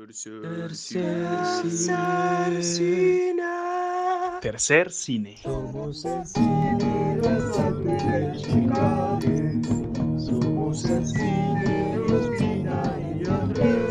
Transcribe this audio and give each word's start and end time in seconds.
Tercer 0.00 0.74
cine. 0.74 1.28
Tercer 4.40 4.90
cine. 4.90 5.36
Somos 5.42 6.04
el 6.06 6.26
cine 6.26 7.18
de 7.20 8.32
Chicale. 8.38 9.60
Somos 10.18 10.84
el 10.86 11.06
cine 11.06 11.98
de 11.98 12.14
Ospina 12.14 12.96
y 13.20 13.28
Andrés. 13.28 13.89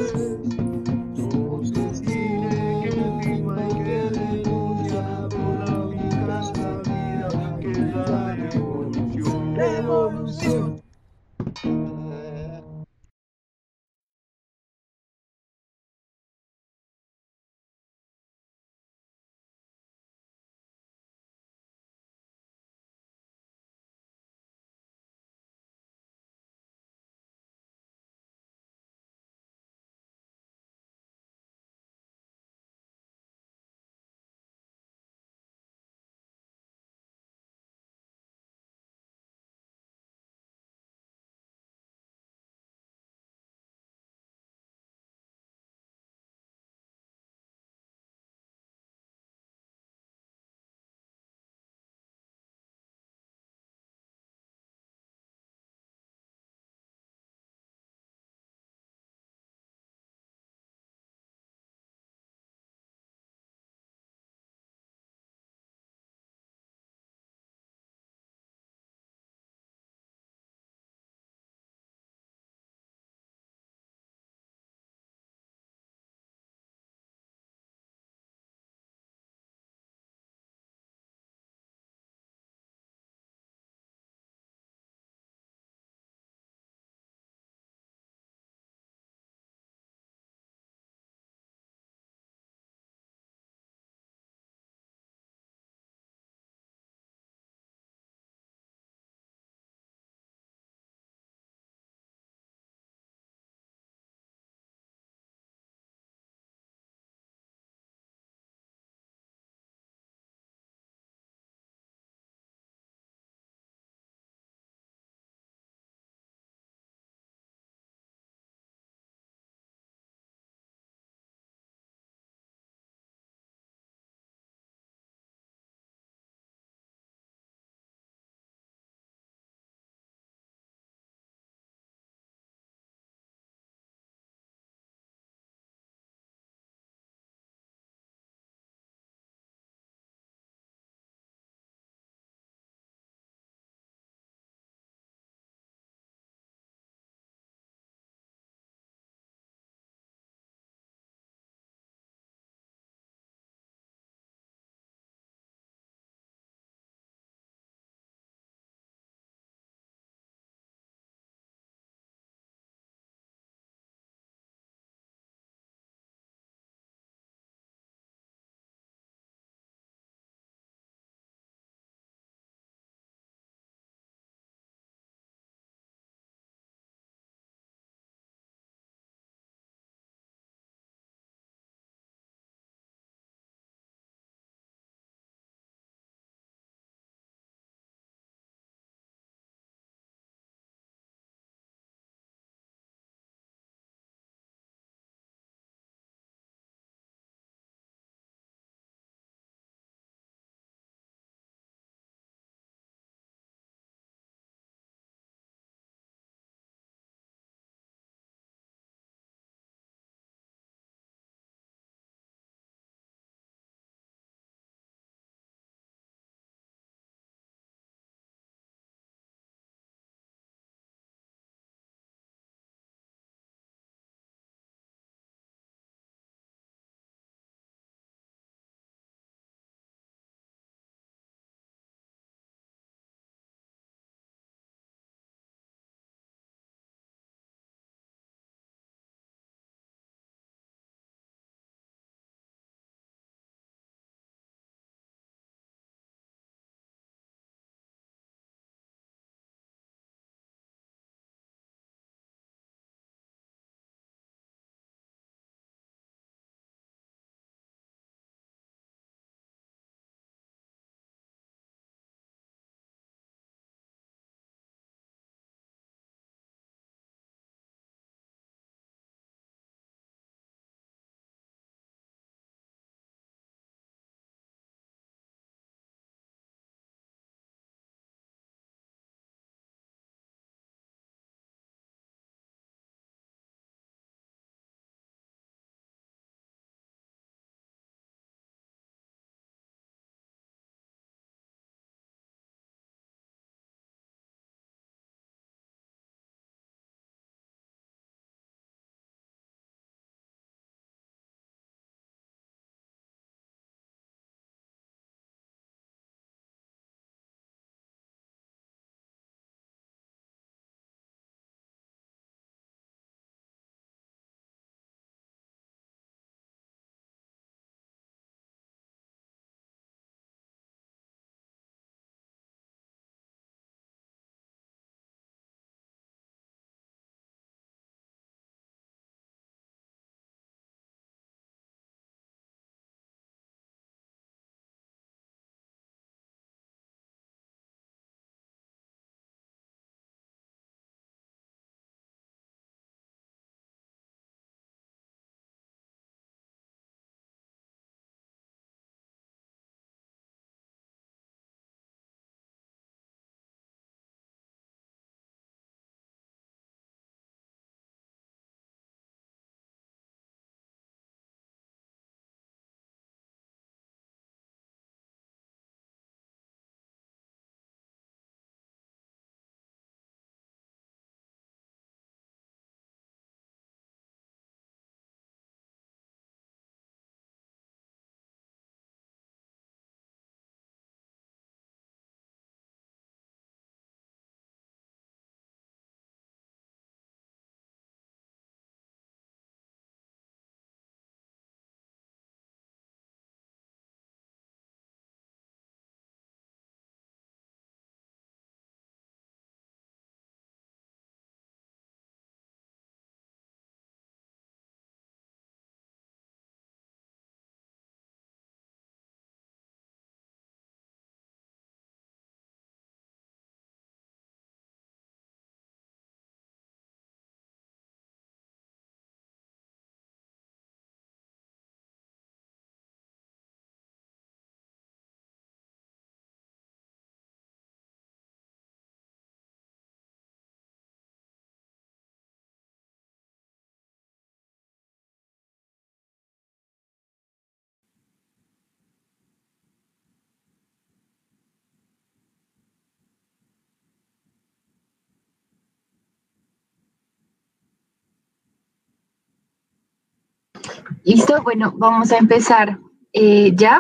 Listo, 451.04 451.42
bueno, 451.44 451.74
vamos 451.76 452.12
a 452.12 452.18
empezar 452.18 452.80
eh, 453.14 453.52
ya. 453.56 453.80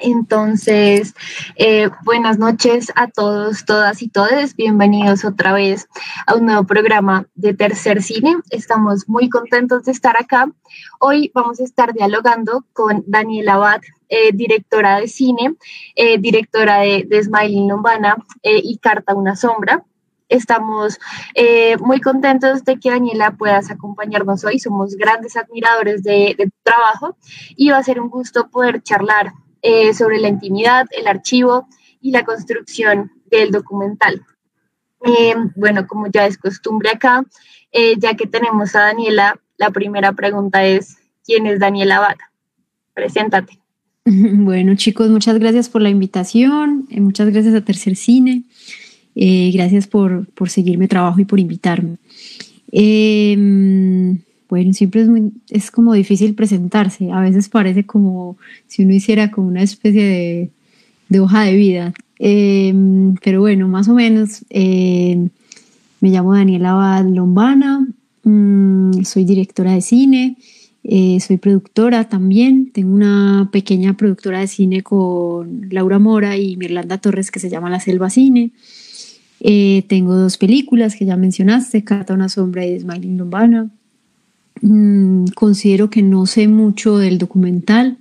Entonces, 0.00 1.14
eh, 1.56 1.90
buenas 2.04 2.38
noches 2.38 2.90
a 2.96 3.08
todos, 3.08 3.66
todas 3.66 4.00
y 4.00 4.08
todes. 4.08 4.56
Bienvenidos 4.56 5.24
otra 5.24 5.52
vez 5.52 5.86
a 6.26 6.34
un 6.34 6.46
nuevo 6.46 6.64
programa 6.64 7.26
de 7.34 7.52
Tercer 7.52 8.02
Cine. 8.02 8.36
Estamos 8.50 9.08
muy 9.08 9.28
contentos 9.28 9.84
de 9.84 9.92
estar 9.92 10.16
acá. 10.16 10.50
Hoy 10.98 11.30
vamos 11.34 11.60
a 11.60 11.64
estar 11.64 11.92
dialogando 11.92 12.64
con 12.72 13.04
Daniela 13.06 13.54
Abad, 13.54 13.82
eh, 14.08 14.32
directora 14.32 14.98
de 14.98 15.08
cine, 15.08 15.56
directora 16.18 16.78
de, 16.78 17.04
de 17.06 17.22
Smiling 17.22 17.68
Lombana 17.68 18.16
y 18.42 18.78
Carta 18.78 19.14
Una 19.14 19.36
Sombra. 19.36 19.84
Estamos 20.28 20.98
eh, 21.34 21.76
muy 21.78 22.00
contentos 22.00 22.64
de 22.64 22.78
que 22.78 22.90
Daniela 22.90 23.32
puedas 23.32 23.70
acompañarnos 23.70 24.44
hoy. 24.44 24.58
Somos 24.58 24.96
grandes 24.96 25.36
admiradores 25.36 26.02
de, 26.02 26.34
tu 26.38 26.44
trabajo 26.62 27.16
y 27.56 27.70
va 27.70 27.78
a 27.78 27.82
ser 27.82 28.00
un 28.00 28.08
gusto 28.08 28.48
poder 28.48 28.82
charlar 28.82 29.32
eh, 29.62 29.94
sobre 29.94 30.18
la 30.18 30.28
intimidad, 30.28 30.86
el 30.90 31.06
archivo 31.06 31.68
y 32.00 32.10
la 32.10 32.24
construcción 32.24 33.12
del 33.26 33.50
documental. 33.50 34.24
Eh, 35.04 35.34
bueno, 35.56 35.86
como 35.86 36.06
ya 36.06 36.26
es 36.26 36.38
costumbre 36.38 36.90
acá, 36.90 37.24
ya 37.98 38.14
que 38.14 38.26
tenemos 38.26 38.76
a 38.76 38.82
Daniela, 38.82 39.40
la 39.56 39.70
primera 39.70 40.12
pregunta 40.12 40.64
es, 40.64 40.98
¿quién 41.24 41.46
es 41.46 41.58
Daniela 41.58 42.00
Bata? 42.00 42.32
Preséntate. 42.94 43.62
Bueno, 44.04 44.74
chicos, 44.74 45.08
muchas 45.10 45.38
gracias 45.38 45.68
por 45.68 45.82
la 45.82 45.88
invitación, 45.88 46.88
muchas 46.90 47.30
gracias 47.30 47.54
a 47.54 47.60
Tercer 47.64 47.96
Cine. 47.96 48.42
Eh, 49.14 49.50
gracias 49.52 49.86
por, 49.86 50.26
por 50.28 50.50
seguirme 50.50 50.88
trabajo 50.88 51.20
y 51.20 51.24
por 51.24 51.40
invitarme. 51.40 51.96
Em, 52.70 54.18
bueno, 54.48 54.72
siempre 54.72 55.02
es, 55.02 55.08
muy, 55.08 55.32
es 55.50 55.70
como 55.70 55.92
difícil 55.94 56.34
presentarse. 56.34 57.10
A 57.10 57.20
veces 57.20 57.48
parece 57.48 57.84
como 57.84 58.36
si 58.66 58.84
uno 58.84 58.94
hiciera 58.94 59.30
como 59.30 59.48
una 59.48 59.62
especie 59.62 60.04
de, 60.04 60.50
de 61.08 61.20
hoja 61.20 61.42
de 61.42 61.56
vida. 61.56 61.94
Em, 62.18 63.14
pero 63.22 63.40
bueno, 63.40 63.68
más 63.68 63.88
o 63.88 63.94
menos. 63.94 64.44
Em, 64.50 65.28
me 66.02 66.10
llamo 66.10 66.34
Daniela 66.34 66.72
Abad 66.72 67.06
Lombana, 67.06 67.86
mm, 68.24 69.04
soy 69.04 69.24
directora 69.24 69.72
de 69.72 69.80
cine, 69.80 70.36
eh, 70.82 71.20
soy 71.20 71.36
productora 71.36 72.08
también. 72.08 72.72
Tengo 72.72 72.92
una 72.92 73.48
pequeña 73.52 73.96
productora 73.96 74.40
de 74.40 74.48
cine 74.48 74.82
con 74.82 75.68
Laura 75.70 76.00
Mora 76.00 76.36
y 76.36 76.56
Mirlanda 76.56 76.98
Torres 76.98 77.30
que 77.30 77.38
se 77.38 77.48
llama 77.50 77.70
La 77.70 77.78
Selva 77.78 78.10
Cine. 78.10 78.50
Eh, 79.44 79.82
tengo 79.88 80.14
dos 80.14 80.38
películas 80.38 80.94
que 80.94 81.04
ya 81.04 81.16
mencionaste, 81.16 81.82
Carta 81.82 82.14
una 82.14 82.28
sombra 82.28 82.64
y 82.64 82.78
Smiling 82.78 83.18
Lombana. 83.18 83.70
Mm, 84.60 85.26
considero 85.34 85.90
que 85.90 86.00
no 86.00 86.26
sé 86.26 86.46
mucho 86.46 86.98
del 86.98 87.18
documental. 87.18 87.98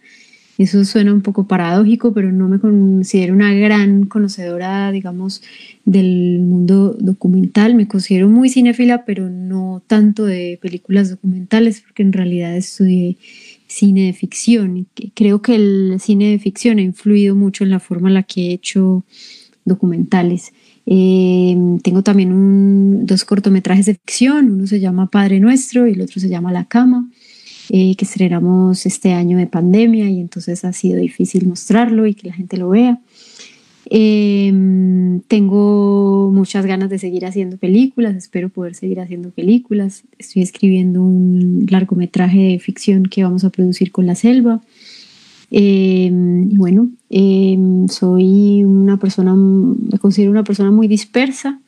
Eso 0.59 0.85
suena 0.85 1.11
un 1.11 1.21
poco 1.21 1.47
paradójico, 1.47 2.13
pero 2.13 2.31
no 2.31 2.47
me 2.47 2.59
considero 2.59 3.33
una 3.33 3.51
gran 3.55 4.05
conocedora, 4.05 4.91
digamos, 4.91 5.41
del 5.83 6.37
mundo 6.41 6.95
documental. 6.99 7.73
Me 7.73 7.87
considero 7.87 8.29
muy 8.29 8.49
cinéfila, 8.49 9.03
pero 9.03 9.27
no 9.27 9.81
tanto 9.87 10.25
de 10.25 10.59
películas 10.61 11.09
documentales, 11.09 11.81
porque 11.81 12.03
en 12.03 12.13
realidad 12.13 12.55
estudié 12.55 13.17
cine 13.65 14.05
de 14.05 14.13
ficción. 14.13 14.85
Creo 15.15 15.41
que 15.41 15.55
el 15.55 15.97
cine 15.99 16.29
de 16.29 16.37
ficción 16.37 16.77
ha 16.77 16.83
influido 16.83 17.35
mucho 17.35 17.63
en 17.63 17.71
la 17.71 17.79
forma 17.79 18.09
en 18.09 18.13
la 18.13 18.23
que 18.23 18.49
he 18.49 18.53
hecho 18.53 19.03
documentales. 19.65 20.53
Eh, 20.85 21.55
tengo 21.83 22.01
también 22.01 23.05
dos 23.05 23.25
cortometrajes 23.25 23.85
de 23.85 23.95
ficción, 23.95 24.51
uno 24.51 24.67
se 24.67 24.79
llama 24.79 25.09
Padre 25.09 25.39
Nuestro 25.39 25.87
y 25.87 25.93
el 25.93 26.01
otro 26.01 26.19
se 26.19 26.29
llama 26.29 26.51
La 26.51 26.65
Cama, 26.65 27.09
eh, 27.69 27.95
que 27.95 28.05
estrenamos 28.05 28.85
este 28.85 29.13
año 29.13 29.37
de 29.37 29.47
pandemia 29.47 30.09
y 30.09 30.19
entonces 30.19 30.65
ha 30.65 30.73
sido 30.73 30.97
difícil 30.97 31.47
mostrarlo 31.47 32.07
y 32.07 32.15
que 32.15 32.27
la 32.27 32.33
gente 32.33 32.57
lo 32.57 32.69
vea. 32.69 32.99
Eh, 33.93 34.53
tengo 35.27 36.31
muchas 36.33 36.65
ganas 36.65 36.89
de 36.89 36.97
seguir 36.97 37.25
haciendo 37.25 37.57
películas, 37.57 38.15
espero 38.15 38.47
poder 38.49 38.73
seguir 38.73 39.01
haciendo 39.01 39.31
películas. 39.31 40.03
Estoy 40.17 40.43
escribiendo 40.43 41.03
un 41.03 41.67
largometraje 41.69 42.39
de 42.39 42.59
ficción 42.59 43.03
que 43.03 43.23
vamos 43.23 43.43
a 43.43 43.49
producir 43.49 43.91
con 43.91 44.07
La 44.07 44.15
Selva. 44.15 44.61
Em, 45.53 46.49
y 46.49 46.55
bueno, 46.55 46.89
em, 47.09 47.87
soy 47.89 48.63
una 48.63 48.97
persona, 48.97 49.35
me 49.35 49.99
considero 49.99 50.31
una 50.31 50.45
persona 50.45 50.71
muy 50.71 50.87
dispersa 50.87 51.59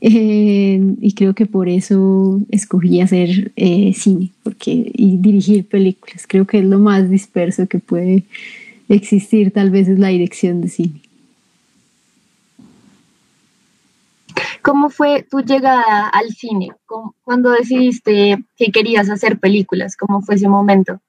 em, 0.00 0.96
y 1.00 1.12
creo 1.12 1.34
que 1.34 1.46
por 1.46 1.68
eso 1.68 2.40
escogí 2.50 3.00
hacer 3.00 3.52
eh, 3.56 3.92
cine 3.94 4.30
porque, 4.42 4.90
y 4.94 5.16
dirigir 5.18 5.66
películas. 5.68 6.26
Creo 6.26 6.46
que 6.46 6.58
es 6.58 6.64
lo 6.64 6.78
más 6.80 7.08
disperso 7.08 7.68
que 7.68 7.78
puede 7.78 8.24
existir, 8.88 9.52
tal 9.52 9.70
vez 9.70 9.88
es 9.88 9.98
la 9.98 10.08
dirección 10.08 10.60
de 10.60 10.68
cine. 10.68 11.00
¿Cómo 14.62 14.90
fue 14.90 15.22
tu 15.22 15.40
llegada 15.40 16.08
al 16.08 16.30
cine? 16.30 16.70
¿Cuándo 17.22 17.50
decidiste 17.50 18.44
que 18.56 18.72
querías 18.72 19.08
hacer 19.08 19.38
películas? 19.38 19.96
¿Cómo 19.96 20.20
fue 20.20 20.34
ese 20.34 20.48
momento? 20.48 21.00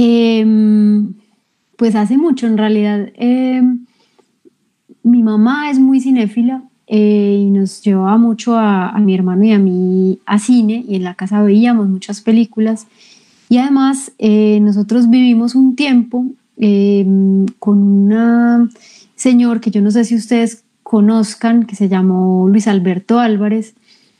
Em, 0.00 1.14
pues 1.76 1.96
hace 1.96 2.16
mucho 2.16 2.46
en 2.46 2.56
realidad. 2.56 3.08
Em, 3.14 3.84
mi 5.02 5.24
mamá 5.24 5.72
es 5.72 5.80
muy 5.80 6.00
cinéfila 6.00 6.62
eh, 6.86 7.42
y 7.42 7.50
nos 7.50 7.82
llevaba 7.82 8.16
mucho 8.16 8.56
a, 8.56 8.96
mi 9.00 9.16
hermano 9.16 9.42
y 9.44 9.52
a 9.52 9.58
mí 9.58 10.20
a 10.24 10.38
cine 10.38 10.84
y 10.86 10.94
en 10.94 11.02
la 11.02 11.14
casa 11.14 11.42
veíamos 11.42 11.88
muchas 11.88 12.20
películas 12.20 12.86
y 13.48 13.58
además 13.58 14.12
eh, 14.18 14.60
nosotros 14.60 15.10
vivimos 15.10 15.56
un 15.56 15.74
tiempo 15.74 16.26
em, 16.58 17.46
con 17.58 17.78
un 17.78 18.70
señor 19.16 19.60
que 19.60 19.72
yo 19.72 19.80
no 19.82 19.90
sé 19.90 20.04
si 20.04 20.14
ustedes 20.14 20.62
conozcan 20.84 21.64
que 21.64 21.74
se 21.74 21.88
llamó 21.88 22.48
Luis 22.48 22.68
Alberto 22.68 23.18
Álvarez 23.18 23.74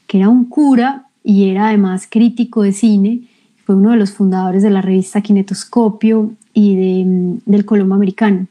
que 0.08 0.18
era 0.18 0.28
un 0.28 0.46
cura 0.46 1.04
y 1.22 1.50
era 1.50 1.68
además 1.68 2.08
crítico 2.10 2.62
de 2.62 2.72
cine 2.72 3.27
fue 3.68 3.76
uno 3.76 3.90
de 3.90 3.98
los 3.98 4.12
fundadores 4.12 4.62
de 4.62 4.70
la 4.70 4.80
revista 4.80 5.20
Kinetoscopio 5.20 6.32
y 6.54 6.74
de, 6.74 7.04
mm, 7.04 7.38
del 7.44 7.66
Colombo 7.66 7.96
Americano. 7.96 8.46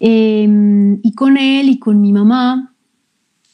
Em, 0.00 0.98
y 1.02 1.12
con 1.12 1.38
él 1.38 1.70
y 1.70 1.78
con 1.78 2.02
mi 2.02 2.12
mamá 2.12 2.74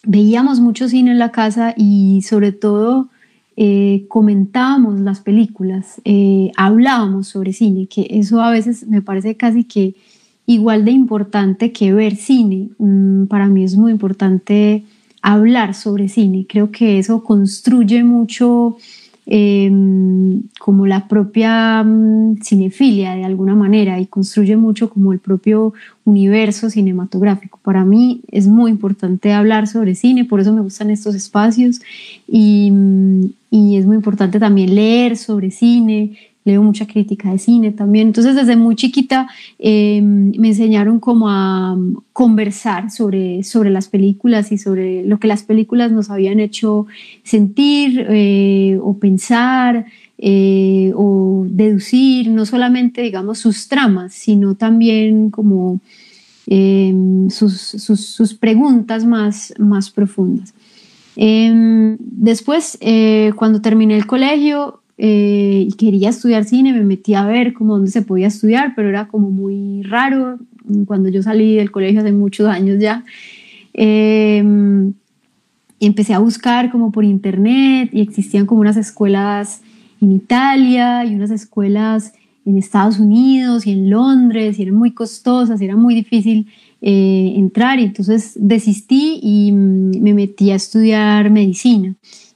veíamos 0.02 0.58
mucho 0.58 0.88
cine 0.88 1.12
en 1.12 1.20
la 1.20 1.30
casa 1.30 1.74
y 1.76 2.22
sobre 2.22 2.50
todo 2.50 3.08
eh, 3.56 4.06
comentábamos 4.08 4.98
las 4.98 5.20
películas, 5.20 6.00
eh, 6.04 6.50
hablábamos 6.56 7.28
sobre 7.28 7.52
cine, 7.52 7.86
que 7.86 8.08
eso 8.10 8.42
a 8.42 8.50
veces 8.50 8.84
me 8.88 9.00
parece 9.00 9.36
casi 9.36 9.62
que 9.62 9.94
igual 10.44 10.84
de 10.84 10.90
importante 10.90 11.70
que 11.70 11.92
ver 11.92 12.16
cine. 12.16 12.70
Mm, 12.78 13.26
para 13.26 13.46
mí 13.46 13.62
es 13.62 13.76
muy 13.76 13.92
importante 13.92 14.82
hablar 15.22 15.74
sobre 15.74 16.08
cine. 16.08 16.46
Creo 16.48 16.72
que 16.72 16.98
eso 16.98 17.22
construye 17.22 18.02
mucho 18.02 18.76
Em, 19.26 20.42
como 20.60 20.86
la 20.86 21.08
propia 21.08 21.82
mm, 21.82 22.42
cinefilia 22.42 23.14
de 23.14 23.24
alguna 23.24 23.54
manera 23.54 23.98
y 23.98 24.04
construye 24.04 24.54
mucho 24.54 24.90
como 24.90 25.14
el 25.14 25.18
propio 25.18 25.72
universo 26.04 26.68
cinematográfico. 26.68 27.58
Para 27.62 27.86
mí 27.86 28.20
es 28.30 28.46
muy 28.46 28.70
importante 28.70 29.32
hablar 29.32 29.66
sobre 29.66 29.94
cine, 29.94 30.26
por 30.26 30.40
eso 30.40 30.52
me 30.52 30.60
gustan 30.60 30.90
estos 30.90 31.14
espacios 31.14 31.80
y, 32.28 32.70
mm, 32.70 33.24
y 33.50 33.76
es 33.78 33.86
muy 33.86 33.96
importante 33.96 34.38
también 34.38 34.74
leer 34.74 35.16
sobre 35.16 35.50
cine, 35.50 36.18
leo 36.44 36.62
mucha 36.62 36.86
crítica 36.86 37.30
de 37.32 37.38
cine 37.38 37.72
también. 37.72 38.08
Entonces, 38.08 38.36
desde 38.36 38.56
muy 38.56 38.76
chiquita 38.76 39.28
em, 39.58 40.32
me 40.38 40.48
enseñaron 40.48 41.00
como 41.00 41.30
a 41.30 41.76
conversar 42.12 42.90
sobre, 42.90 43.42
sobre 43.42 43.70
las 43.70 43.88
películas 43.88 44.52
y 44.52 44.58
sobre 44.58 45.04
lo 45.04 45.18
que 45.18 45.26
las 45.26 45.42
películas 45.42 45.90
nos 45.90 46.10
habían 46.10 46.40
hecho 46.40 46.86
sentir 47.22 48.06
eh, 48.08 48.78
o 48.82 48.98
pensar. 48.98 49.86
Eh, 50.16 50.92
o 50.94 51.44
deducir 51.48 52.30
no 52.30 52.46
solamente 52.46 53.02
digamos 53.02 53.40
sus 53.40 53.66
tramas 53.66 54.14
sino 54.14 54.54
también 54.54 55.28
como 55.28 55.80
em, 56.46 57.28
sus, 57.30 57.52
sus, 57.60 58.34
preguntas 58.34 59.04
más, 59.04 59.52
más 59.58 59.90
profundas 59.90 60.54
em, 61.16 61.96
después 61.98 62.78
eh, 62.80 63.32
cuando 63.34 63.60
terminé 63.60 63.96
el 63.96 64.06
colegio 64.06 64.83
eh, 64.96 65.66
y 65.68 65.72
quería 65.72 66.10
estudiar 66.10 66.44
cine, 66.44 66.72
me 66.72 66.84
metí 66.84 67.14
a 67.14 67.26
ver 67.26 67.52
cómo 67.52 67.74
dónde 67.74 67.90
se 67.90 68.02
podía 68.02 68.28
estudiar, 68.28 68.74
pero 68.76 68.88
era 68.88 69.08
como 69.08 69.30
muy 69.30 69.82
raro 69.82 70.38
cuando 70.86 71.08
yo 71.08 71.22
salí 71.22 71.56
del 71.56 71.70
colegio 71.70 72.00
hace 72.00 72.12
muchos 72.12 72.48
años 72.48 72.78
ya. 72.78 73.04
Em, 73.72 74.92
empecé 75.80 76.14
a 76.14 76.20
buscar 76.20 76.70
como 76.70 76.92
por 76.92 77.04
internet 77.04 77.90
y 77.92 78.00
existían 78.00 78.46
como 78.46 78.60
unas 78.60 78.76
escuelas 78.76 79.62
en 80.00 80.12
Italia 80.12 81.04
y 81.04 81.14
unas 81.14 81.30
escuelas 81.30 82.12
en 82.46 82.56
Estados 82.56 82.98
Unidos 82.98 83.66
y 83.66 83.72
en 83.72 83.90
Londres 83.90 84.58
y 84.58 84.62
eran 84.62 84.76
muy 84.76 84.92
costosas 84.92 85.60
y 85.60 85.64
era 85.64 85.76
muy 85.76 85.94
difícil 85.94 86.46
eh, 86.82 87.32
entrar 87.36 87.80
y 87.80 87.84
entonces 87.84 88.32
desistí 88.36 89.18
y 89.22 89.50
mm, 89.50 90.02
me 90.02 90.14
metí 90.14 90.50
a 90.50 90.54
estudiar 90.54 91.30
medicina. 91.30 91.94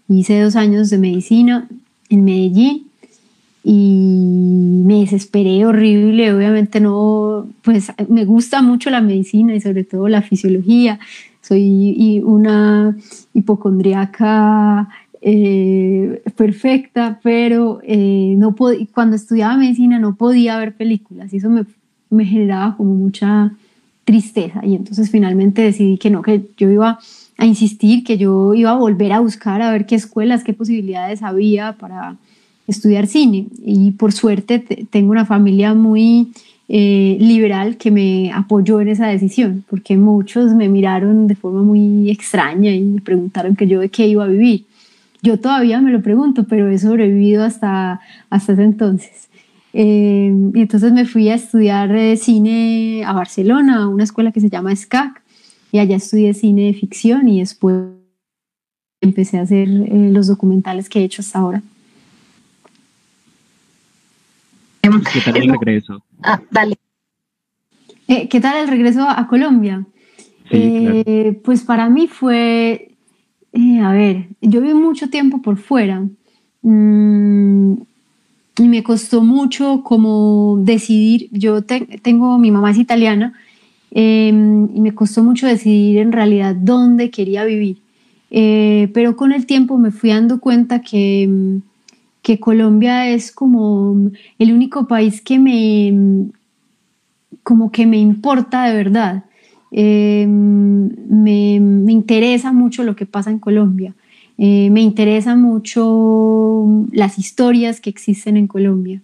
Hice 0.08 0.40
dos 0.40 0.56
años 0.56 0.90
de 0.90 0.98
medicina 0.98 1.68
en 2.08 2.24
Medellín 2.24 2.88
y 3.64 4.82
me 4.84 5.00
desesperé 5.00 5.66
horrible. 5.66 6.32
Obviamente 6.32 6.80
no, 6.80 7.46
pues 7.62 7.92
me 8.08 8.24
gusta 8.24 8.62
mucho 8.62 8.90
la 8.90 9.00
medicina 9.00 9.54
y 9.54 9.60
sobre 9.60 9.84
todo 9.84 10.08
la 10.08 10.22
fisiología. 10.22 10.98
Soy 11.40 12.22
una 12.24 12.96
hipocondriaca 13.34 14.88
eh, 15.20 16.22
perfecta, 16.36 17.20
pero 17.22 17.80
eh, 17.82 18.34
no 18.38 18.54
cuando 18.92 19.16
estudiaba 19.16 19.56
medicina 19.56 19.98
no 19.98 20.14
podía 20.14 20.56
ver 20.58 20.76
películas 20.76 21.32
eso 21.32 21.50
me, 21.50 21.64
me 22.08 22.24
generaba 22.24 22.76
como 22.76 22.94
mucha 22.94 23.52
tristeza 24.04 24.64
y 24.64 24.74
entonces 24.76 25.10
finalmente 25.10 25.60
decidí 25.60 25.98
que 25.98 26.08
no, 26.08 26.22
que 26.22 26.42
yo 26.56 26.70
iba 26.70 26.98
a 27.38 27.46
insistir, 27.46 28.04
que 28.04 28.18
yo 28.18 28.52
iba 28.52 28.72
a 28.72 28.76
volver 28.76 29.12
a 29.12 29.20
buscar 29.20 29.62
a 29.62 29.70
ver 29.70 29.86
qué 29.86 29.94
escuelas, 29.94 30.44
qué 30.44 30.52
posibilidades 30.52 31.22
había 31.22 31.74
para 31.74 32.16
estudiar 32.66 33.06
cine. 33.06 33.46
Y 33.64 33.92
por 33.92 34.12
suerte 34.12 34.58
tengo 34.90 35.12
una 35.12 35.24
familia 35.24 35.72
muy 35.72 36.32
eh, 36.68 37.16
liberal 37.20 37.76
que 37.76 37.92
me 37.92 38.32
apoyó 38.32 38.80
en 38.80 38.88
esa 38.88 39.06
decisión, 39.06 39.64
porque 39.70 39.96
muchos 39.96 40.52
me 40.54 40.68
miraron 40.68 41.28
de 41.28 41.36
forma 41.36 41.62
muy 41.62 42.10
extraña 42.10 42.72
y 42.72 42.82
me 42.82 43.00
preguntaron 43.00 43.54
que 43.54 43.68
yo 43.68 43.80
de 43.80 43.88
qué 43.88 44.08
iba 44.08 44.24
a 44.24 44.28
vivir. 44.28 44.66
Yo 45.22 45.38
todavía 45.38 45.80
me 45.80 45.92
lo 45.92 46.02
pregunto, 46.02 46.44
pero 46.44 46.68
he 46.68 46.78
sobrevivido 46.78 47.44
hasta, 47.44 48.00
hasta 48.30 48.52
ese 48.52 48.64
entonces. 48.64 49.28
Eh, 49.72 50.32
y 50.54 50.60
entonces 50.60 50.92
me 50.92 51.04
fui 51.04 51.28
a 51.28 51.34
estudiar 51.36 51.94
eh, 51.94 52.16
cine 52.16 53.04
a 53.04 53.12
Barcelona, 53.12 53.84
a 53.84 53.88
una 53.88 54.04
escuela 54.04 54.32
que 54.32 54.40
se 54.40 54.50
llama 54.50 54.74
SCAC, 54.74 55.22
y 55.72 55.78
allá 55.78 55.96
estudié 55.96 56.34
cine 56.34 56.62
de 56.62 56.74
ficción 56.74 57.28
y 57.28 57.40
después 57.40 57.76
empecé 59.00 59.38
a 59.38 59.42
hacer 59.42 59.68
los 59.68 60.26
documentales 60.26 60.88
que 60.88 61.00
he 61.00 61.04
hecho 61.04 61.22
hasta 61.22 61.38
ahora. 61.38 61.62
¿Qué 65.12 65.20
tal 65.20 65.36
el 65.36 65.50
regreso? 65.50 66.02
Ah, 66.22 66.40
dale. 66.50 66.76
Eh, 68.06 68.28
¿Qué 68.28 68.40
tal 68.40 68.56
el 68.56 68.68
regreso 68.68 69.06
a 69.08 69.26
Colombia? 69.28 69.84
Eh, 70.50 71.40
pues 71.44 71.62
para 71.62 71.90
mí 71.90 72.08
fue, 72.08 72.92
eh, 73.52 73.80
a 73.80 73.92
ver, 73.92 74.28
yo 74.40 74.62
viví 74.62 74.72
mucho 74.72 75.10
tiempo 75.10 75.42
por 75.42 75.58
fuera 75.58 76.02
mm, 76.62 77.72
y 78.56 78.68
me 78.68 78.82
costó 78.82 79.22
mucho 79.22 79.82
como 79.84 80.56
decidir, 80.60 81.28
yo 81.32 81.62
tengo, 81.64 82.38
mi 82.38 82.50
mamá 82.50 82.70
es 82.70 82.78
italiana 82.78 83.34
em, 83.90 84.68
y 84.74 84.80
me 84.80 84.94
costó 84.94 85.22
mucho 85.22 85.46
decidir 85.46 85.98
en 85.98 86.12
realidad 86.12 86.54
dónde 86.54 87.10
quería 87.10 87.44
vivir, 87.44 87.78
pero 88.30 89.16
con 89.16 89.32
el 89.32 89.46
tiempo 89.46 89.78
me 89.78 89.90
fui 89.90 90.10
dando 90.10 90.38
cuenta 90.40 90.80
que 90.82 91.60
que 92.28 92.38
Colombia 92.38 93.08
es 93.08 93.32
como 93.32 94.10
el 94.38 94.52
único 94.52 94.86
país 94.86 95.22
que 95.22 95.38
me, 95.38 96.28
como 97.42 97.72
que 97.72 97.86
me 97.86 97.96
importa 97.96 98.64
de 98.64 98.74
verdad. 98.76 99.24
Em, 99.70 100.90
me, 101.08 101.54
interesa 101.90 102.52
mucho 102.52 102.84
lo 102.84 102.96
que 102.96 103.06
pasa 103.06 103.30
en 103.30 103.38
Colombia. 103.38 103.94
Eh, 104.36 104.68
me 104.70 104.82
interesa 104.82 105.36
mucho 105.36 106.66
las 106.92 107.18
historias 107.18 107.80
que 107.80 107.88
existen 107.88 108.36
en 108.36 108.46
Colombia. 108.46 109.00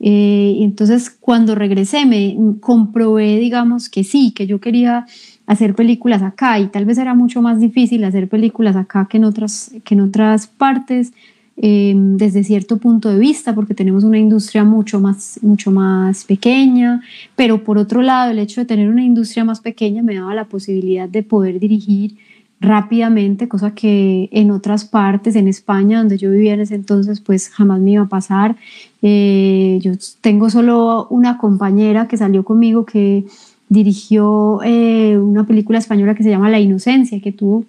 Eh, 0.00 0.58
entonces, 0.60 1.10
cuando 1.10 1.54
regresé, 1.54 2.04
me 2.06 2.36
comprobé, 2.60 3.38
digamos, 3.38 3.88
que 3.88 4.04
sí, 4.04 4.32
que 4.32 4.46
yo 4.46 4.60
quería 4.60 5.06
hacer 5.46 5.74
películas 5.74 6.22
acá 6.22 6.58
y 6.58 6.66
tal 6.68 6.84
vez 6.84 6.98
era 6.98 7.14
mucho 7.14 7.42
más 7.42 7.60
difícil 7.60 8.04
hacer 8.04 8.28
películas 8.28 8.76
acá 8.76 9.06
que 9.08 9.18
en 9.18 9.24
otras, 9.24 9.72
que 9.84 9.94
en 9.94 10.00
otras 10.00 10.46
partes, 10.46 11.12
Em, 11.56 12.16
desde 12.16 12.42
cierto 12.42 12.78
punto 12.78 13.08
de 13.08 13.18
vista, 13.18 13.54
porque 13.54 13.74
tenemos 13.74 14.02
una 14.02 14.18
industria 14.18 14.64
mucho 14.64 14.98
más, 14.98 15.38
mucho 15.40 15.70
más 15.70 16.24
pequeña, 16.24 17.00
pero 17.36 17.62
por 17.62 17.78
otro 17.78 18.02
lado, 18.02 18.32
el 18.32 18.40
hecho 18.40 18.60
de 18.60 18.66
tener 18.66 18.88
una 18.88 19.04
industria 19.04 19.44
más 19.44 19.60
pequeña 19.60 20.02
me 20.02 20.16
daba 20.16 20.34
la 20.34 20.46
posibilidad 20.46 21.08
de 21.08 21.22
poder 21.22 21.60
dirigir 21.60 22.16
rápidamente, 22.64 23.48
cosa 23.48 23.74
que 23.74 24.28
en 24.32 24.50
otras 24.50 24.84
partes, 24.84 25.36
en 25.36 25.48
España, 25.48 25.98
donde 25.98 26.18
yo 26.18 26.30
vivía 26.30 26.54
en 26.54 26.60
ese 26.60 26.74
entonces, 26.74 27.20
pues 27.20 27.48
jamás 27.50 27.80
me 27.80 27.92
iba 27.92 28.02
a 28.02 28.08
pasar. 28.08 28.56
Eh, 29.02 29.78
yo 29.82 29.92
tengo 30.20 30.50
solo 30.50 31.06
una 31.10 31.38
compañera 31.38 32.08
que 32.08 32.16
salió 32.16 32.44
conmigo 32.44 32.84
que 32.86 33.24
dirigió 33.68 34.60
eh, 34.64 35.18
una 35.18 35.46
película 35.46 35.78
española 35.78 36.14
que 36.14 36.22
se 36.22 36.30
llama 36.30 36.50
La 36.50 36.60
Inocencia, 36.60 37.20
que 37.20 37.32
tuvo 37.32 37.64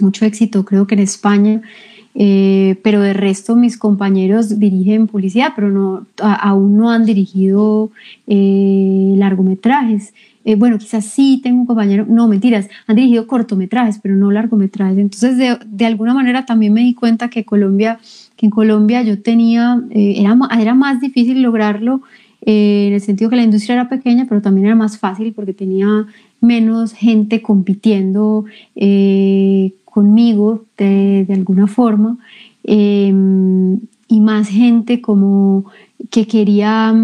mucho 0.00 0.24
éxito, 0.24 0.64
creo 0.64 0.86
que 0.86 0.94
en 0.94 1.00
España. 1.00 1.62
Eh, 2.18 2.76
pero 2.82 3.02
de 3.02 3.12
resto 3.12 3.56
mis 3.56 3.76
compañeros 3.76 4.58
dirigen 4.58 5.06
publicidad, 5.06 5.52
pero 5.54 5.70
no, 5.70 6.06
aún 6.18 6.78
no 6.78 6.90
han 6.90 7.04
dirigido 7.04 7.90
largometrajes. 8.26 10.14
Eh, 10.46 10.54
bueno, 10.54 10.78
quizás 10.78 11.04
sí 11.04 11.40
tengo 11.42 11.60
un 11.60 11.66
compañero, 11.66 12.06
no, 12.08 12.28
mentiras, 12.28 12.68
han 12.86 12.94
dirigido 12.94 13.26
cortometrajes, 13.26 13.98
pero 14.00 14.14
no 14.14 14.30
largometrajes. 14.30 14.96
Entonces, 14.96 15.36
de, 15.36 15.58
de 15.66 15.86
alguna 15.86 16.14
manera 16.14 16.46
también 16.46 16.72
me 16.72 16.82
di 16.82 16.94
cuenta 16.94 17.28
que 17.28 17.44
Colombia, 17.44 17.98
que 18.36 18.46
en 18.46 18.50
Colombia 18.50 19.02
yo 19.02 19.20
tenía, 19.20 19.82
era, 19.90 20.38
era 20.56 20.74
más 20.74 21.00
difícil 21.00 21.42
lograrlo 21.42 22.02
en 22.42 22.92
el 22.92 23.00
sentido 23.00 23.28
que 23.28 23.34
la 23.34 23.42
industria 23.42 23.74
era 23.74 23.88
pequeña, 23.88 24.26
pero 24.28 24.40
también 24.40 24.66
era 24.66 24.76
más 24.76 24.98
fácil 24.98 25.32
porque 25.32 25.52
tenía 25.52 26.06
menos 26.40 26.92
gente 26.92 27.42
compitiendo 27.42 28.44
conmigo 29.96 30.64
de, 30.78 31.26
alguna 31.30 31.66
forma 31.66 32.18
em, 32.62 33.80
y 34.08 34.20
más 34.20 34.46
gente 34.46 35.00
como 35.00 35.64
que 36.10 36.28
quería 36.28 36.94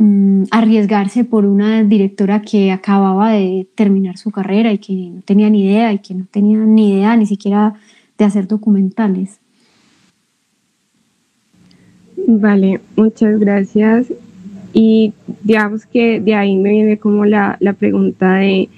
mm, 0.00 0.44
arriesgarse 0.50 1.24
por 1.24 1.46
una 1.46 1.84
directora 1.84 2.42
que 2.42 2.72
acababa 2.72 3.30
de 3.30 3.68
terminar 3.76 4.16
su 4.16 4.32
carrera 4.32 4.72
y 4.72 4.78
que 4.78 4.94
no 4.94 5.22
tenía 5.22 5.48
ni 5.48 5.64
idea 5.64 5.92
y 5.92 6.00
que 6.00 6.14
no 6.14 6.26
tenía 6.28 6.58
ni 6.58 6.94
idea 6.94 7.16
ni 7.16 7.26
siquiera 7.26 7.74
de 8.18 8.24
hacer 8.24 8.48
documentales. 8.48 9.38
Vale, 12.26 12.80
muchas 12.96 13.38
gracias. 13.38 14.06
Y 14.72 15.12
digamos 15.42 15.86
que 15.86 16.20
de 16.20 16.34
ahí 16.34 16.56
me 16.56 16.70
viene 16.70 16.98
como 16.98 17.24
la, 17.24 17.56
la 17.60 17.72
pregunta 17.72 18.34
de 18.34 18.68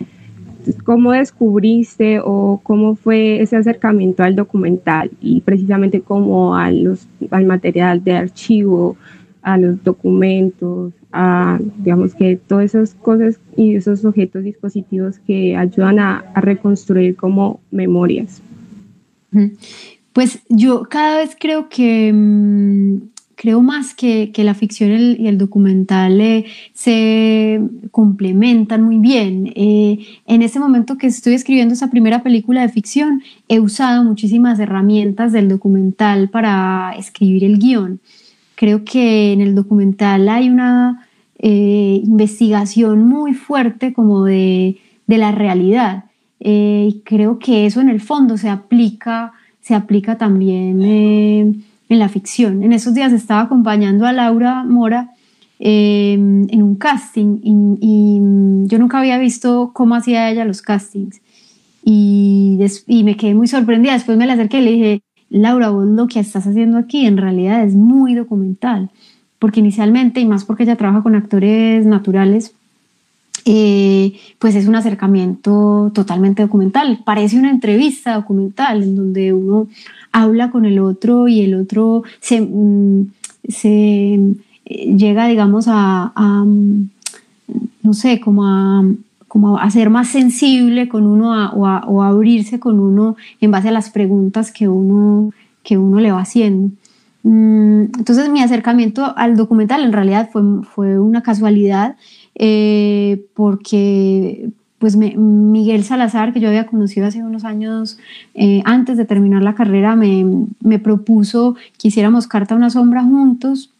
¿Cómo 0.84 1.12
descubriste 1.12 2.20
o 2.22 2.60
cómo 2.62 2.94
fue 2.94 3.42
ese 3.42 3.56
acercamiento 3.56 4.22
al 4.22 4.36
documental 4.36 5.10
y 5.20 5.40
precisamente 5.40 6.00
como 6.00 6.56
a 6.56 6.70
los, 6.70 7.06
al 7.30 7.46
material 7.46 8.04
de 8.04 8.12
archivo, 8.12 8.96
a 9.42 9.58
los 9.58 9.82
documentos, 9.82 10.92
a, 11.12 11.58
digamos 11.78 12.14
que 12.14 12.36
todas 12.36 12.66
esas 12.66 12.94
cosas 12.94 13.38
y 13.56 13.74
esos 13.76 14.04
objetos, 14.04 14.44
dispositivos 14.44 15.18
que 15.18 15.56
ayudan 15.56 15.98
a, 15.98 16.24
a 16.34 16.40
reconstruir 16.40 17.16
como 17.16 17.60
memorias? 17.70 18.40
Pues 20.12 20.40
yo 20.48 20.84
cada 20.90 21.18
vez 21.18 21.36
creo 21.38 21.68
que 21.68 22.12
mm, 22.12 23.12
creo 23.42 23.60
más 23.60 23.92
que, 23.92 24.30
que 24.30 24.44
la 24.44 24.54
ficción 24.54 24.92
y 25.18 25.26
el, 25.26 25.36
documental 25.36 26.20
eh, 26.20 26.44
se 26.74 27.60
complementan 27.90 28.82
muy 28.82 28.98
bien. 28.98 29.52
Eh, 29.56 29.98
en 30.26 30.42
este 30.42 30.60
momento 30.60 30.96
que 30.96 31.08
estoy 31.08 31.34
escribiendo 31.34 31.74
esa 31.74 31.90
primera 31.90 32.22
película 32.22 32.62
de 32.62 32.68
ficción, 32.68 33.20
he 33.48 33.58
usado 33.58 34.04
muchísimas 34.04 34.60
herramientas 34.60 35.32
del 35.32 35.48
documental 35.48 36.28
para 36.28 36.94
escribir 36.96 37.42
el 37.42 37.58
guion. 37.58 38.00
Creo 38.62 38.84
que 38.84 39.32
en 39.32 39.40
el 39.40 39.56
documental 39.56 40.28
hay 40.28 40.48
una 40.48 41.08
eh, 41.36 42.00
investigación 42.04 43.08
muy 43.08 43.34
fuerte 43.34 43.92
como 43.92 44.24
de, 44.24 44.78
de 45.08 45.18
la 45.18 45.32
realidad. 45.32 46.04
y 46.38 47.02
creo 47.04 47.40
que 47.40 47.66
eso 47.66 47.80
en 47.80 47.88
el 47.88 48.00
fondo 48.00 48.36
se 48.36 48.48
aplica, 48.48 49.32
se 49.60 49.74
aplica 49.74 50.16
también 50.16 50.80
en 50.80 51.98
la 51.98 52.08
ficción. 52.08 52.62
En 52.62 52.72
esos 52.72 52.94
días 52.94 53.12
estaba 53.12 53.40
acompañando 53.40 54.06
a 54.06 54.12
Laura 54.12 54.62
Mora 54.62 55.10
em, 55.58 56.46
en 56.48 56.62
un 56.62 56.76
casting 56.76 57.40
y, 57.42 58.68
yo 58.68 58.78
nunca 58.78 59.00
había 59.00 59.18
visto 59.18 59.72
cómo 59.74 59.96
hacía 59.96 60.30
ella 60.30 60.44
los 60.44 60.62
castings 60.62 61.20
y, 61.84 62.60
y, 62.86 63.02
me 63.02 63.16
quedé 63.16 63.34
muy 63.34 63.48
sorprendida. 63.48 63.94
Después 63.94 64.16
me 64.16 64.26
la 64.26 64.34
acerqué 64.34 64.60
y 64.60 64.64
le 64.64 64.70
dije, 64.70 65.02
Laura, 65.32 65.70
vos 65.70 65.86
lo 65.86 66.08
que 66.08 66.20
estás 66.20 66.46
haciendo 66.46 66.76
aquí 66.76 67.06
en 67.06 67.16
realidad 67.16 67.64
es 67.64 67.74
muy 67.74 68.14
documental, 68.14 68.90
porque 69.38 69.60
inicialmente, 69.60 70.20
y 70.20 70.26
más 70.26 70.44
porque 70.44 70.64
ella 70.64 70.76
trabaja 70.76 71.02
con 71.02 71.14
actores 71.14 71.86
naturales, 71.86 72.54
eh, 73.46 74.12
pues 74.38 74.54
es 74.54 74.68
un 74.68 74.76
acercamiento 74.76 75.90
totalmente 75.94 76.42
documental. 76.42 77.00
Parece 77.04 77.38
una 77.38 77.50
entrevista 77.50 78.14
documental 78.14 78.82
en 78.82 78.94
donde 78.94 79.32
uno 79.32 79.68
habla 80.12 80.50
con 80.50 80.66
el 80.66 80.78
otro 80.78 81.26
y 81.28 81.40
el 81.40 81.54
otro 81.54 82.04
se, 82.20 82.42
mm, 82.42 83.06
eh, 83.64 84.34
llega, 84.66 85.26
digamos, 85.26 85.64
a, 85.66 86.12
mm, 86.44 86.90
no 87.82 87.94
sé, 87.94 88.20
como 88.20 88.46
a, 88.46 88.84
como 89.32 89.56
a 89.56 89.70
ser 89.70 89.88
más 89.88 90.08
sensible 90.08 90.90
con 90.90 91.06
uno 91.06 91.52
o, 91.54 91.66
a, 91.66 92.06
abrirse 92.06 92.60
con 92.60 92.78
uno 92.78 93.16
en 93.40 93.50
base 93.50 93.70
a 93.70 93.72
las 93.72 93.88
preguntas 93.88 94.52
que 94.52 94.68
uno, 94.68 95.32
que 95.62 95.78
uno 95.78 96.00
le 96.00 96.12
va 96.12 96.20
haciendo. 96.20 96.70
Mm, 97.22 97.84
entonces 97.96 98.28
mi 98.28 98.42
acercamiento 98.42 99.14
al 99.16 99.38
documental 99.38 99.84
en 99.84 99.94
realidad 99.94 100.28
fue, 100.30 100.42
fue 100.64 100.98
una 100.98 101.22
casualidad 101.22 101.96
eh, 102.34 103.24
porque 103.32 104.50
pues 104.76 104.96
Miguel 104.96 105.84
Salazar, 105.84 106.34
que 106.34 106.40
yo 106.40 106.48
había 106.48 106.66
conocido 106.66 107.06
hace 107.06 107.24
unos 107.24 107.44
años 107.44 107.98
eh, 108.34 108.60
antes 108.66 108.98
de 108.98 109.06
terminar 109.06 109.42
la 109.42 109.54
carrera, 109.54 109.96
me, 109.96 110.26
me, 110.60 110.78
propuso 110.78 111.56
que 111.78 111.88
hiciéramos 111.88 112.26
Carta 112.26 112.52
a 112.52 112.58
una 112.58 112.68
sombra 112.68 113.02
juntos. 113.02 113.70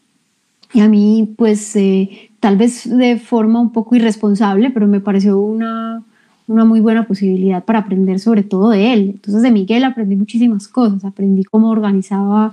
Y 0.73 0.79
a 0.79 0.89
mí, 0.89 1.35
pues, 1.37 1.75
eh, 1.75 2.31
tal 2.43 2.57
vez 2.57 2.89
de 2.89 3.17
forma 3.19 3.61
un 3.61 3.71
poco 3.71 3.95
irresponsable, 3.95 4.69
pero 4.69 4.85
me 4.85 4.99
pareció 4.99 5.39
una, 5.39 6.03
una 6.45 6.65
muy 6.65 6.81
buena 6.81 7.07
posibilidad 7.07 7.63
para 7.63 7.79
aprender 7.79 8.19
sobre 8.19 8.43
todo 8.43 8.71
de 8.71 8.91
él. 8.91 9.11
Entonces 9.13 9.43
de 9.43 9.49
Miguel 9.49 9.85
aprendí 9.85 10.17
muchísimas 10.17 10.67
cosas, 10.67 11.05
aprendí 11.05 11.45
cómo 11.45 11.69
organizaba 11.69 12.51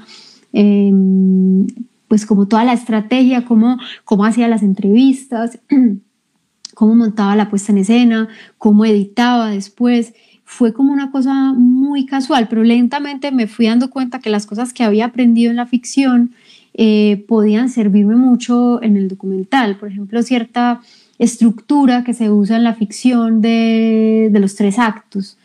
em, 0.53 1.67
pues 2.07 2.25
como 2.25 2.47
toda 2.47 2.63
la 2.63 2.73
estrategia, 2.73 3.45
cómo, 3.45 3.79
cómo 4.05 4.25
hacía 4.25 4.47
las 4.47 4.63
entrevistas, 4.63 5.59
cómo 6.77 6.95
montaba 6.95 7.35
la 7.35 7.51
puesta 7.51 7.73
en 7.73 7.79
escena, 7.79 8.29
cómo 8.59 8.85
editaba 8.85 9.51
después. 9.51 10.15
Fue 10.45 10.73
como 10.73 10.93
una 10.93 11.11
cosa 11.11 11.53
muy 11.53 12.07
casual, 12.07 12.47
pero 12.47 12.63
lentamente 12.63 13.33
me 13.33 13.49
fui 13.49 13.67
dando 13.67 13.91
cuenta 13.91 14.21
que 14.21 14.31
las 14.31 14.47
cosas 14.47 14.73
que 14.73 14.85
había 14.85 15.07
aprendido 15.07 15.51
en 15.51 15.57
la 15.57 15.67
ficción 15.67 16.31
eh, 16.75 17.25
podían 17.29 17.69
servirme 17.69 18.17
mucho 18.17 18.83
en 18.83 18.97
el 18.97 19.09
documental. 19.09 19.77
Por 19.77 19.91
ejemplo, 19.91 20.23
cierta 20.23 20.81
estructura 21.19 22.05
que 22.05 22.15
se 22.15 22.31
usa 22.31 22.57
en 22.57 22.65
la 22.65 22.75
ficción 22.75 23.41
de, 23.41 24.31
los 24.33 24.55
tres 24.55 24.79
actos. 24.79 25.37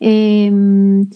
Em, 0.00 1.08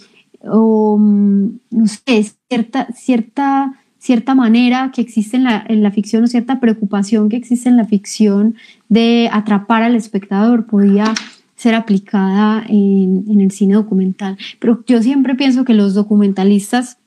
o, 0.42 0.98
no 0.98 1.87
sé, 1.87 2.33
cierta, 2.48 2.88
cierta, 2.94 3.74
cierta 3.98 4.35
manera 4.35 4.90
que 4.94 5.02
existe 5.02 5.37
en 5.37 5.44
la, 5.44 5.64
en 5.68 5.83
la, 5.83 5.90
ficción 5.90 6.24
o 6.24 6.26
cierta 6.26 6.61
preocupación 6.61 7.28
que 7.28 7.37
existe 7.37 7.68
en 7.68 7.76
la 7.76 7.85
ficción 7.85 8.57
de 8.88 9.28
atrapar 9.33 9.83
al 9.83 9.94
espectador 9.94 10.66
podía 10.66 11.14
ser 11.54 11.74
aplicada 11.74 12.64
en, 12.68 13.24
en 13.28 13.40
el 13.40 13.50
cine 13.50 13.74
documental. 13.74 14.38
Pero 14.61 14.83
yo 14.87 15.02
siempre 15.02 15.35
pienso 15.35 15.64
que 15.64 15.74
los 15.74 15.94
documentalistas 15.94 16.97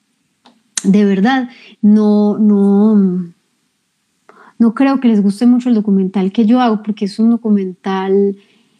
de 0.83 1.05
verdad 1.05 1.49
no, 1.81 2.37
no, 2.37 3.31
no 4.59 4.73
creo 4.73 4.99
que 4.99 5.07
les 5.07 5.21
guste 5.21 5.45
mucho 5.45 5.69
el 5.69 5.75
documental 5.75 6.31
que 6.31 6.45
yo 6.45 6.61
hago, 6.61 6.83
porque 6.83 7.05
es 7.05 7.19
un 7.19 7.31
documental, 7.31 8.37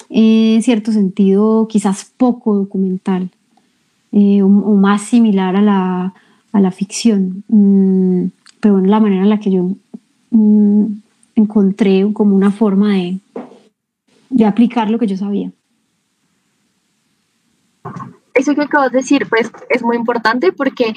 eh, 0.10 0.56
en 0.56 0.64
cierto 0.64 0.92
sentido, 0.92 1.68
quizás 1.68 2.12
poco 2.18 2.56
documental, 2.56 3.30
eh, 4.12 4.42
o, 4.42 4.48
más 4.48 5.02
similar 5.04 5.56
a 5.56 5.62
la, 5.62 6.14
a 6.52 6.60
la 6.60 6.72
ficción. 6.72 7.44
Mm, 7.48 8.26
pero 8.60 8.76
bueno, 8.76 8.90
la 8.90 9.00
manera 9.00 9.24
en 9.24 9.30
la 9.30 9.40
que 9.40 9.52
yo 9.52 9.72
mm, 10.32 10.86
encontré 11.36 12.06
como 12.14 12.36
una 12.36 12.52
forma 12.52 12.94
de, 12.96 13.20
de 14.30 14.46
aplicar 14.46 14.90
lo 14.90 15.00
que 15.00 15.08
yo 15.08 15.18
sabía 15.18 15.52
eso 18.34 18.56
que 18.56 18.62
acabas 18.62 18.92
de 18.92 19.00
decir, 19.00 19.28
pues 19.28 19.52
es 19.70 19.84
muy 19.84 19.98
importante 19.98 20.52
porque 20.52 20.94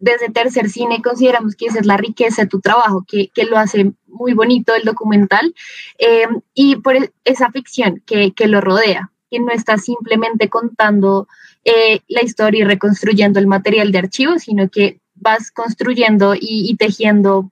desde 0.00 0.30
Tercer 0.30 0.68
Cine 0.70 1.02
consideramos 1.02 1.54
que 1.54 1.66
esa 1.66 1.80
es 1.80 1.86
la 1.86 1.96
riqueza 1.96 2.42
de 2.42 2.48
tu 2.48 2.60
trabajo, 2.60 3.04
que, 3.06 3.28
que 3.28 3.44
lo 3.44 3.58
hace 3.58 3.92
muy 4.06 4.32
bonito 4.32 4.74
el 4.74 4.84
documental 4.84 5.54
eh, 5.98 6.26
y 6.54 6.76
por 6.76 6.96
esa 7.24 7.50
ficción 7.50 8.02
que, 8.06 8.32
que, 8.32 8.48
lo 8.48 8.60
rodea, 8.60 9.10
que 9.30 9.38
no 9.38 9.50
está 9.50 9.76
simplemente 9.78 10.48
contando 10.48 11.28
eh, 11.64 12.00
la 12.08 12.22
historia 12.22 12.62
y 12.62 12.64
reconstruyendo 12.64 13.38
el 13.38 13.46
material 13.46 13.92
de 13.92 13.98
archivo, 13.98 14.38
sino 14.38 14.68
que 14.68 15.00
vas 15.14 15.50
construyendo 15.50 16.34
y 16.38 16.76
tejiendo 16.76 17.50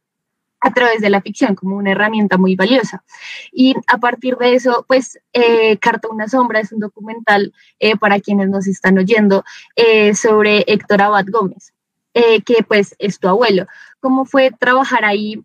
a 0.67 0.73
través 0.73 1.01
de 1.01 1.11
la 1.11 1.21
ficción 1.21 1.55
como 1.55 1.77
una 1.77 1.93
herramienta 1.93 2.39
muy 2.39 2.57
valiosa. 2.57 3.05
Y 3.53 3.77
a 3.87 3.99
partir 3.99 4.37
de 4.37 4.57
eso, 4.57 4.85
pues 4.89 5.21
eh, 5.33 5.77
Carta 5.79 6.09
una 6.09 6.27
sombra 6.27 6.59
es 6.59 6.73
un 6.73 6.81
documental 6.81 7.55
eh, 7.79 7.97
para 7.97 8.19
quienes 8.19 8.49
nos 8.49 8.67
están 8.67 8.99
oyendo 8.99 9.45
eh, 9.77 10.13
sobre 10.17 10.65
Héctor 10.67 11.03
Abad 11.03 11.27
Gómez, 11.29 11.73
que 12.13 12.65
pues 12.67 12.97
es 12.99 13.21
tu 13.21 13.29
abuelo. 13.29 13.67
¿Cómo 14.01 14.25
fue 14.25 14.51
trabajar 14.51 15.05
ahí? 15.05 15.41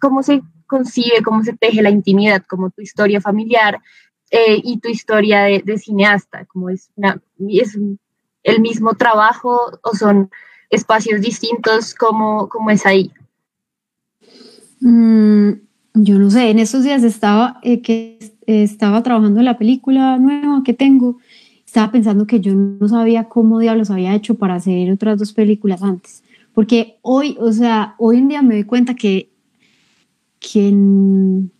¿Cómo 0.00 0.22
se 0.24 0.40
concibe, 0.66 1.22
cómo 1.22 1.44
se 1.44 1.52
teje 1.52 1.80
la 1.82 1.90
intimidad, 1.90 2.42
como 2.48 2.70
tu 2.70 2.80
historia 2.80 3.20
familiar 3.20 3.78
y 4.30 4.80
tu 4.80 4.88
historia 4.88 5.42
de, 5.42 5.78
cineasta? 5.78 6.46
¿Cómo 6.46 6.70
es, 6.70 6.90
es 7.46 7.78
el 8.42 8.60
mismo 8.60 8.94
trabajo 8.94 9.78
o 9.82 9.94
son 9.94 10.30
espacios 10.70 11.20
distintos? 11.20 11.94
¿Cómo, 11.94 12.48
cómo 12.48 12.70
es 12.70 12.86
ahí? 12.86 13.12
Mm, 14.80 15.50
yo 15.94 16.18
no 16.18 16.30
sé, 16.30 16.50
en 16.50 16.58
esos 16.58 16.84
días 16.84 17.02
estaba, 17.02 17.58
eh, 17.62 17.80
que 17.80 18.18
estaba 18.46 19.02
trabajando 19.02 19.40
en 19.40 19.44
la 19.44 19.58
película 19.58 20.18
nueva 20.18 20.62
que 20.64 20.74
tengo, 20.74 21.18
estaba 21.66 21.90
pensando 21.92 22.26
que 22.26 22.40
yo 22.40 22.54
no 22.54 22.88
sabía 22.88 23.24
cómo 23.24 23.58
diablos 23.58 23.90
había 23.90 24.14
hecho 24.14 24.36
para 24.36 24.54
hacer 24.54 24.90
otras 24.90 25.18
dos 25.18 25.32
películas 25.32 25.82
antes. 25.82 26.22
Porque 26.54 26.96
hoy, 27.02 27.36
o 27.40 27.52
sea, 27.52 27.94
hoy 27.98 28.18
en 28.18 28.28
día 28.28 28.42
me 28.42 28.54
doy 28.54 28.64
cuenta 28.64 28.94
que, 28.94 29.30
que, 30.40 30.74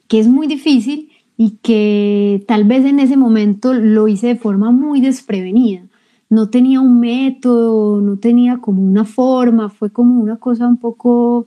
que 0.08 0.18
es 0.18 0.26
muy 0.26 0.46
difícil 0.46 1.10
y 1.36 1.58
que 1.62 2.44
tal 2.48 2.64
vez 2.64 2.84
en 2.84 2.98
ese 2.98 3.16
momento 3.16 3.74
lo 3.74 4.08
hice 4.08 4.28
de 4.28 4.36
forma 4.36 4.70
muy 4.70 5.00
desprevenida. 5.00 5.82
No 6.30 6.50
tenía 6.50 6.80
un 6.80 7.00
método, 7.00 8.00
no 8.00 8.18
tenía 8.18 8.58
como 8.58 8.82
una 8.82 9.04
forma, 9.04 9.68
fue 9.68 9.90
como 9.90 10.20
una 10.20 10.36
cosa 10.36 10.66
un 10.66 10.78
poco 10.78 11.46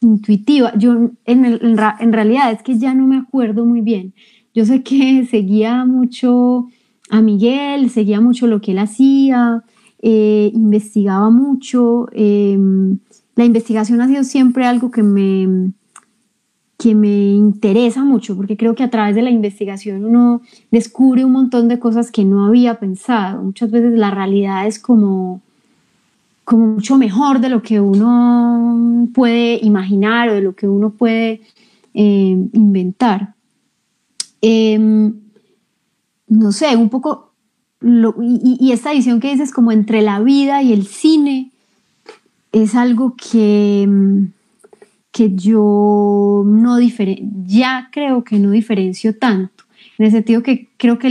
intuitiva. 0.00 0.72
Yo 0.76 1.10
en, 1.24 1.44
en, 1.44 2.12
realidad 2.12 2.52
es 2.52 2.62
que 2.62 2.78
ya 2.78 2.94
no 2.94 3.06
me 3.06 3.16
acuerdo 3.16 3.64
muy 3.64 3.80
bien. 3.80 4.14
Yo 4.54 4.64
sé 4.64 4.82
que 4.82 5.26
seguía 5.30 5.84
mucho 5.84 6.66
a 7.10 7.20
Miguel, 7.20 7.90
seguía 7.90 8.20
mucho 8.20 8.46
lo 8.46 8.60
que 8.60 8.72
él 8.72 8.78
hacía, 8.78 9.64
eh, 10.00 10.50
investigaba 10.54 11.30
mucho. 11.30 12.08
Em, 12.12 12.98
la 13.34 13.44
investigación 13.44 14.00
ha 14.00 14.08
sido 14.08 14.24
siempre 14.24 14.64
algo 14.64 14.90
que 14.90 15.02
me, 15.02 15.72
que 16.78 16.94
me 16.94 17.34
interesa 17.34 18.04
mucho, 18.04 18.36
porque 18.36 18.56
creo 18.56 18.74
que 18.74 18.82
a 18.82 18.90
través 18.90 19.14
de 19.14 19.22
la 19.22 19.30
investigación 19.30 20.04
uno 20.04 20.42
descubre 20.70 21.24
un 21.24 21.32
montón 21.32 21.68
de 21.68 21.78
cosas 21.78 22.10
que 22.10 22.24
no 22.24 22.46
había 22.46 22.78
pensado. 22.78 23.42
Muchas 23.42 23.70
veces 23.70 23.98
la 23.98 24.10
realidad 24.10 24.66
es 24.66 24.78
como 24.78 25.42
como 26.46 26.68
mucho 26.68 26.96
mejor 26.96 27.40
de 27.40 27.48
lo 27.48 27.60
que 27.60 27.80
uno 27.80 29.08
puede 29.12 29.58
imaginar 29.62 30.28
o 30.28 30.34
de 30.34 30.42
lo 30.42 30.54
que 30.54 30.68
uno 30.68 30.90
puede 30.90 31.40
eh, 31.92 32.38
inventar. 32.52 33.34
Em, 34.40 35.12
no 36.28 36.52
sé, 36.52 36.76
un 36.76 36.88
poco, 36.88 37.32
y, 37.82 38.70
esta 38.70 38.92
edición 38.92 39.18
que 39.18 39.32
dices 39.32 39.52
como 39.52 39.72
entre 39.72 40.02
la 40.02 40.20
vida 40.20 40.62
y 40.62 40.72
el 40.72 40.86
cine, 40.86 41.50
es 42.52 42.76
algo 42.76 43.16
que, 43.16 43.88
que 45.10 45.34
yo 45.34 46.44
no 46.46 46.78
ya 47.44 47.88
creo 47.90 48.22
que 48.22 48.38
no 48.38 48.52
diferencio 48.52 49.18
tanto, 49.18 49.64
en 49.98 50.06
el 50.06 50.12
sentido 50.12 50.44
que 50.44 50.68
creo 50.76 51.00
que 51.00 51.10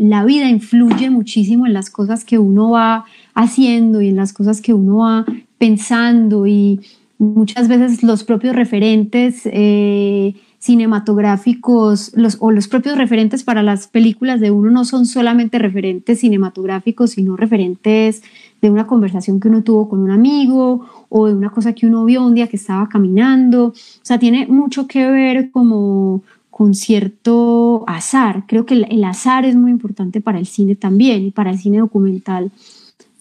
la 0.00 0.24
vida 0.24 0.48
influye 0.48 1.10
muchísimo 1.10 1.64
en 1.64 1.74
las 1.74 1.90
cosas 1.90 2.24
que 2.24 2.40
uno 2.40 2.70
va 2.70 3.04
haciendo 3.34 4.00
y 4.00 4.08
en 4.08 4.16
las 4.16 4.32
cosas 4.32 4.60
que 4.60 4.72
uno 4.74 4.98
va 4.98 5.24
pensando 5.58 6.46
y 6.46 6.80
muchas 7.18 7.68
veces 7.68 8.02
los 8.02 8.24
propios 8.24 8.54
referentes 8.54 9.42
eh, 9.44 10.34
cinematográficos 10.58 12.12
los, 12.14 12.38
o 12.40 12.50
los 12.50 12.68
propios 12.68 12.96
referentes 12.96 13.44
para 13.44 13.62
las 13.62 13.86
películas 13.86 14.40
de 14.40 14.50
uno 14.50 14.70
no 14.70 14.84
son 14.84 15.04
solamente 15.04 15.58
referentes 15.58 16.20
cinematográficos, 16.20 17.10
sino 17.10 17.36
referentes 17.36 18.22
de 18.62 18.70
una 18.70 18.86
conversación 18.86 19.40
que 19.40 19.48
uno 19.48 19.62
tuvo 19.62 19.90
con 19.90 20.00
un 20.00 20.10
amigo 20.10 20.86
o 21.10 21.26
de 21.26 21.34
una 21.34 21.50
cosa 21.50 21.74
que 21.74 21.86
uno 21.86 22.04
vio 22.06 22.24
un 22.24 22.34
día 22.34 22.48
que 22.48 22.56
estaba 22.56 22.88
caminando. 22.88 23.66
O 23.66 23.74
sea, 24.02 24.18
tiene 24.18 24.46
mucho 24.46 24.86
que 24.86 25.06
ver 25.10 25.50
como 25.50 26.22
con 26.50 26.72
cierto 26.72 27.84
azar. 27.86 28.44
Creo 28.46 28.64
que 28.64 28.86
el 28.88 29.04
azar 29.04 29.44
es 29.44 29.56
muy 29.56 29.70
importante 29.70 30.22
para 30.22 30.38
el 30.38 30.46
cine 30.46 30.76
también 30.76 31.24
y 31.24 31.30
para 31.30 31.50
el 31.50 31.58
cine 31.58 31.78
documental 31.78 32.52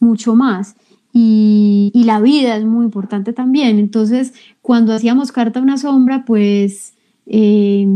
mucho 0.03 0.35
más. 0.35 0.75
Y, 1.15 1.91
la 2.05 2.19
vida 2.19 2.57
es 2.57 2.65
muy 2.65 2.85
importante 2.85 3.33
también. 3.33 3.79
Entonces, 3.79 4.33
cuando 4.61 4.93
hacíamos 4.93 5.31
Carta 5.31 5.59
a 5.59 5.63
una 5.63 5.77
sombra, 5.77 6.25
pues 6.25 6.95
eh, 7.27 7.87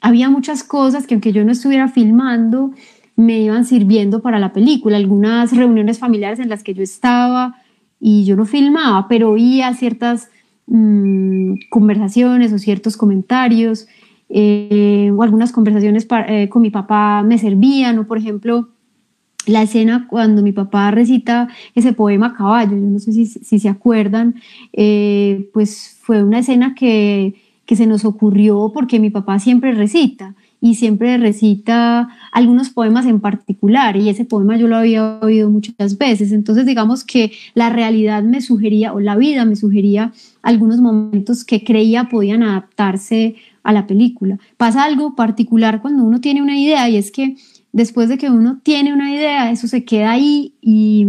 había 0.00 0.30
muchas 0.30 0.62
cosas 0.62 1.06
que 1.06 1.14
aunque 1.14 1.32
yo 1.32 1.44
no 1.44 1.52
estuviera 1.52 1.88
filmando, 1.88 2.72
me 3.16 3.40
iban 3.40 3.64
sirviendo 3.64 4.20
para 4.20 4.38
la 4.38 4.52
película. 4.52 4.96
Algunas 4.96 5.56
reuniones 5.56 5.98
familiares 5.98 6.38
en 6.40 6.48
las 6.48 6.62
que 6.62 6.74
yo 6.74 6.82
estaba 6.82 7.56
y 7.98 8.24
yo 8.24 8.36
no 8.36 8.44
filmaba, 8.44 9.08
pero 9.08 9.30
oía 9.30 9.72
ciertas 9.74 10.28
mm, 10.66 11.54
conversaciones 11.70 12.52
o 12.52 12.58
ciertos 12.58 12.96
comentarios. 12.96 13.86
Eh, 14.28 15.12
o 15.14 15.22
algunas 15.22 15.52
conversaciones 15.52 16.06
eh, 16.28 16.48
con 16.48 16.62
mi 16.62 16.70
papá 16.70 17.22
me 17.22 17.38
servían, 17.38 17.98
o 17.98 18.06
por 18.06 18.18
ejemplo, 18.18 18.70
la 19.46 19.62
escena 19.62 20.06
cuando 20.08 20.42
mi 20.42 20.52
papá 20.52 20.90
recita 20.90 21.48
ese 21.74 21.92
poema 21.92 22.34
Caballo, 22.34 22.72
yo 22.72 22.86
no 22.86 22.98
sé 22.98 23.12
si, 23.12 23.26
si 23.26 23.58
se 23.58 23.68
acuerdan, 23.68 24.36
eh, 24.72 25.48
pues 25.52 25.98
fue 26.02 26.22
una 26.22 26.40
escena 26.40 26.74
que, 26.74 27.34
que 27.66 27.76
se 27.76 27.86
nos 27.86 28.04
ocurrió 28.04 28.70
porque 28.72 29.00
mi 29.00 29.10
papá 29.10 29.38
siempre 29.38 29.72
recita 29.72 30.34
y 30.60 30.76
siempre 30.76 31.16
recita 31.16 32.08
algunos 32.30 32.70
poemas 32.70 33.04
en 33.06 33.18
particular 33.18 33.96
y 33.96 34.08
ese 34.08 34.24
poema 34.24 34.56
yo 34.56 34.68
lo 34.68 34.76
había 34.76 35.18
oído 35.20 35.50
muchas 35.50 35.98
veces. 35.98 36.30
Entonces 36.30 36.64
digamos 36.66 37.02
que 37.02 37.32
la 37.54 37.68
realidad 37.68 38.22
me 38.22 38.40
sugería 38.40 38.92
o 38.92 39.00
la 39.00 39.16
vida 39.16 39.44
me 39.44 39.56
sugería 39.56 40.12
algunos 40.40 40.80
momentos 40.80 41.44
que 41.44 41.64
creía 41.64 42.04
podían 42.04 42.44
adaptarse 42.44 43.34
a 43.64 43.72
la 43.72 43.88
película. 43.88 44.38
Pasa 44.56 44.84
algo 44.84 45.16
particular 45.16 45.82
cuando 45.82 46.04
uno 46.04 46.20
tiene 46.20 46.42
una 46.42 46.56
idea 46.56 46.88
y 46.88 46.96
es 46.96 47.10
que 47.10 47.36
después 47.72 48.08
de 48.08 48.18
que 48.18 48.30
uno 48.30 48.60
tiene 48.62 48.92
una 48.92 49.12
idea, 49.12 49.50
eso 49.50 49.66
se 49.66 49.84
queda 49.84 50.12
ahí 50.12 50.54
y, 50.60 51.06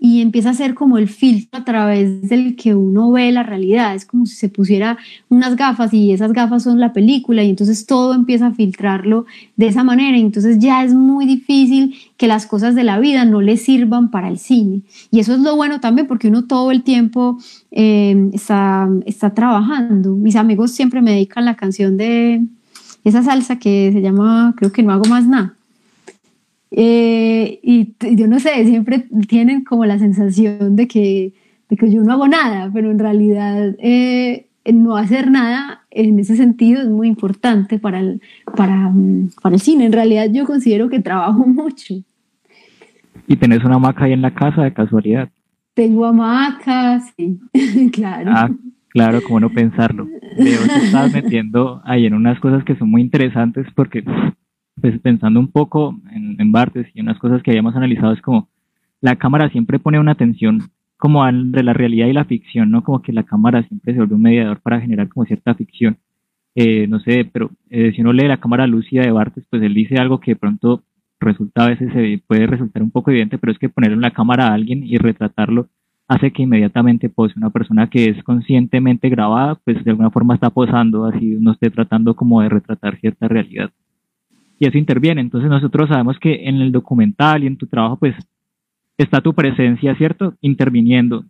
empieza 0.00 0.50
a 0.50 0.54
ser 0.54 0.74
como 0.74 0.98
el 0.98 1.08
filtro 1.08 1.58
a 1.58 1.64
través 1.64 2.28
del 2.28 2.56
que 2.56 2.74
uno 2.74 3.10
ve 3.10 3.32
la 3.32 3.42
realidad. 3.42 3.94
Es 3.94 4.04
como 4.04 4.26
si 4.26 4.36
se 4.36 4.50
pusiera 4.50 4.98
unas 5.30 5.56
gafas 5.56 5.94
y 5.94 6.12
esas 6.12 6.34
gafas 6.34 6.62
son 6.64 6.78
la 6.78 6.92
película 6.92 7.42
y 7.42 7.48
entonces 7.48 7.86
todo 7.86 8.12
empieza 8.12 8.48
a 8.48 8.52
filtrarlo 8.52 9.24
de 9.56 9.66
esa 9.66 9.82
manera. 9.82 10.18
Entonces 10.18 10.58
ya 10.58 10.84
es 10.84 10.92
muy 10.92 11.24
difícil 11.24 11.94
que 12.18 12.26
las 12.26 12.44
cosas 12.44 12.74
de 12.74 12.84
la 12.84 12.98
vida 12.98 13.24
no 13.24 13.40
le 13.40 13.56
sirvan 13.56 14.10
para 14.10 14.28
el 14.28 14.38
cine. 14.38 14.82
Y 15.10 15.20
eso 15.20 15.34
es 15.34 15.40
lo 15.40 15.56
bueno 15.56 15.80
también 15.80 16.06
porque 16.06 16.28
uno 16.28 16.44
todo 16.44 16.70
el 16.70 16.82
tiempo 16.82 17.38
eh, 17.70 18.28
está, 18.34 18.88
está 19.06 19.32
trabajando. 19.32 20.16
Mis 20.16 20.36
amigos 20.36 20.72
siempre 20.72 21.00
me 21.00 21.12
dedican 21.12 21.46
la 21.46 21.56
canción 21.56 21.96
de 21.96 22.44
esa 23.04 23.22
salsa 23.22 23.58
que 23.58 23.90
se 23.90 24.02
llama, 24.02 24.52
creo 24.56 24.70
que 24.70 24.82
no 24.82 24.92
hago 24.92 25.06
más 25.06 25.26
nada 25.26 25.56
eh, 26.76 27.60
y 27.62 27.94
yo 28.16 28.26
no 28.26 28.40
sé, 28.40 28.64
siempre 28.64 29.06
tienen 29.28 29.62
como 29.62 29.86
la 29.86 29.98
sensación 29.98 30.74
de 30.74 30.88
que, 30.88 31.32
de 31.68 31.76
que 31.76 31.88
yo 31.88 32.02
no 32.02 32.12
hago 32.12 32.26
nada, 32.26 32.68
pero 32.74 32.90
en 32.90 32.98
realidad 32.98 33.76
eh, 33.78 34.48
no 34.72 34.96
hacer 34.96 35.30
nada 35.30 35.84
en 35.92 36.18
ese 36.18 36.36
sentido 36.36 36.82
es 36.82 36.88
muy 36.88 37.06
importante 37.06 37.78
para 37.78 38.00
el, 38.00 38.20
para, 38.56 38.92
para 39.40 39.54
el 39.54 39.60
cine. 39.60 39.86
En 39.86 39.92
realidad 39.92 40.26
yo 40.32 40.46
considero 40.46 40.88
que 40.88 40.98
trabajo 40.98 41.46
mucho. 41.46 41.94
¿Y 43.28 43.36
tenés 43.36 43.64
una 43.64 43.76
hamaca 43.76 44.06
ahí 44.06 44.12
en 44.12 44.22
la 44.22 44.34
casa 44.34 44.62
de 44.62 44.72
casualidad? 44.72 45.28
Tengo 45.74 46.06
hamacas, 46.06 47.14
sí, 47.16 47.38
claro. 47.92 48.32
Ah, 48.34 48.50
claro, 48.88 49.20
cómo 49.22 49.38
no 49.38 49.50
pensarlo. 49.50 50.08
Veo 50.36 50.60
que 50.62 50.86
estás 50.86 51.12
metiendo 51.12 51.80
ahí 51.84 52.06
en 52.06 52.14
unas 52.14 52.40
cosas 52.40 52.64
que 52.64 52.74
son 52.76 52.90
muy 52.90 53.00
interesantes 53.00 53.66
porque 53.76 54.02
pues 54.80 54.98
pensando 55.00 55.40
un 55.40 55.48
poco 55.48 55.96
en, 56.12 56.40
en 56.40 56.52
Bartes 56.52 56.86
y 56.94 57.00
unas 57.00 57.18
cosas 57.18 57.42
que 57.42 57.50
habíamos 57.50 57.76
analizado 57.76 58.12
es 58.12 58.20
como 58.20 58.48
la 59.00 59.16
cámara 59.16 59.50
siempre 59.50 59.78
pone 59.78 60.00
una 60.00 60.14
tensión 60.14 60.60
como 60.96 61.28
entre 61.28 61.62
la 61.62 61.74
realidad 61.74 62.06
y 62.06 62.14
la 62.14 62.24
ficción, 62.24 62.70
¿no? 62.70 62.82
Como 62.82 63.02
que 63.02 63.12
la 63.12 63.24
cámara 63.24 63.62
siempre 63.64 63.92
se 63.92 63.98
vuelve 63.98 64.14
un 64.14 64.22
mediador 64.22 64.60
para 64.60 64.80
generar 64.80 65.08
como 65.08 65.26
cierta 65.26 65.54
ficción. 65.54 65.98
Eh, 66.54 66.86
no 66.86 67.00
sé, 67.00 67.28
pero 67.30 67.50
eh, 67.68 67.92
si 67.94 68.00
uno 68.00 68.14
lee 68.14 68.28
la 68.28 68.40
cámara 68.40 68.66
lúcida 68.66 69.02
de 69.02 69.10
Bartes, 69.10 69.44
pues 69.50 69.62
él 69.62 69.74
dice 69.74 69.96
algo 69.98 70.20
que 70.20 70.32
de 70.32 70.36
pronto 70.36 70.82
resulta 71.20 71.64
a 71.66 71.68
veces 71.68 71.92
se 71.92 72.22
puede 72.26 72.46
resultar 72.46 72.82
un 72.82 72.90
poco 72.90 73.10
evidente, 73.10 73.36
pero 73.36 73.52
es 73.52 73.58
que 73.58 73.68
ponerle 73.68 73.96
en 73.96 74.00
la 74.00 74.12
cámara 74.12 74.46
a 74.46 74.54
alguien 74.54 74.84
y 74.84 74.96
retratarlo 74.96 75.68
hace 76.08 76.32
que 76.32 76.42
inmediatamente 76.42 77.10
pose 77.10 77.34
una 77.36 77.50
persona 77.50 77.90
que 77.90 78.06
es 78.06 78.22
conscientemente 78.24 79.10
grabada, 79.10 79.56
pues 79.56 79.84
de 79.84 79.90
alguna 79.90 80.10
forma 80.10 80.34
está 80.34 80.48
posando, 80.50 81.04
así 81.04 81.34
uno 81.34 81.52
esté 81.52 81.70
tratando 81.70 82.14
como 82.14 82.40
de 82.40 82.48
retratar 82.48 82.98
cierta 83.00 83.28
realidad 83.28 83.70
eso 84.66 84.78
interviene. 84.78 85.20
Entonces 85.20 85.50
nosotros 85.50 85.88
sabemos 85.88 86.18
que 86.18 86.48
en 86.48 86.56
el 86.56 86.72
documental 86.72 87.44
y 87.44 87.46
en 87.46 87.56
tu 87.56 87.66
trabajo 87.66 87.96
pues 87.96 88.14
está 88.98 89.20
tu 89.20 89.34
presencia, 89.34 89.94
¿cierto? 89.96 90.34
Interviniendo 90.40 91.24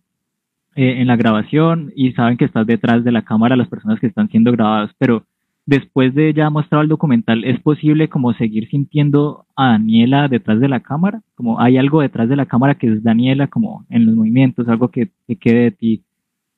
eh, 0.77 1.01
en 1.01 1.07
la 1.07 1.17
grabación 1.17 1.93
y 1.95 2.13
saben 2.13 2.37
que 2.37 2.45
estás 2.45 2.67
detrás 2.67 3.05
de 3.05 3.13
la 3.13 3.23
cámara 3.23 3.57
las 3.57 3.69
personas 3.69 4.01
que 4.01 4.07
están 4.07 4.29
siendo 4.29 4.53
grabadas, 4.53 4.91
pero 4.99 5.25
después 5.67 6.15
de 6.15 6.35
ya 6.35 6.51
mostrado 6.51 6.83
el 6.83 6.89
documental, 6.89 7.45
¿es 7.45 7.61
posible 7.61 8.09
como 8.09 8.35
seguir 8.35 8.69
sintiendo 8.69 9.47
a 9.57 9.69
Daniela 9.69 10.29
detrás 10.29 10.61
de 10.61 10.69
la 10.69 10.81
cámara? 10.81 11.23
Como 11.37 11.61
hay 11.61 11.79
algo 11.79 12.01
detrás 12.01 12.29
de 12.29 12.37
la 12.37 12.47
cámara 12.47 12.75
que 12.75 12.89
es 12.89 13.03
Daniela 13.03 13.47
como 13.47 13.87
en 13.89 14.07
los 14.07 14.15
movimientos, 14.15 14.69
algo 14.69 14.89
que, 14.89 15.11
que 15.27 15.37
quede 15.37 15.63
de 15.63 15.71
ti 15.71 16.05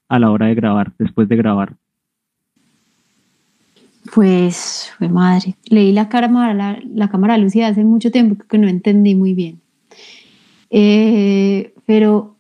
a 0.09 0.19
la 0.19 0.31
hora 0.31 0.47
de 0.47 0.55
grabar, 0.55 0.93
después 0.99 1.29
de 1.29 1.37
grabar. 1.37 1.77
Pues, 4.15 4.93
fue 4.99 5.09
madre. 5.09 5.57
Leí 5.69 5.93
la 5.93 6.09
cámara, 6.09 6.55
la, 6.55 6.79
la 6.95 7.09
cámara 7.09 7.35
hace 7.35 7.85
mucho 7.85 8.11
tiempo 8.11 8.43
que 8.49 8.59
no 8.59 8.69
entendí 8.69 9.15
muy 9.15 9.35
bien. 9.35 9.61
Eh, 10.71 11.73
pero 11.87 12.37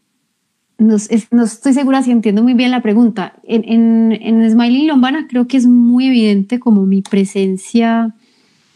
no, 0.78 0.96
estoy 0.96 1.72
segura 1.72 2.02
si 2.02 2.10
entiendo 2.10 2.42
muy 2.42 2.54
bien 2.54 2.70
la 2.70 2.82
pregunta. 2.82 3.34
En, 3.44 3.64
en, 3.64 4.18
en 4.20 4.50
Smiley 4.50 4.86
Lombana 4.86 5.26
creo 5.28 5.46
que 5.46 5.56
es 5.56 5.66
muy 5.66 6.06
evidente 6.06 6.60
como 6.60 6.84
mi 6.84 7.02
presencia 7.02 8.14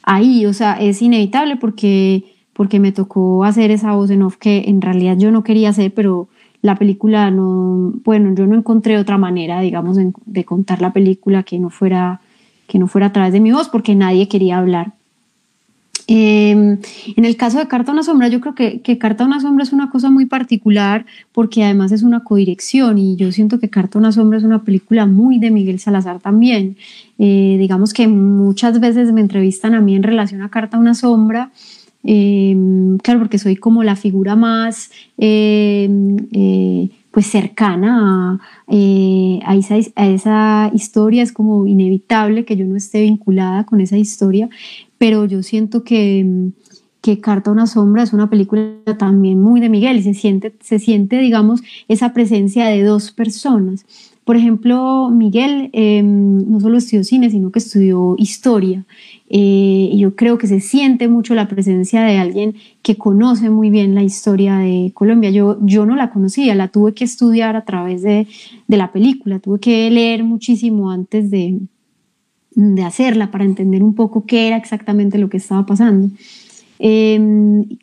ahí, 0.03 0.47
o 0.47 0.53
sea, 0.53 0.81
es 0.81 1.03
inevitable 1.03 1.57
porque, 1.57 2.25
porque 2.55 2.81
me 2.81 2.93
tocó 2.93 3.45
hacer 3.45 3.71
esa 3.71 3.93
voz 3.93 4.11
en 4.11 4.23
off 4.23 4.37
que 4.37 4.65
en 4.67 4.81
realidad 4.81 5.17
yo 5.19 5.31
no 5.31 5.45
quería 5.45 5.71
hacer, 5.71 5.93
pero 5.93 6.29
la 6.63 6.77
película 6.77 7.31
no, 7.31 7.93
bueno, 8.05 8.35
yo 8.35 8.47
no 8.47 8.57
encontré 8.57 8.99
otra 8.99 9.19
manera, 9.19 9.61
digamos, 9.61 9.99
de 10.27 10.45
contar 10.45 10.81
la 10.81 10.93
película 10.93 11.43
que 11.43 11.59
no 11.59 11.71
fuera 11.71 12.21
que 12.71 12.79
no 12.79 12.87
fuera 12.87 13.09
a 13.09 13.13
través 13.13 13.33
de 13.33 13.41
mi 13.41 13.51
voz 13.51 13.69
porque 13.69 13.95
nadie 13.95 14.29
quería 14.29 14.59
hablar. 14.59 14.93
Em, 16.07 16.79
en 17.17 17.25
el 17.25 17.37
caso 17.37 17.59
de 17.59 17.69
Carta 17.69 17.93
a 17.93 17.95
una 17.95 18.03
sombra, 18.03 18.29
yo 18.29 18.41
creo 18.41 18.55
que, 18.55 18.81
que, 18.81 18.99
Carta 18.99 19.25
a 19.25 19.27
una 19.27 19.41
sombra 19.41 19.63
es 19.63 19.73
una 19.73 19.91
cosa 19.91 20.11
muy 20.11 20.27
particular 20.27 21.07
porque 21.33 21.63
además 21.63 21.93
es 21.93 22.03
una 22.03 22.25
codirección 22.25 22.99
y 22.99 23.17
yo 23.17 23.31
siento 23.31 23.61
que 23.61 23.71
Carta 23.71 23.99
a 23.99 24.01
una 24.01 24.11
sombra 24.11 24.39
es 24.39 24.45
una 24.45 24.65
película 24.65 25.07
muy 25.07 25.39
de 25.39 25.51
Miguel 25.51 25.79
Salazar 25.79 26.21
también. 26.21 26.77
Eh, 27.19 27.57
digamos 27.59 27.93
que 27.93 28.09
muchas 28.09 28.81
veces 28.81 29.13
me 29.13 29.21
entrevistan 29.21 29.75
a 29.75 29.81
mí 29.81 29.95
en 29.95 30.03
relación 30.03 30.43
a 30.43 30.49
Carta 30.49 30.77
a 30.77 30.81
una 30.81 30.95
sombra. 30.95 31.51
Eh, 32.03 32.57
claro, 33.03 33.21
porque 33.21 33.39
soy 33.39 33.57
como 33.57 33.85
la 33.85 33.95
figura 33.95 34.35
más 34.35 34.91
em, 35.19 36.17
eh, 36.33 36.89
pues 37.11 37.27
cercana 37.27 38.41
eh, 38.69 39.41
a, 39.45 39.57
esa, 39.57 39.77
a, 39.97 40.09
esa, 40.09 40.71
historia, 40.75 41.23
es 41.23 41.33
como 41.33 41.67
inevitable 41.67 42.45
que 42.45 42.57
yo 42.57 42.65
no 42.65 42.77
esté 42.77 43.03
vinculada 43.03 43.65
con 43.65 43.81
esa 43.81 43.97
historia, 43.97 44.49
pero 44.99 45.25
yo 45.25 45.43
siento 45.43 45.83
que, 45.83 46.51
que 47.01 47.21
Carta 47.21 47.51
a 47.51 47.53
una 47.53 47.67
sombra 47.67 48.03
es 48.03 48.13
una 48.13 48.31
película 48.31 48.77
también 48.99 49.41
muy 49.41 49.61
de 49.61 49.69
Miguel 49.69 49.99
y 49.99 50.03
se 50.03 50.15
siente, 50.15 50.55
se 50.61 50.79
siente 50.79 51.19
digamos, 51.19 51.63
esa 51.89 52.13
presencia 52.13 52.67
de 52.67 52.83
dos 52.85 53.11
personas. 53.11 53.85
Por 54.25 54.37
ejemplo, 54.37 55.11
Miguel 55.11 55.71
eh, 55.73 56.03
no 56.03 56.61
solo 56.61 56.79
estudió 56.79 57.03
cine, 57.05 57.31
sino 57.31 57.51
que 57.51 57.59
estudió 57.59 58.15
historia. 58.19 58.85
Eh, 59.29 59.91
yo 59.97 60.15
creo 60.15 60.39
que 60.39 60.47
se 60.47 60.61
siente 60.61 61.09
mucho 61.09 61.35
la 61.35 61.49
presencia 61.49 62.03
de 62.03 62.19
alguien 62.19 62.55
que 62.83 62.97
conoce 62.97 63.51
muy 63.51 63.71
bien 63.71 63.95
la 63.95 64.03
historia 64.03 64.59
de 64.59 64.93
Colombia. 64.95 65.31
Yo, 65.31 65.59
yo 65.63 65.87
no 65.87 65.97
la 65.97 66.11
conocía, 66.11 66.55
la 66.55 66.69
tuve 66.69 66.95
que 66.95 67.05
estudiar 67.05 67.57
a 67.57 67.65
través 67.65 68.03
de, 68.03 68.27
de 68.69 68.77
la 68.77 68.93
película, 68.93 69.39
tuve 69.39 69.59
que 69.59 69.91
leer 69.91 70.23
muchísimo 70.23 70.91
antes 70.91 71.31
de, 71.31 71.59
de 72.55 72.83
hacerla 72.83 73.31
para 73.31 73.45
entender 73.45 73.83
un 73.83 73.95
poco 73.95 74.27
qué 74.27 74.49
era 74.49 74.57
exactamente 74.57 75.19
lo 75.19 75.29
que 75.29 75.39
estaba 75.39 75.65
pasando. 75.67 76.11
Eh, 76.79 77.21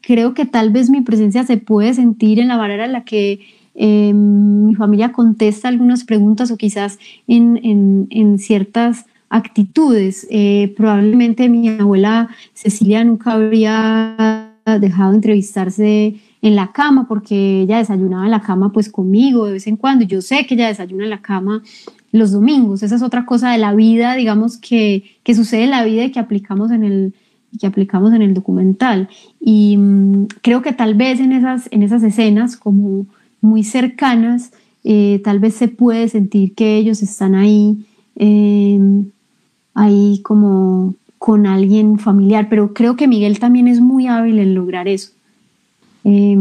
creo 0.02 0.34
que 0.34 0.46
tal 0.46 0.72
vez 0.72 0.90
mi 0.90 1.02
presencia 1.02 1.44
se 1.44 1.58
puede 1.58 1.94
sentir 1.94 2.40
en 2.40 2.48
la 2.48 2.58
manera 2.58 2.86
en 2.86 2.94
la 2.94 3.04
que 3.04 3.40
eh, 3.78 4.12
mi 4.14 4.76
familia 4.76 5.14
contesta 5.14 5.70
algunas 5.70 6.04
preguntas 6.04 6.52
o 6.52 6.58
quizás 6.58 7.00
en, 7.28 7.60
en, 7.64 8.08
en 8.10 8.40
ciertas 8.40 9.06
actitudes. 9.30 10.28
Eh, 10.30 10.74
probablemente 10.76 11.48
mi 11.48 11.70
abuela 11.70 12.30
Cecilia 12.54 13.04
nunca 13.04 13.34
habría 13.34 14.52
dejado 14.82 15.12
de 15.12 15.16
entrevistarse 15.16 16.16
en 16.42 16.56
la 16.56 16.72
cama 16.72 17.08
porque 17.08 17.62
ella 17.62 17.78
desayunaba 17.78 18.26
en 18.26 18.32
la 18.32 18.42
cama 18.42 18.72
pues 18.72 18.90
conmigo 18.90 19.46
de 19.46 19.54
vez 19.54 19.68
en 19.68 19.78
cuando. 19.78 20.06
Yo 20.06 20.22
sé 20.22 20.46
que 20.46 20.56
ella 20.56 20.68
desayuna 20.68 21.06
en 21.06 21.10
la 21.10 21.22
cama 21.22 21.64
los 22.12 22.32
domingos. 22.32 22.84
Esa 22.84 22.96
es 22.96 23.02
otra 23.02 23.26
cosa 23.26 23.52
de 23.52 23.58
la 23.58 23.74
vida, 23.74 24.16
digamos, 24.16 24.58
que, 24.58 25.04
que 25.24 25.36
sucede 25.36 25.66
en 25.66 25.72
la 25.72 25.84
vida 25.84 26.04
y 26.04 26.12
que 26.12 26.20
aplicamos 26.20 26.72
en 26.72 26.84
el, 26.84 27.14
que 27.60 27.68
aplicamos 27.68 28.14
en 28.14 28.22
el 28.22 28.34
documental. 28.34 29.10
Y 29.40 29.78
mmm, 29.78 30.28
creo 30.42 30.62
que 30.62 30.74
tal 30.74 30.96
vez 30.96 31.20
en 31.20 31.32
esas, 31.32 31.68
en 31.72 31.84
esas 31.84 32.04
escenas 32.04 32.58
como 32.58 33.06
muy 33.42 33.64
cercanas, 33.64 34.52
eh, 34.84 35.22
tal 35.24 35.40
vez 35.40 35.56
se 35.56 35.68
puede 35.68 36.08
sentir 36.10 36.56
que 36.56 36.78
ellos 36.78 37.02
están 37.02 37.36
ahí, 37.36 37.86
eh, 38.16 38.80
ahí 39.74 40.22
como 40.24 40.96
con 41.18 41.46
alguien 41.46 42.00
familiar, 42.00 42.48
pero 42.50 42.74
creo 42.74 42.96
que 42.96 43.08
Miguel 43.08 43.40
también 43.40 43.68
es 43.68 43.82
muy 43.82 44.08
hábil 44.08 44.40
en 44.40 44.56
lograr 44.56 44.88
eso. 44.88 45.12
Eh, 46.04 46.38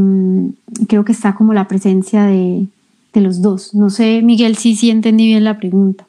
creo 0.87 1.05
que 1.05 1.13
está 1.13 1.35
como 1.35 1.55
la 1.55 1.67
presencia 1.67 2.25
de, 2.27 2.67
de, 3.13 3.21
los 3.21 3.43
dos. 3.43 3.75
No 3.75 3.91
sé, 3.91 4.23
Miguel, 4.23 4.57
si 4.57 4.75
sí, 4.75 4.77
sí 4.77 4.91
entendí 4.91 5.27
bien 5.27 5.45
la 5.45 5.59
pregunta. 5.59 6.07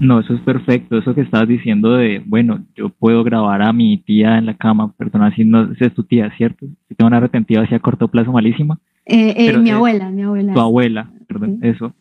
No, 0.00 0.20
eso 0.20 0.34
es 0.34 0.40
perfecto. 0.40 0.98
Eso 0.98 1.14
que 1.14 1.22
estabas 1.22 1.48
diciendo 1.48 1.94
de, 1.94 2.22
bueno, 2.24 2.64
yo 2.76 2.88
puedo 2.88 3.24
grabar 3.24 3.62
a 3.62 3.72
mi 3.72 3.98
tía 3.98 4.38
en 4.38 4.46
la 4.46 4.54
cama, 4.54 4.92
perdón, 4.92 5.22
así 5.22 5.44
no 5.44 5.70
es 5.78 5.94
tu 5.94 6.04
tía, 6.04 6.30
¿cierto? 6.36 6.66
Si 6.88 6.94
tengo 6.94 7.08
una 7.08 7.20
retentiva 7.20 7.62
así 7.62 7.74
a 7.74 7.80
corto 7.80 8.08
plazo 8.08 8.32
malísima. 8.32 8.78
Eh, 9.04 9.34
eh, 9.36 9.58
mi 9.58 9.70
abuela, 9.70 10.10
mi 10.10 10.22
abuela. 10.22 10.54
Tu 10.54 10.60
abuela, 10.60 11.10
perdón, 11.26 11.58
eso. 11.62 11.92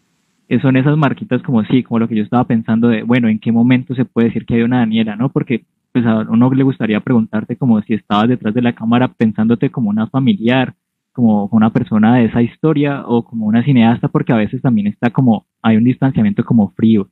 eso. 0.47 0.61
Son 0.61 0.77
esas 0.77 0.95
marquitas 0.95 1.41
como 1.41 1.63
sí, 1.65 1.81
como 1.81 1.99
lo 1.99 2.07
que 2.07 2.15
yo 2.15 2.23
estaba 2.23 2.43
pensando 2.43 2.87
de, 2.89 3.03
bueno, 3.03 3.27
¿en 3.29 3.39
qué 3.39 3.51
momento 3.51 3.95
se 3.95 4.05
puede 4.05 4.27
decir 4.27 4.45
que 4.45 4.55
hay 4.55 4.61
una 4.61 4.79
Daniela, 4.79 5.15
no? 5.15 5.29
Porque 5.29 5.65
pues 5.91 6.05
a 6.05 6.19
uno 6.19 6.53
le 6.53 6.63
gustaría 6.63 6.99
preguntarte 7.01 7.57
como 7.57 7.81
si 7.81 7.95
estabas 7.95 8.29
detrás 8.29 8.53
de 8.53 8.61
la 8.61 8.73
cámara 8.73 9.09
pensándote 9.09 9.69
como 9.69 9.89
una 9.89 10.07
familiar, 10.07 10.75
como 11.11 11.49
una 11.51 11.71
persona 11.73 12.15
de 12.15 12.25
esa 12.25 12.41
historia 12.41 13.03
o 13.05 13.25
como 13.25 13.45
una 13.45 13.63
cineasta, 13.63 14.07
porque 14.07 14.31
a 14.31 14.37
veces 14.37 14.61
también 14.61 14.87
está 14.87 15.09
como, 15.09 15.47
hay 15.61 15.75
un 15.75 15.83
distanciamiento 15.83 16.45
como 16.45 16.69
frío 16.71 17.09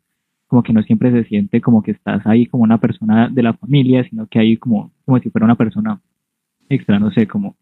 como 0.49 0.63
que 0.63 0.73
no 0.73 0.81
siempre 0.81 1.11
se 1.11 1.23
siente 1.25 1.61
como 1.61 1.83
que 1.83 1.91
estás 1.91 2.25
ahí 2.25 2.47
como 2.47 2.63
una 2.63 2.79
persona 2.79 3.29
de 3.29 3.43
la 3.43 3.53
familia, 3.53 4.03
sino 4.09 4.25
que 4.25 4.39
hay 4.39 4.57
como, 4.57 4.91
como 5.05 5.19
si 5.19 5.29
fuera 5.29 5.45
una 5.45 5.55
persona 5.55 6.01
extra, 6.67 6.97
no 6.97 7.11
sé, 7.11 7.27
como, 7.27 7.55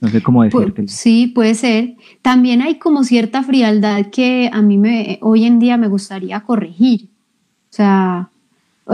no 0.00 0.08
sé 0.08 0.22
cómo 0.22 0.42
decirte. 0.42 0.88
sí, 0.88 1.26
puede 1.26 1.54
ser. 1.54 1.96
También 2.22 2.62
hay 2.62 2.76
como 2.78 3.04
cierta 3.04 3.42
frialdad 3.42 4.06
que 4.06 4.48
a 4.50 4.62
mí 4.62 4.78
me, 4.78 5.18
hoy 5.20 5.44
en 5.44 5.58
día 5.58 5.76
me 5.76 5.86
gustaría 5.86 6.40
corregir. 6.40 7.10
O 7.68 7.76
sea, 7.76 8.30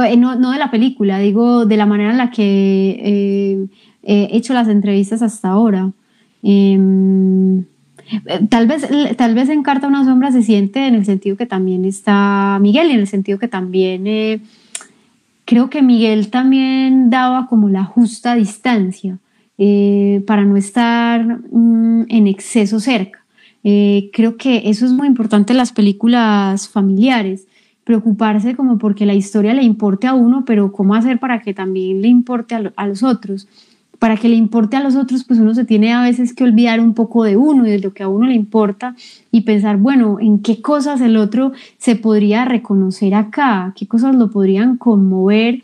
eh, 0.05 0.17
no, 0.17 0.35
no 0.35 0.51
de 0.51 0.59
la 0.59 0.73
película, 0.73 1.21
digo 1.21 1.67
de 1.67 1.77
la 1.77 1.87
manera 1.87 2.11
en 2.11 2.19
la 2.19 2.33
que 2.33 3.01
eh, 3.01 3.67
he 4.03 4.37
hecho 4.37 4.55
las 4.55 4.67
entrevistas 4.67 5.23
hasta 5.23 5.51
ahora. 5.51 5.93
Eh, 6.43 6.77
Tal 8.49 8.67
vez, 8.67 8.89
tal 9.17 9.35
vez 9.35 9.49
en 9.49 9.63
Carta 9.63 9.87
una 9.87 10.05
sombra 10.05 10.33
se 10.33 10.43
siente 10.43 10.87
en 10.87 10.95
el 10.95 11.05
sentido 11.05 11.37
que 11.37 11.47
también 11.47 11.85
está 11.85 12.59
Miguel 12.61 12.89
y 12.89 12.93
en 12.93 13.01
el 13.01 13.07
sentido 13.07 13.39
que 13.39 13.49
también 13.49 14.07
eh, 14.07 14.41
creo 15.45 15.71
que 15.71 15.83
Miguel 15.83 16.29
también 16.29 17.11
daba 17.11 17.47
como 17.47 17.69
la 17.69 17.85
justa 17.85 18.35
distancia 18.35 19.19
eh, 19.59 20.23
para 20.27 20.45
no 20.45 20.57
estar 20.57 21.25
mm, 21.25 22.07
en 22.09 22.27
exceso 22.27 22.81
cerca. 22.81 23.25
Eh, 23.63 24.11
creo 24.13 24.37
que 24.37 24.63
eso 24.65 24.87
es 24.87 24.93
muy 24.93 25.07
importante 25.07 25.53
en 25.53 25.59
las 25.59 25.73
películas 25.73 26.69
familiares, 26.69 27.47
preocuparse 27.85 28.57
como 28.57 28.79
porque 28.79 29.07
la 29.07 29.15
historia 29.15 29.55
le 29.55 29.63
importe 29.63 30.07
a 30.07 30.15
uno, 30.15 30.45
pero 30.45 30.73
cómo 30.73 30.95
hacer 30.95 31.19
para 31.19 31.43
que 31.43 31.55
también 31.55 32.03
le 32.03 32.09
importe 32.09 32.55
a 32.55 32.87
los 32.87 33.03
otros 33.03 33.49
para 34.01 34.17
que 34.17 34.31
le 34.31 34.35
importe 34.35 34.79
a 34.79 34.83
los 34.83 34.97
otros, 34.97 35.25
pues 35.25 35.39
uno 35.39 35.55
se 35.55 35.67
tiene 35.67 35.93
a 35.93 36.03
veces 36.03 36.35
que 36.35 36.43
olvidar 36.43 36.81
un 36.81 36.95
poco 36.95 37.23
de 37.23 37.37
uno 37.37 37.67
y 37.67 37.71
de 37.71 37.81
lo 37.81 37.93
que 37.93 38.03
a 38.03 38.09
uno 38.09 38.27
le 38.27 38.35
importa 38.35 38.97
y 39.31 39.43
pensar, 39.43 39.77
bueno, 39.77 40.19
en 40.19 40.41
qué 40.41 40.63
cosas 40.63 41.03
el 41.03 41.19
otro 41.19 41.53
se 41.77 41.97
podría 41.97 42.47
reconocer 42.47 43.15
acá, 43.15 43.75
qué 43.77 43.87
cosas 43.87 44.17
lo 44.17 44.31
podrían 44.31 44.79
conmover 44.79 45.63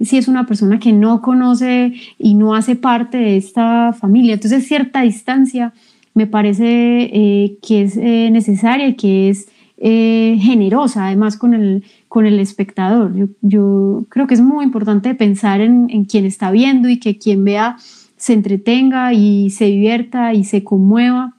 si 0.00 0.16
es 0.16 0.28
una 0.28 0.46
persona 0.46 0.78
que 0.78 0.94
no 0.94 1.20
conoce 1.20 1.92
y 2.18 2.34
no 2.34 2.54
hace 2.54 2.74
parte 2.74 3.18
de 3.18 3.36
esta 3.36 3.92
familia. 3.92 4.34
Entonces, 4.34 4.66
cierta 4.66 5.02
distancia 5.02 5.74
me 6.14 6.26
parece 6.26 7.10
eh, 7.12 7.58
que 7.62 7.82
es 7.82 7.98
eh, 7.98 8.30
necesaria 8.30 8.88
y 8.88 8.94
que 8.94 9.28
es 9.28 9.48
eh, 9.76 10.38
generosa, 10.40 11.06
además 11.06 11.36
con 11.36 11.52
el, 11.52 11.84
con 12.14 12.26
el 12.26 12.38
espectador. 12.38 13.12
Yo, 13.42 14.04
creo 14.08 14.28
que 14.28 14.34
es 14.34 14.40
muy 14.40 14.64
importante 14.64 15.16
pensar 15.16 15.60
en, 15.60 15.90
en, 15.90 16.04
quien 16.04 16.24
está 16.26 16.52
viendo 16.52 16.88
y 16.88 17.00
que 17.00 17.18
quien 17.18 17.42
vea 17.42 17.74
se 18.16 18.34
entretenga 18.34 19.12
y 19.12 19.50
se 19.50 19.64
divierta 19.64 20.32
y 20.32 20.44
se 20.44 20.62
conmueva 20.62 21.34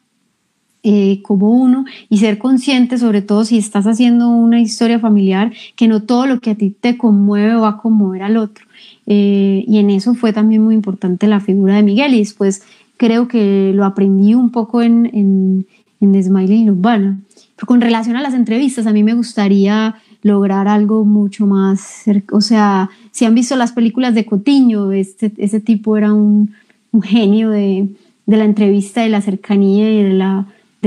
eh, 0.83 1.21
como 1.21 1.49
uno 1.49 1.85
y 2.09 2.17
ser 2.17 2.37
consciente, 2.39 2.97
sobre 2.97 3.21
todo 3.21 3.45
si 3.45 3.57
estás 3.57 3.87
haciendo 3.87 4.27
una 4.27 4.59
historia 4.59 4.99
familiar, 4.99 5.53
que 5.77 5.87
no 5.87 6.03
todo 6.03 6.25
lo 6.25 6.41
que 6.41 6.49
a 6.49 6.55
ti 6.55 6.71
te 6.71 6.97
conmueve 6.97 7.55
va 7.55 7.69
a 7.69 7.77
conmover 7.77 8.23
al 8.23 8.35
otro. 8.35 8.65
Eh, 9.05 9.63
y 9.65 9.77
en 9.77 9.89
eso 9.89 10.13
fue 10.13 10.33
también 10.33 10.61
muy 10.61 10.75
importante 10.75 11.25
la 11.27 11.39
figura 11.39 11.77
de 11.77 11.83
Miguel 11.83 12.15
y 12.15 12.19
después 12.19 12.63
creo 12.97 13.29
que 13.29 13.71
lo 13.73 13.85
aprendí 13.85 14.35
un 14.35 14.49
poco 14.49 14.81
en, 14.81 15.05
en, 15.13 15.67
en 16.01 16.21
Smiley 16.21 16.69
Urbana. 16.69 17.21
Pero 17.55 17.65
con 17.65 17.79
relación 17.79 18.17
a 18.17 18.21
las 18.21 18.33
entrevistas, 18.33 18.85
a 18.87 18.91
mí 18.91 19.03
me 19.05 19.13
gustaría 19.13 19.95
lograr 20.25 20.67
algo 20.67 21.05
mucho 21.05 21.45
más, 21.45 22.05
o 22.31 22.41
sea, 22.41 22.89
si 23.11 23.25
han 23.25 23.35
visto 23.35 23.55
las 23.55 23.73
películas 23.73 24.15
de 24.15 24.25
Cotiño, 24.25 24.91
este, 24.91 25.31
ese 25.37 25.59
tipo 25.59 25.97
era 25.97 26.13
un, 26.13 26.51
genio 27.03 27.51
de, 27.51 27.89
la 28.25 28.43
entrevista, 28.43 29.01
de 29.01 29.09
la 29.09 29.21
cercanía 29.21 29.91
y 29.91 30.01
de 30.01 30.13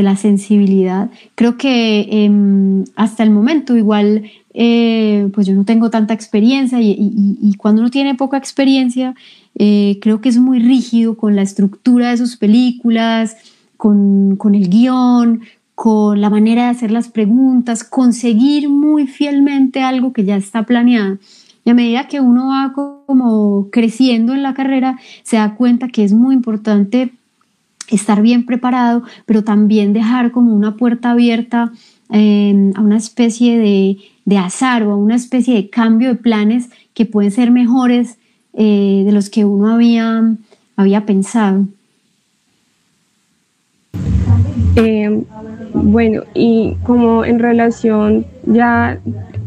la, 0.03 0.16
sensibilidad. 0.16 1.11
Creo 1.37 1.57
que 1.57 2.01
eh, 2.11 2.85
hasta 2.96 3.22
el 3.22 3.31
momento 3.31 3.77
igual, 3.77 4.31
eh, 4.55 5.29
pues 5.33 5.46
yo 5.46 5.55
no 5.55 5.64
tengo 5.64 5.88
tanta 5.90 6.14
experiencia 6.14 6.81
y 6.81 7.55
cuando 7.59 7.83
uno 7.83 7.90
tiene 7.90 8.16
poca 8.16 8.38
experiencia, 8.38 9.14
eh, 9.61 9.98
creo 10.01 10.20
que 10.20 10.29
es 10.29 10.38
muy 10.38 10.61
rígido 10.61 11.16
con 11.16 11.35
la 11.35 11.42
estructura 11.42 12.11
de 12.11 12.16
sus 12.16 12.37
películas, 12.37 13.37
con, 13.77 14.37
con 14.37 14.55
el 14.55 14.68
guion, 14.68 15.42
con 15.79 16.21
la 16.21 16.29
manera 16.29 16.64
de 16.64 16.71
hacer 16.71 16.91
las 16.91 17.07
preguntas, 17.07 17.85
conseguir 17.85 18.69
muy 18.69 19.07
fielmente 19.07 19.81
algo 19.81 20.12
que 20.12 20.25
ya 20.25 20.35
está 20.35 20.64
planeado. 20.64 21.19
Y 21.64 21.71
a 21.71 21.75
medida 21.75 22.09
que 22.09 22.19
uno 22.21 22.49
va 22.49 22.73
como 23.07 23.69
creciendo 23.71 24.35
en 24.35 24.43
la 24.43 24.55
carrera, 24.55 24.99
se 25.23 25.37
da 25.37 25.55
cuenta 25.55 25.87
que 25.87 26.03
es 26.03 26.12
muy 26.12 26.35
importante 26.35 27.12
estar 27.87 28.23
bien 28.23 28.45
preparado, 28.45 29.05
pero 29.25 29.45
también 29.45 29.93
dejar 29.93 30.33
como 30.33 30.53
una 30.53 30.75
puerta 30.75 31.12
abierta 31.12 31.71
eh, 32.11 32.73
a 32.75 32.81
una 32.81 32.97
especie 32.97 33.57
de, 33.57 33.99
de, 34.25 34.37
azar 34.37 34.83
o 34.83 34.91
a 34.91 34.97
una 34.97 35.14
especie 35.14 35.55
de 35.55 35.71
cambio 35.71 36.09
de 36.09 36.17
planes 36.17 36.71
que 36.93 37.07
pueden 37.07 37.31
ser 37.31 37.53
mejores 37.53 38.19
eh, 38.53 39.05
de 39.07 39.12
los 39.12 39.31
que 39.31 39.45
uno 39.45 39.73
había, 39.73 40.35
había 40.75 41.07
pensado. 41.07 41.69
Eh, 44.75 45.25
bueno, 45.83 46.23
y 46.35 46.77
como 46.85 47.25
en 47.25 47.38
relación 47.38 48.27
ya 48.47 48.99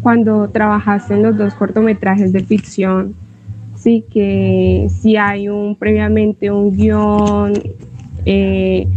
cuando 0.01 0.49
trabajaste 0.49 1.13
en 1.13 1.23
los 1.23 1.37
dos 1.37 1.53
cortometrajes 1.53 2.33
de 2.33 2.43
ficción, 2.43 3.15
sí 3.75 4.03
que 4.11 4.87
si 4.89 5.17
hay 5.17 5.47
un 5.47 5.75
previamente 5.75 6.51
un 6.51 6.75
guion, 6.75 7.53
eh, 8.25 8.87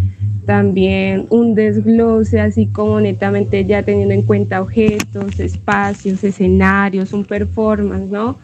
también 0.47 1.27
un 1.31 1.55
desglose, 1.55 2.40
así 2.40 2.66
como 2.66 3.01
netamente 3.01 3.64
ya 3.64 3.83
teniendo 3.83 4.14
en 4.14 4.23
cuenta 4.23 4.61
objetos, 4.61 5.40
espacios, 5.40 6.23
escenarios, 6.23 7.12
un 7.12 7.25
performance, 7.25 8.11
¿no? 8.11 8.37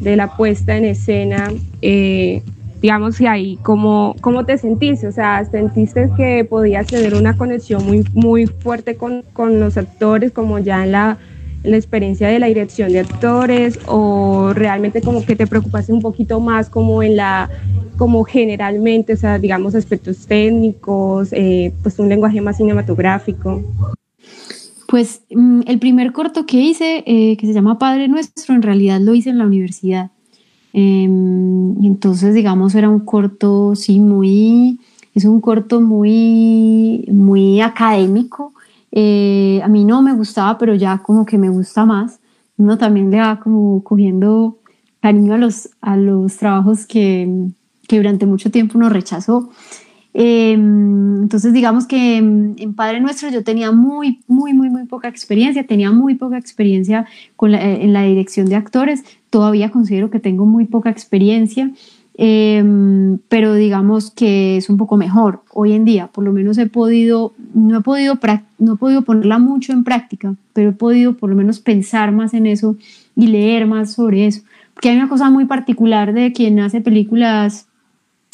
De 0.00 0.16
la 0.16 0.36
puesta 0.36 0.76
en 0.76 0.84
escena. 0.84 1.50
Eh, 1.80 2.42
digamos 2.80 3.18
que 3.18 3.28
ahí, 3.28 3.58
¿cómo, 3.62 4.14
¿cómo 4.20 4.44
te 4.44 4.58
sentiste? 4.58 5.06
O 5.06 5.12
sea, 5.12 5.44
¿sentiste 5.44 6.10
que 6.16 6.44
podías 6.44 6.86
tener 6.86 7.14
una 7.14 7.36
conexión 7.36 7.84
muy, 7.84 8.04
muy 8.12 8.46
fuerte 8.46 8.96
con, 8.96 9.22
con 9.32 9.60
los 9.60 9.76
actores, 9.76 10.32
como 10.32 10.58
ya 10.58 10.84
en 10.84 10.92
la, 10.92 11.18
la, 11.62 11.76
experiencia 11.76 12.28
de 12.28 12.38
la 12.38 12.46
dirección 12.46 12.92
de 12.92 13.00
actores, 13.00 13.78
o 13.86 14.52
realmente 14.54 15.00
como 15.00 15.24
que 15.24 15.36
te 15.36 15.46
preocupaste 15.46 15.92
un 15.92 16.02
poquito 16.02 16.38
más 16.40 16.68
como 16.68 17.02
en 17.02 17.16
la, 17.16 17.50
como 17.96 18.24
generalmente, 18.24 19.14
o 19.14 19.16
sea, 19.16 19.38
digamos, 19.38 19.74
aspectos 19.74 20.26
técnicos, 20.26 21.28
eh, 21.32 21.72
pues 21.82 21.98
un 21.98 22.08
lenguaje 22.08 22.40
más 22.40 22.58
cinematográfico? 22.58 23.62
Pues 24.86 25.22
mm, 25.30 25.62
el 25.66 25.78
primer 25.78 26.12
corto 26.12 26.46
que 26.46 26.58
hice, 26.58 27.02
eh, 27.06 27.36
que 27.36 27.46
se 27.46 27.52
llama 27.52 27.78
Padre 27.78 28.06
Nuestro, 28.08 28.54
en 28.54 28.62
realidad 28.62 29.00
lo 29.00 29.14
hice 29.14 29.30
en 29.30 29.38
la 29.38 29.46
universidad 29.46 30.10
Y 30.72 31.86
entonces, 31.86 32.34
digamos, 32.34 32.74
era 32.74 32.90
un 32.90 33.00
corto, 33.00 33.74
sí, 33.74 33.98
muy, 33.98 34.78
es 35.14 35.24
un 35.24 35.40
corto 35.40 35.80
muy, 35.80 37.08
muy 37.10 37.60
académico. 37.60 38.52
Eh, 38.92 39.60
a 39.64 39.68
mí 39.68 39.84
no 39.84 40.02
me 40.02 40.12
gustaba, 40.12 40.58
pero 40.58 40.74
ya 40.74 40.98
como 40.98 41.24
que 41.24 41.38
me 41.38 41.48
gusta 41.48 41.86
más. 41.86 42.20
Uno 42.58 42.76
también 42.76 43.10
le 43.10 43.20
va 43.20 43.40
como 43.40 43.82
cogiendo 43.82 44.58
cariño 45.00 45.34
a 45.34 45.38
los, 45.38 45.70
a 45.80 45.96
los 45.96 46.36
trabajos 46.36 46.86
que, 46.86 47.48
que 47.88 47.96
durante 47.96 48.26
mucho 48.26 48.50
tiempo 48.50 48.76
uno 48.76 48.88
rechazó. 48.88 49.50
Em, 50.18 51.24
entonces, 51.24 51.52
digamos 51.52 51.86
que 51.86 52.16
en 52.16 52.74
Padre 52.74 53.00
Nuestro 53.00 53.28
yo 53.28 53.44
tenía 53.44 53.70
muy, 53.70 54.20
muy, 54.26 54.54
muy, 54.54 54.70
muy 54.70 54.86
poca 54.86 55.08
experiencia, 55.08 55.66
tenía 55.66 55.90
muy 55.90 56.14
poca 56.14 56.38
experiencia 56.38 57.04
con 57.36 57.54
en 57.54 57.92
la 57.92 58.02
dirección 58.04 58.46
de 58.46 58.56
actores, 58.56 59.04
todavía 59.28 59.70
considero 59.70 60.08
que 60.08 60.18
tengo 60.18 60.46
muy 60.46 60.64
poca 60.64 60.88
experiencia, 60.88 61.70
em, 62.16 63.18
pero 63.28 63.52
digamos 63.52 64.10
que 64.10 64.56
es 64.56 64.70
un 64.70 64.78
poco 64.78 64.96
mejor 64.96 65.42
hoy 65.52 65.74
en 65.74 65.84
día, 65.84 66.06
por 66.06 66.24
lo 66.24 66.32
menos 66.32 66.56
he 66.56 66.66
podido, 66.66 67.34
no 67.52 67.80
he 67.80 67.82
podido, 67.82 68.18
no 68.58 68.72
he 68.72 68.76
podido 68.78 69.02
ponerla 69.02 69.38
mucho 69.38 69.74
en 69.74 69.84
práctica, 69.84 70.34
pero 70.54 70.70
he 70.70 70.72
podido 70.72 71.12
por 71.12 71.28
lo 71.28 71.36
menos 71.36 71.60
pensar 71.60 72.12
más 72.12 72.32
en 72.32 72.46
eso 72.46 72.76
y 73.16 73.26
leer 73.26 73.66
más 73.66 73.92
sobre 73.92 74.26
eso, 74.26 74.40
porque 74.72 74.88
hay 74.88 74.96
una 74.96 75.10
cosa 75.10 75.28
muy 75.28 75.44
particular 75.44 76.14
de 76.14 76.32
quien 76.32 76.58
hace 76.58 76.80
películas 76.80 77.66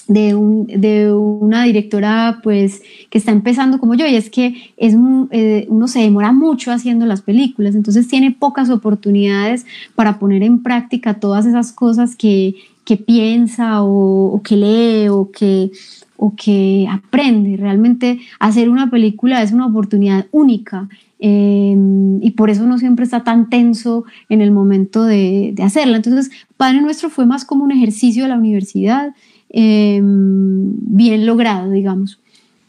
de, 0.09 0.35
un, 0.35 0.67
de, 0.67 1.13
una 1.13 1.65
directora 1.65 2.41
pues 2.43 2.83
que 3.11 3.19
está 3.19 3.33
empezando 3.33 3.79
como 3.79 3.95
yo 3.95 4.07
y 4.07 4.17
es 4.17 4.31
que 4.31 4.73
es, 4.77 4.97
eh, 5.31 5.67
uno 5.69 5.89
se 5.89 6.01
demora 6.01 6.33
mucho 6.33 6.73
haciendo 6.73 7.07
las 7.07 7.23
películas, 7.23 7.75
entonces 7.75 8.09
tiene 8.09 8.31
pocas 8.33 8.71
oportunidades 8.71 9.67
para 9.95 10.19
poner 10.19 10.43
en 10.43 10.63
práctica 10.63 11.15
todas 11.15 11.47
esas 11.47 11.73
cosas 11.73 12.17
que, 12.17 12.57
que 12.85 12.97
piensa 12.97 13.83
o, 13.83 14.41
que 14.43 14.57
lee 14.57 15.09
o 15.09 15.31
que, 15.31 15.71
o 16.17 16.35
que 16.35 16.87
aprende. 16.91 17.57
Realmente 17.57 18.21
hacer 18.41 18.69
una 18.69 18.91
película 18.91 19.43
es 19.43 19.53
una 19.53 19.67
oportunidad 19.67 20.27
única 20.33 20.89
eh, 21.21 21.77
y 22.21 22.31
por 22.33 22.51
eso 22.51 22.65
uno 22.65 22.79
siempre 22.79 23.05
está 23.05 23.23
tan 23.23 23.49
tenso 23.49 24.05
en 24.29 24.41
el 24.41 24.51
momento 24.51 25.05
de, 25.05 25.53
de 25.55 25.63
hacerla. 25.63 25.97
Entonces, 25.97 26.31
Padre 26.57 26.81
Nuestro 26.81 27.11
fue 27.11 27.27
más 27.27 27.45
como 27.45 27.65
un 27.65 27.71
ejercicio 27.71 28.25
de 28.25 28.31
la 28.31 28.39
universidad 28.39 29.15
Em, 29.53 30.73
bien 30.79 31.27
logrado, 31.27 31.71
digamos. 31.71 32.19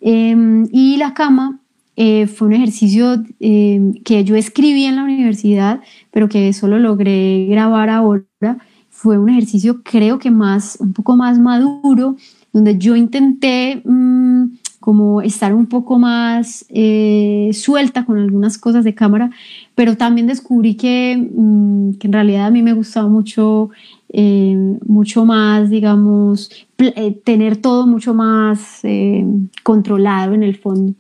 Em, 0.02 0.68
y 0.72 0.98
la 0.98 1.14
cama 1.14 1.62
eh, 1.96 2.28
fue 2.28 2.48
un 2.48 2.54
ejercicio 2.54 3.24
em, 3.40 3.94
que 4.04 4.26
yo 4.26 4.36
escribí 4.36 4.84
en 4.84 4.98
la 4.98 5.04
universidad, 5.06 5.80
pero 6.12 6.28
que 6.28 6.52
solo 6.52 6.80
logré 6.80 7.46
grabar 7.50 7.90
ahora. 7.90 8.58
Fue 8.90 9.18
un 9.18 9.30
ejercicio 9.30 9.82
creo 9.84 10.20
que 10.20 10.30
más, 10.30 10.78
un 10.82 10.92
poco 10.94 11.16
más 11.16 11.40
maduro, 11.40 12.18
donde 12.52 12.78
yo 12.78 12.96
intenté 12.98 13.82
mm, 13.86 14.46
como 14.82 15.22
estar 15.22 15.54
un 15.54 15.68
poco 15.68 15.98
más 15.98 16.66
eh, 16.68 17.52
suelta 17.54 18.06
con 18.06 18.18
algunas 18.18 18.58
cosas 18.58 18.84
de 18.84 18.94
cámara, 18.94 19.30
pero 19.76 19.96
también 19.96 20.28
descubrí 20.28 20.76
que, 20.76 21.16
mm, 21.34 21.94
que 21.94 22.08
en 22.08 22.14
realidad 22.14 22.48
a 22.48 22.52
mí 22.52 22.62
me 22.62 22.74
gustaba 22.74 23.08
mucho 23.08 23.70
eh, 24.16 24.78
mucho 24.86 25.26
más, 25.26 25.72
digamos, 25.72 26.52
eh, 26.78 27.20
tener 27.26 27.58
todo 27.58 27.88
mucho 27.88 28.14
más 28.14 28.82
eh, 28.84 29.26
controlado 29.64 30.36
en 30.36 30.44
el 30.44 30.56
fondo. 30.56 30.94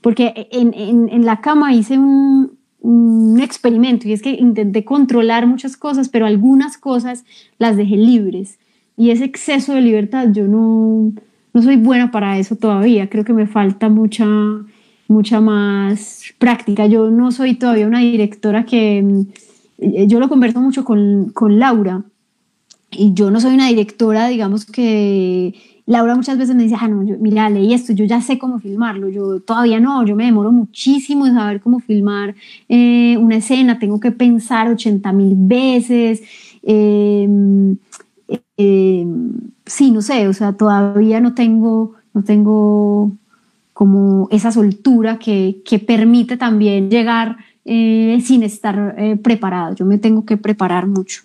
Porque 0.00 0.48
en, 0.52 0.72
en, 0.74 1.08
en 1.08 1.26
la 1.26 1.40
cama 1.40 1.74
hice 1.74 1.98
un, 1.98 2.52
un, 2.80 3.40
experimento 3.40 4.06
y 4.06 4.12
es 4.12 4.22
que 4.22 4.30
intenté 4.30 4.84
controlar 4.84 5.48
muchas 5.48 5.76
cosas, 5.76 6.08
pero 6.08 6.26
algunas 6.26 6.78
cosas 6.78 7.24
las 7.58 7.76
dejé 7.76 7.96
libres. 7.96 8.60
Y 8.96 9.10
ese 9.10 9.24
exceso 9.24 9.74
de 9.74 9.80
libertad, 9.80 10.28
yo 10.30 10.46
no, 10.46 11.12
no 11.52 11.62
soy 11.62 11.74
buena 11.76 12.12
para 12.12 12.38
eso 12.38 12.54
todavía. 12.54 13.10
Creo 13.10 13.24
que 13.24 13.32
me 13.32 13.48
falta 13.48 13.88
mucha, 13.88 14.26
mucha 15.08 15.40
más 15.40 16.22
práctica. 16.38 16.86
Yo 16.86 17.10
no 17.10 17.32
soy 17.32 17.54
todavía 17.54 17.88
una 17.88 18.00
directora 18.00 18.64
que... 18.64 19.24
Yo 20.06 20.20
lo 20.20 20.28
converso 20.28 20.60
mucho 20.60 20.84
con, 20.84 21.30
con 21.30 21.58
Laura 21.58 22.04
y 22.90 23.12
yo 23.14 23.30
no 23.30 23.40
soy 23.40 23.54
una 23.54 23.68
directora, 23.68 24.28
digamos 24.28 24.64
que 24.64 25.54
Laura 25.86 26.14
muchas 26.14 26.38
veces 26.38 26.54
me 26.54 26.62
dice, 26.62 26.76
ah, 26.78 26.88
no, 26.88 27.02
mira, 27.18 27.50
leí 27.50 27.74
esto, 27.74 27.92
yo 27.92 28.04
ya 28.04 28.20
sé 28.20 28.38
cómo 28.38 28.58
filmarlo, 28.58 29.08
yo 29.08 29.40
todavía 29.40 29.80
no, 29.80 30.04
yo 30.06 30.14
me 30.14 30.24
demoro 30.24 30.52
muchísimo 30.52 31.26
en 31.26 31.34
saber 31.34 31.60
cómo 31.60 31.80
filmar 31.80 32.34
eh, 32.68 33.16
una 33.18 33.36
escena, 33.36 33.78
tengo 33.78 33.98
que 33.98 34.12
pensar 34.12 34.68
80 34.68 35.12
mil 35.12 35.34
veces. 35.36 36.22
Em, 36.62 37.76
sí, 39.66 39.90
no 39.90 40.02
sé, 40.02 40.28
o 40.28 40.32
sea, 40.32 40.52
todavía 40.52 41.20
no 41.20 41.34
tengo, 41.34 41.94
no 42.14 42.22
tengo 42.22 43.12
como 43.72 44.28
esa 44.30 44.52
soltura 44.52 45.18
que, 45.18 45.62
que 45.64 45.78
permite 45.78 46.36
también 46.36 46.90
llegar 46.90 47.38
eh, 47.64 48.20
sin 48.22 48.42
estar 48.42 48.94
eh, 48.98 49.16
preparado. 49.16 49.74
Yo 49.74 49.86
me 49.86 49.98
tengo 49.98 50.24
que 50.24 50.36
preparar 50.36 50.86
mucho. 50.86 51.22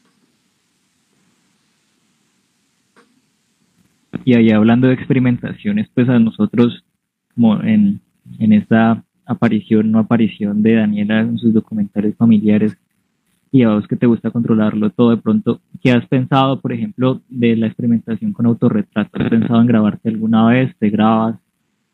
Y 4.23 4.35
ahí 4.35 4.51
hablando 4.51 4.87
de 4.87 4.93
experimentaciones, 4.93 5.89
pues 5.93 6.07
a 6.09 6.19
nosotros, 6.19 6.83
como 7.33 7.61
en, 7.61 7.99
en 8.39 8.53
esta 8.53 9.03
aparición, 9.25 9.91
no 9.91 9.99
aparición 9.99 10.61
de 10.61 10.75
Daniela 10.75 11.21
en 11.21 11.37
sus 11.37 11.53
documentales 11.53 12.15
familiares, 12.15 12.77
y 13.55 13.63
a 13.63 13.69
vos 13.69 13.87
que 13.87 13.95
te 13.95 14.05
gusta 14.05 14.31
controlarlo 14.31 14.89
todo, 14.89 15.11
de 15.11 15.17
pronto, 15.17 15.61
¿qué 15.81 15.91
has 15.93 16.05
pensado, 16.07 16.59
por 16.59 16.73
ejemplo, 16.73 17.21
de 17.29 17.55
la 17.55 17.67
experimentación 17.67 18.33
con 18.33 18.45
autorretrato? 18.47 19.11
¿Has 19.13 19.29
pensado 19.29 19.61
en 19.61 19.67
grabarte 19.67 20.09
alguna 20.09 20.47
vez? 20.47 20.75
¿Te 20.77 20.89
grabas? 20.89 21.37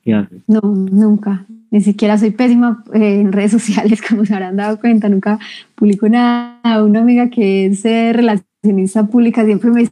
¿Qué 0.01 0.15
haces? 0.15 0.41
No, 0.47 0.59
nunca. 0.61 1.45
Ni 1.69 1.82
siquiera 1.82 2.17
soy 2.17 2.32
pésima 2.32 2.84
eh, 2.95 3.22
en 3.22 3.32
redes 3.32 3.51
sociales, 3.51 4.01
como 4.09 4.26
se 4.26 4.34
habrán 4.34 4.55
dado 4.55 4.80
cuenta. 4.80 5.07
Nunca 5.07 5.38
publico 5.76 6.09
nada. 6.09 6.84
Una 6.84 7.01
amiga 7.01 7.30
que 7.30 7.67
es 7.67 7.86
eh, 7.86 8.11
relacionista 8.11 9.05
pública 9.05 9.45
siempre 9.45 9.69
me 9.69 9.82
dice, 9.82 9.91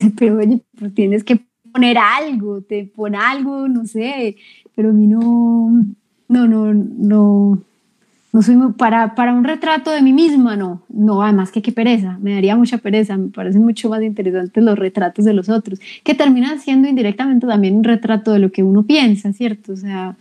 pero 0.18 0.38
oye, 0.38 0.60
pues 0.78 0.94
tienes 0.94 1.24
que 1.24 1.40
poner 1.72 1.98
algo, 1.98 2.62
te 2.62 2.84
pon 2.84 3.14
algo, 3.14 3.68
no 3.68 3.86
sé, 3.86 4.36
pero 4.74 4.90
a 4.90 4.92
mí 4.92 5.06
no, 5.06 5.84
no, 6.28 6.48
no, 6.48 6.74
no, 6.74 7.62
no 8.32 8.42
soy 8.42 8.56
muy, 8.56 8.72
para, 8.72 9.14
para 9.14 9.34
un 9.34 9.44
retrato 9.44 9.90
de 9.90 10.02
mí 10.02 10.12
misma, 10.12 10.56
no, 10.56 10.82
no, 10.88 11.22
además 11.22 11.52
que 11.52 11.62
qué 11.62 11.72
pereza, 11.72 12.18
me 12.20 12.34
daría 12.34 12.56
mucha 12.56 12.78
pereza, 12.78 13.16
me 13.16 13.28
parecen 13.28 13.62
mucho 13.62 13.88
más 13.88 14.02
interesantes 14.02 14.62
los 14.62 14.78
retratos 14.78 15.24
de 15.24 15.32
los 15.32 15.48
otros, 15.48 15.80
que 16.02 16.14
terminan 16.14 16.58
siendo 16.58 16.88
indirectamente 16.88 17.46
también 17.46 17.76
un 17.76 17.84
retrato 17.84 18.32
de 18.32 18.40
lo 18.40 18.50
que 18.50 18.62
uno 18.62 18.82
piensa, 18.82 19.32
¿cierto? 19.32 19.72
O 19.72 19.76
sea, 19.76 20.16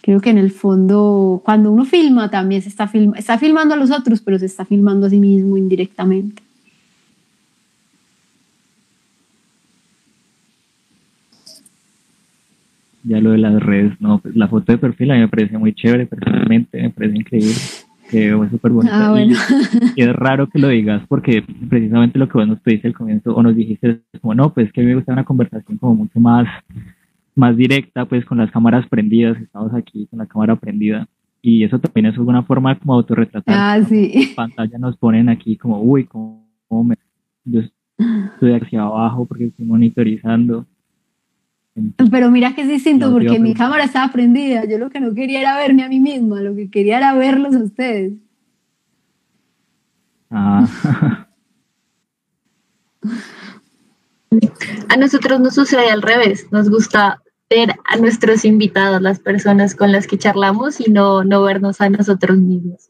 creo 0.00 0.20
que 0.20 0.30
en 0.30 0.38
el 0.38 0.50
fondo, 0.50 1.42
cuando 1.44 1.70
uno 1.70 1.84
filma, 1.84 2.30
también 2.30 2.62
se 2.62 2.68
está, 2.68 2.88
film 2.88 3.14
está 3.16 3.38
filmando 3.38 3.74
a 3.74 3.76
los 3.76 3.90
otros, 3.90 4.20
pero 4.20 4.38
se 4.38 4.46
está 4.46 4.64
filmando 4.64 5.06
a 5.06 5.10
sí 5.10 5.18
mismo 5.18 5.56
indirectamente. 5.56 6.42
Ya 13.04 13.20
lo 13.20 13.32
de 13.32 13.38
las 13.38 13.62
redes, 13.62 13.92
no, 14.00 14.18
pues 14.18 14.36
la 14.36 14.48
foto 14.48 14.72
de 14.72 14.78
perfil 14.78 15.10
a 15.10 15.14
mí 15.14 15.20
me 15.20 15.28
parece 15.28 15.58
muy 15.58 15.72
chévere, 15.72 16.06
personalmente 16.06 16.82
me 16.82 16.90
parece 16.90 17.16
increíble, 17.16 17.54
que 18.10 18.28
es 18.28 18.50
súper 18.50 18.72
bonita. 18.72 19.14
Ah, 19.14 19.22
y, 19.22 20.02
es 20.02 20.12
raro 20.14 20.48
que 20.48 20.58
lo 20.58 20.68
digas 20.68 21.02
porque 21.08 21.44
precisamente 21.68 22.18
lo 22.18 22.28
que 22.28 22.38
vos 22.38 22.48
nos 22.48 22.60
pediste 22.60 22.88
al 22.88 22.94
comienzo 22.94 23.34
o 23.34 23.42
nos 23.42 23.54
dijiste 23.54 24.00
es 24.12 24.20
como, 24.20 24.34
no, 24.34 24.52
pues 24.52 24.72
que 24.72 24.80
a 24.80 24.84
mí 24.84 24.90
me 24.90 24.96
gusta 24.96 25.12
una 25.12 25.24
conversación 25.24 25.78
como 25.78 25.94
mucho 25.94 26.18
más, 26.20 26.48
más 27.34 27.56
directa, 27.56 28.04
pues 28.04 28.24
con 28.24 28.38
las 28.38 28.50
cámaras 28.50 28.86
prendidas, 28.88 29.40
estamos 29.40 29.72
aquí 29.74 30.06
con 30.06 30.18
la 30.18 30.26
cámara 30.26 30.56
prendida. 30.56 31.06
Y 31.40 31.62
eso 31.62 31.78
también 31.78 32.06
es 32.06 32.18
una 32.18 32.42
forma 32.42 32.76
como 32.76 32.94
autorretratar. 32.94 33.54
Ah, 33.56 33.80
sí. 33.84 34.10
En 34.12 34.34
pantalla 34.34 34.76
nos 34.76 34.96
ponen 34.96 35.28
aquí 35.28 35.56
como, 35.56 35.80
uy, 35.80 36.04
como, 36.04 36.44
me... 36.84 36.96
Yo 37.44 37.60
estoy 37.98 38.52
hacia 38.52 38.82
abajo 38.82 39.24
porque 39.24 39.46
estoy 39.46 39.64
monitorizando 39.64 40.66
pero 42.10 42.30
mira 42.30 42.54
que 42.54 42.62
es 42.62 42.68
distinto 42.68 43.12
porque 43.12 43.38
mi 43.38 43.54
cámara 43.54 43.84
estaba 43.84 44.12
prendida. 44.12 44.64
Yo 44.64 44.78
lo 44.78 44.90
que 44.90 45.00
no 45.00 45.14
quería 45.14 45.40
era 45.40 45.56
verme 45.56 45.84
a 45.84 45.88
mí 45.88 46.00
misma, 46.00 46.40
lo 46.40 46.54
que 46.54 46.70
quería 46.70 46.98
era 46.98 47.14
verlos 47.14 47.54
a 47.54 47.58
ustedes. 47.58 48.12
Ah. 50.30 50.66
A 54.88 54.96
nosotros 54.96 55.40
nos 55.40 55.54
sucede 55.54 55.90
al 55.90 56.02
revés. 56.02 56.48
Nos 56.50 56.68
gusta 56.68 57.22
ver 57.50 57.74
a 57.86 57.96
nuestros 57.96 58.44
invitados, 58.44 59.00
las 59.00 59.20
personas 59.20 59.74
con 59.74 59.90
las 59.90 60.06
que 60.06 60.18
charlamos 60.18 60.80
y 60.80 60.90
no, 60.90 61.24
no 61.24 61.42
vernos 61.42 61.80
a 61.80 61.88
nosotros 61.88 62.36
mismos. 62.36 62.88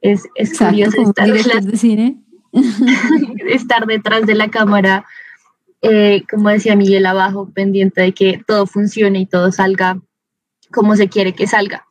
Es, 0.00 0.22
es 0.36 0.56
curioso 0.56 1.02
estar, 1.02 1.32
de 1.32 1.76
cine. 1.76 2.20
estar 3.48 3.86
detrás 3.86 4.26
de 4.26 4.34
la 4.34 4.48
cámara 4.48 5.04
eh, 5.82 6.24
como 6.30 6.48
decía 6.48 6.74
Miguel 6.76 7.06
abajo, 7.06 7.50
pendiente 7.52 8.00
de 8.00 8.12
que 8.12 8.40
todo 8.46 8.66
funcione 8.66 9.20
y 9.20 9.26
todo 9.26 9.52
salga 9.52 10.00
como 10.72 10.96
se 10.96 11.08
quiere 11.08 11.34
que 11.34 11.46
salga. 11.46 11.86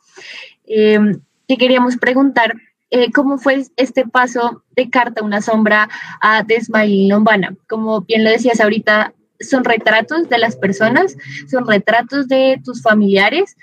Eh, 0.65 0.99
te 1.47 1.57
queríamos 1.57 1.97
preguntar, 1.97 2.55
eh, 2.89 3.11
¿cómo 3.11 3.37
fue 3.37 3.63
este 3.77 4.05
paso 4.05 4.63
de 4.75 4.89
Carta 4.89 5.23
una 5.23 5.41
sombra 5.41 5.89
a 6.19 6.43
Desmail 6.43 7.07
Lombana? 7.07 7.55
Como 7.69 8.01
bien 8.01 8.23
lo 8.23 8.31
decías 8.31 8.59
ahorita, 8.59 9.13
son 9.39 9.63
retratos 9.63 10.29
de 10.29 10.39
las 10.39 10.55
personas, 10.55 11.15
son 11.49 11.67
retratos 11.67 12.27
de 12.27 12.59
tus 12.63 12.81
familiares, 12.81 13.55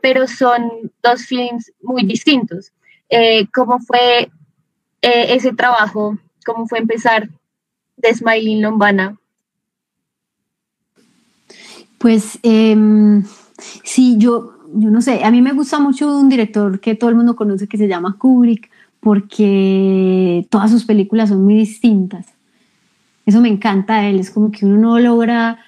pero 0.00 0.26
son 0.26 0.90
dos 1.02 1.26
films 1.26 1.70
muy 1.82 2.02
distintos. 2.04 2.72
¿Cómo 3.52 3.78
fue 3.80 4.30
ese 5.02 5.52
trabajo? 5.52 6.18
¿Cómo 6.46 6.66
fue 6.66 6.78
empezar 6.78 7.28
de 8.00 8.60
Lombana 8.60 9.16
pues 12.00 12.38
eh, 12.42 12.74
sí, 13.84 14.16
yo, 14.16 14.54
yo 14.74 14.90
no 14.90 15.02
sé, 15.02 15.22
a 15.22 15.30
mí 15.30 15.42
me 15.42 15.52
gusta 15.52 15.78
mucho 15.78 16.18
un 16.18 16.30
director 16.30 16.80
que 16.80 16.94
todo 16.94 17.10
el 17.10 17.16
mundo 17.16 17.36
conoce 17.36 17.68
que 17.68 17.76
se 17.76 17.88
llama 17.88 18.16
Kubrick, 18.18 18.70
porque 19.00 20.46
todas 20.48 20.70
sus 20.70 20.86
películas 20.86 21.28
son 21.28 21.44
muy 21.44 21.54
distintas. 21.54 22.24
Eso 23.26 23.42
me 23.42 23.50
encanta 23.50 24.00
de 24.00 24.10
él, 24.10 24.18
es 24.18 24.30
como 24.30 24.50
que 24.50 24.64
uno 24.64 24.78
no 24.78 24.98
logra, 24.98 25.58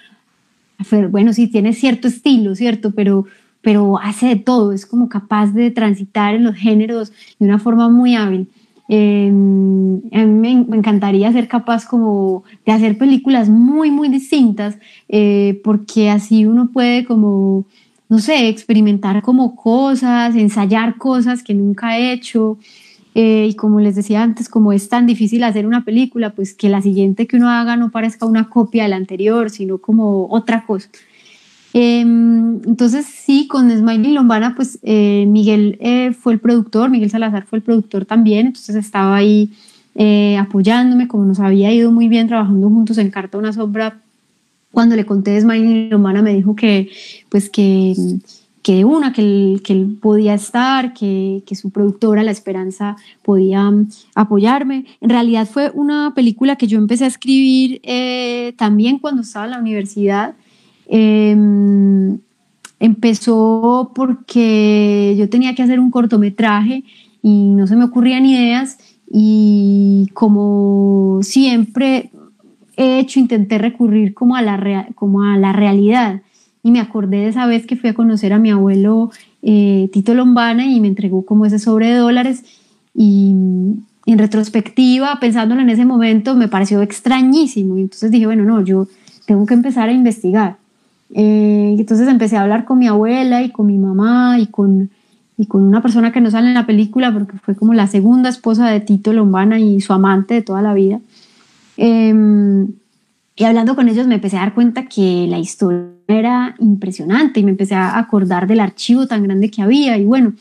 bueno, 1.11 1.35
sí, 1.35 1.49
tiene 1.49 1.75
cierto 1.75 2.09
estilo, 2.09 2.55
¿cierto? 2.55 2.93
Pero, 2.93 3.27
pero 3.61 3.99
hace 3.99 4.29
de 4.29 4.37
todo, 4.37 4.73
es 4.73 4.87
como 4.87 5.11
capaz 5.11 5.49
de 5.49 5.71
transitar 5.71 6.35
en 6.35 6.45
los 6.45 6.57
géneros 6.57 7.13
de 7.39 7.45
una 7.45 7.59
forma 7.59 7.91
muy 7.91 8.17
hábil. 8.17 8.49
A 8.93 8.95
mí 8.95 10.65
me, 10.67 10.77
encantaría 10.77 11.33
ser 11.33 11.49
capaz 11.49 11.87
como 11.87 12.45
de 12.67 12.73
hacer 12.73 12.99
películas 12.99 13.49
muy, 13.49 13.91
muy 13.91 14.11
distintas, 14.11 14.77
eh, 15.09 15.61
porque 15.65 16.11
así 16.11 16.45
uno 16.45 16.71
puede 16.71 17.07
como, 17.07 17.65
no 18.11 18.19
sé, 18.19 18.49
experimentar 18.49 19.23
como 19.23 19.57
cosas, 19.57 20.37
ensayar 20.37 20.99
cosas 20.99 21.43
que 21.43 21.55
nunca 21.55 21.97
he 21.99 22.13
hecho. 22.13 22.59
Eh, 23.15 23.47
y 23.51 23.55
como 23.55 23.81
les 23.81 23.95
decía 23.95 24.23
antes, 24.23 24.51
como 24.51 24.73
es 24.75 24.91
tan 24.91 25.07
difícil 25.07 25.45
hacer 25.45 25.67
una 25.67 25.85
película, 25.87 26.35
pues 26.35 26.53
que 26.53 26.69
la 26.69 26.83
siguiente 26.83 27.27
que 27.27 27.37
uno 27.37 27.49
haga 27.49 27.77
no 27.77 27.91
parezca 27.91 28.27
una 28.27 28.51
copia 28.51 28.83
de 28.83 28.91
la 28.91 28.97
anterior, 28.97 29.49
sino 29.49 29.79
como 29.79 30.29
otra 30.29 30.67
cosa. 30.67 30.91
Em, 31.75 32.61
entonces 32.67 33.07
sí, 33.07 33.47
con 33.49 33.71
Smiley 33.71 34.13
Lombana, 34.13 34.55
pues 34.55 34.79
eh, 34.83 35.25
Miguel 35.27 35.79
eh, 35.81 36.13
fue 36.13 36.35
el 36.35 36.41
productor, 36.41 36.91
Miguel 36.91 37.11
Salazar 37.11 37.47
fue 37.47 37.59
el 37.59 37.63
productor 37.63 38.05
también, 38.05 38.49
entonces 38.49 38.77
estaba 38.77 39.17
ahí 39.17 39.51
apoyándome, 40.39 41.07
como 41.07 41.27
nos 41.27 41.39
había 41.39 41.71
ido 41.73 41.93
muy 41.93 42.09
bien 42.09 42.27
trabajando 42.27 42.69
juntos 42.71 42.97
en 42.97 43.11
Carta 43.11 43.37
Una 43.37 43.53
Sombra. 43.53 44.01
Cuando 44.71 44.97
le 44.97 45.05
conté 45.05 45.33
de 45.33 45.43
Smiley 45.43 45.91
Lombana 45.91 46.23
me 46.23 46.35
dijo 46.35 46.57
que, 46.57 46.91
pues 47.29 47.51
que 47.51 47.95
que 48.63 48.85
una, 48.85 49.13
que 49.13 49.23
él, 49.23 49.63
que 49.65 49.73
él 49.73 49.99
podía 50.01 50.35
estar, 50.35 50.95
que, 50.95 51.43
que, 51.47 51.57
su 51.57 51.71
productora, 51.71 52.23
La 52.23 52.31
Esperanza, 52.31 52.97
podía 53.23 53.71
mm, 53.71 53.89
apoyarme. 54.15 54.87
En 55.01 55.11
realidad 55.11 55.49
fue 55.51 55.71
una 55.75 56.13
película 56.15 56.57
que 56.57 56.69
yo 56.69 56.79
empecé 56.79 57.05
a 57.05 57.09
escribir 57.09 57.81
eh, 57.83 58.55
también 58.57 58.99
cuando 58.99 59.23
estaba 59.23 59.47
en 59.47 59.51
la 59.51 59.59
universidad. 59.59 60.35
Em, 60.95 62.19
empezó 62.79 63.93
porque 63.95 65.15
yo 65.19 65.31
tenía 65.31 65.55
que 65.55 65.63
hacer 65.63 65.81
un 65.81 65.91
cortometraje 65.91 66.85
y 67.23 67.47
no 67.47 67.67
se 67.67 67.77
me 67.77 67.85
ocurrían 67.85 68.27
ideas 68.27 68.77
y 69.11 70.09
como 70.13 71.21
siempre 71.23 72.11
he 72.77 72.99
hecho, 72.99 73.21
intenté 73.21 73.57
recurrir 73.57 74.13
como 74.13 74.37
a 74.37 74.43
la, 74.43 74.89
como 74.95 75.23
a 75.23 75.39
la 75.39 75.55
realidad. 75.55 76.21
Y 76.63 76.71
me 76.71 76.81
acordé 76.81 77.21
de 77.21 77.29
esa 77.29 77.47
vez 77.47 77.67
que 77.67 77.77
fui 77.77 77.89
a 77.89 77.95
conocer 77.95 78.35
a 78.35 78.39
mi 78.39 78.51
abuelo 78.51 79.11
eh, 79.41 79.89
Tito 79.95 80.13
Lombana 80.13 80.67
y 80.67 80.79
me 80.81 80.89
entregó 80.89 81.25
como 81.25 81.47
ese 81.47 81.59
sobre 81.59 81.87
de 81.87 81.97
dólares. 81.97 82.45
Y 82.95 83.31
en 83.31 84.19
retrospectiva, 84.19 85.19
pensándolo 85.21 85.63
en 85.63 85.71
ese 85.71 85.87
momento, 85.87 86.35
me 86.35 86.49
pareció 86.49 86.83
extrañísimo. 86.83 87.79
Y 87.79 87.83
entonces 87.83 88.11
dije, 88.11 88.27
bueno, 88.27 88.45
no, 88.45 88.63
yo 88.63 88.89
tengo 89.27 89.47
que 89.47 89.55
empezar 89.55 89.89
a 89.89 89.93
investigar. 89.93 90.59
Eh, 91.15 91.77
entonces 91.79 92.09
empecé 92.09 92.37
a 92.37 92.43
hablar 92.43 92.65
con 92.65 92.79
mi 92.79 92.87
abuela 92.87 93.43
y 93.43 93.51
con 93.51 93.67
mi 93.67 93.77
mamá 93.77 94.39
y 94.39 94.47
con, 94.47 94.91
y 95.37 95.47
con 95.47 95.63
una 95.63 95.83
persona 95.83 96.11
que 96.13 96.21
no 96.21 96.31
sale 96.31 96.49
en 96.49 96.55
la 96.55 96.67
película 96.67 97.13
porque 97.13 97.37
fue 97.39 97.55
como 97.55 97.75
la 97.75 97.87
segunda 97.87 98.31
esposa 98.31 98.69
de 98.69 98.81
Tito 98.81 99.13
Lombana 99.13 99.59
y 99.59 99.81
su 99.81 99.93
amante 99.93 100.35
de 100.35 100.43
toda 100.43 100.63
la 100.63 100.75
vida. 100.75 101.01
Em, 101.77 102.69
y 103.37 103.45
hablando 103.45 103.75
con 103.75 103.89
ellos 103.89 104.07
me 104.07 104.17
empecé 104.17 104.37
a 104.37 104.41
dar 104.41 104.55
cuenta 104.55 104.87
que 104.87 105.27
la 105.29 105.39
historia 105.39 105.89
era 106.09 106.55
impresionante 106.59 107.41
y 107.41 107.45
me 107.45 107.51
empecé 107.51 107.75
a 107.75 107.99
acordar 107.99 108.47
del 108.47 108.61
archivo 108.61 109.07
tan 109.07 109.23
grande 109.23 109.51
que 109.51 109.63
había 109.63 109.97
y 109.99 110.05
bueno, 110.05 110.35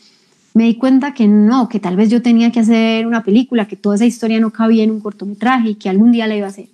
me 0.54 0.64
di 0.64 0.74
cuenta 0.76 1.14
que 1.14 1.26
no, 1.26 1.68
que 1.68 1.80
tal 1.80 1.96
vez 1.96 2.10
yo 2.10 2.20
tenía 2.20 2.52
que 2.52 2.60
hacer 2.60 3.06
una 3.06 3.22
película, 3.22 3.66
que 3.66 3.76
toda 3.76 3.96
esa 3.96 4.04
historia 4.04 4.38
no 4.40 4.50
cabía 4.50 4.84
en 4.84 4.90
un 4.90 5.00
cortometraje 5.00 5.70
y 5.70 5.74
que 5.76 5.88
algún 5.88 6.12
día 6.12 6.26
la 6.26 6.36
iba 6.36 6.46
a 6.46 6.50
hacer. 6.50 6.66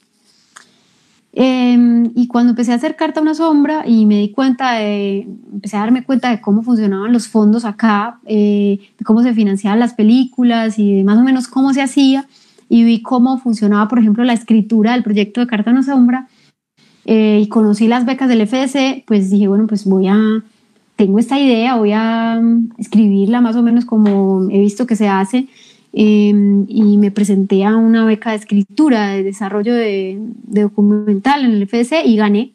Em, 1.33 2.11
y 2.15 2.27
cuando 2.27 2.51
empecé 2.51 2.73
a 2.73 2.77
hacer 2.77 2.97
Carta 2.97 3.21
a 3.21 3.23
una 3.23 3.35
Sombra 3.35 3.87
y 3.87 4.07
me 4.07 4.19
di 4.19 4.31
cuenta 4.31 4.73
de, 4.73 5.29
empecé 5.53 5.77
a 5.77 5.81
darme 5.81 6.03
cuenta 6.03 6.31
de 6.31 6.41
cómo 6.41 6.63
funcionaban 6.63 7.13
los 7.13 7.29
fondos 7.29 7.65
acá, 7.65 8.19
eh, 8.25 8.79
de 8.99 9.05
cómo 9.05 9.23
se 9.23 9.35
financiaban 9.35 9.79
las 9.79 9.95
películas 9.95 10.79
y 10.79 10.97
de 10.97 11.05
más 11.05 11.19
o 11.19 11.23
menos 11.23 11.47
cómo 11.49 11.75
se 11.75 11.83
hacía, 11.83 12.27
y 12.69 12.85
vi 12.85 13.03
cómo 13.03 13.39
funcionaba, 13.39 13.89
por 13.89 13.99
ejemplo, 13.99 14.25
la 14.25 14.33
escritura 14.33 14.93
del 14.93 15.03
proyecto 15.03 15.41
de 15.41 15.47
Carta 15.47 15.71
a 15.71 15.75
una 15.75 15.83
Sombra, 15.83 16.29
eh, 17.05 17.41
y 17.43 17.49
conocí 17.49 17.89
las 17.89 18.05
becas 18.05 18.29
del 18.29 18.47
FDC, 18.47 19.05
pues 19.07 19.31
dije, 19.31 19.49
bueno, 19.49 19.67
pues 19.67 19.85
voy 19.85 20.09
a, 20.09 20.19
tengo 20.97 21.19
esta 21.19 21.39
idea, 21.39 21.77
voy 21.77 21.93
a 21.93 22.39
mm, 22.43 22.71
escribirla 22.79 23.41
más 23.41 23.57
o 23.57 23.63
menos 23.63 23.85
como 23.85 24.49
he 24.51 24.61
visto 24.61 24.87
que 24.87 24.97
se 24.97 25.09
hace, 25.09 25.49
em, 25.93 26.65
y 26.69 26.97
me 26.99 27.11
presenté 27.11 27.65
a 27.65 27.77
una 27.77 28.05
beca 28.05 28.31
de 28.31 28.37
escritura, 28.37 29.11
de 29.11 29.23
desarrollo 29.23 29.75
de, 29.75 30.19
documental 30.45 31.45
en 31.45 31.53
el 31.53 31.67
FDC 31.67 32.05
y 32.05 32.17
gané. 32.17 32.53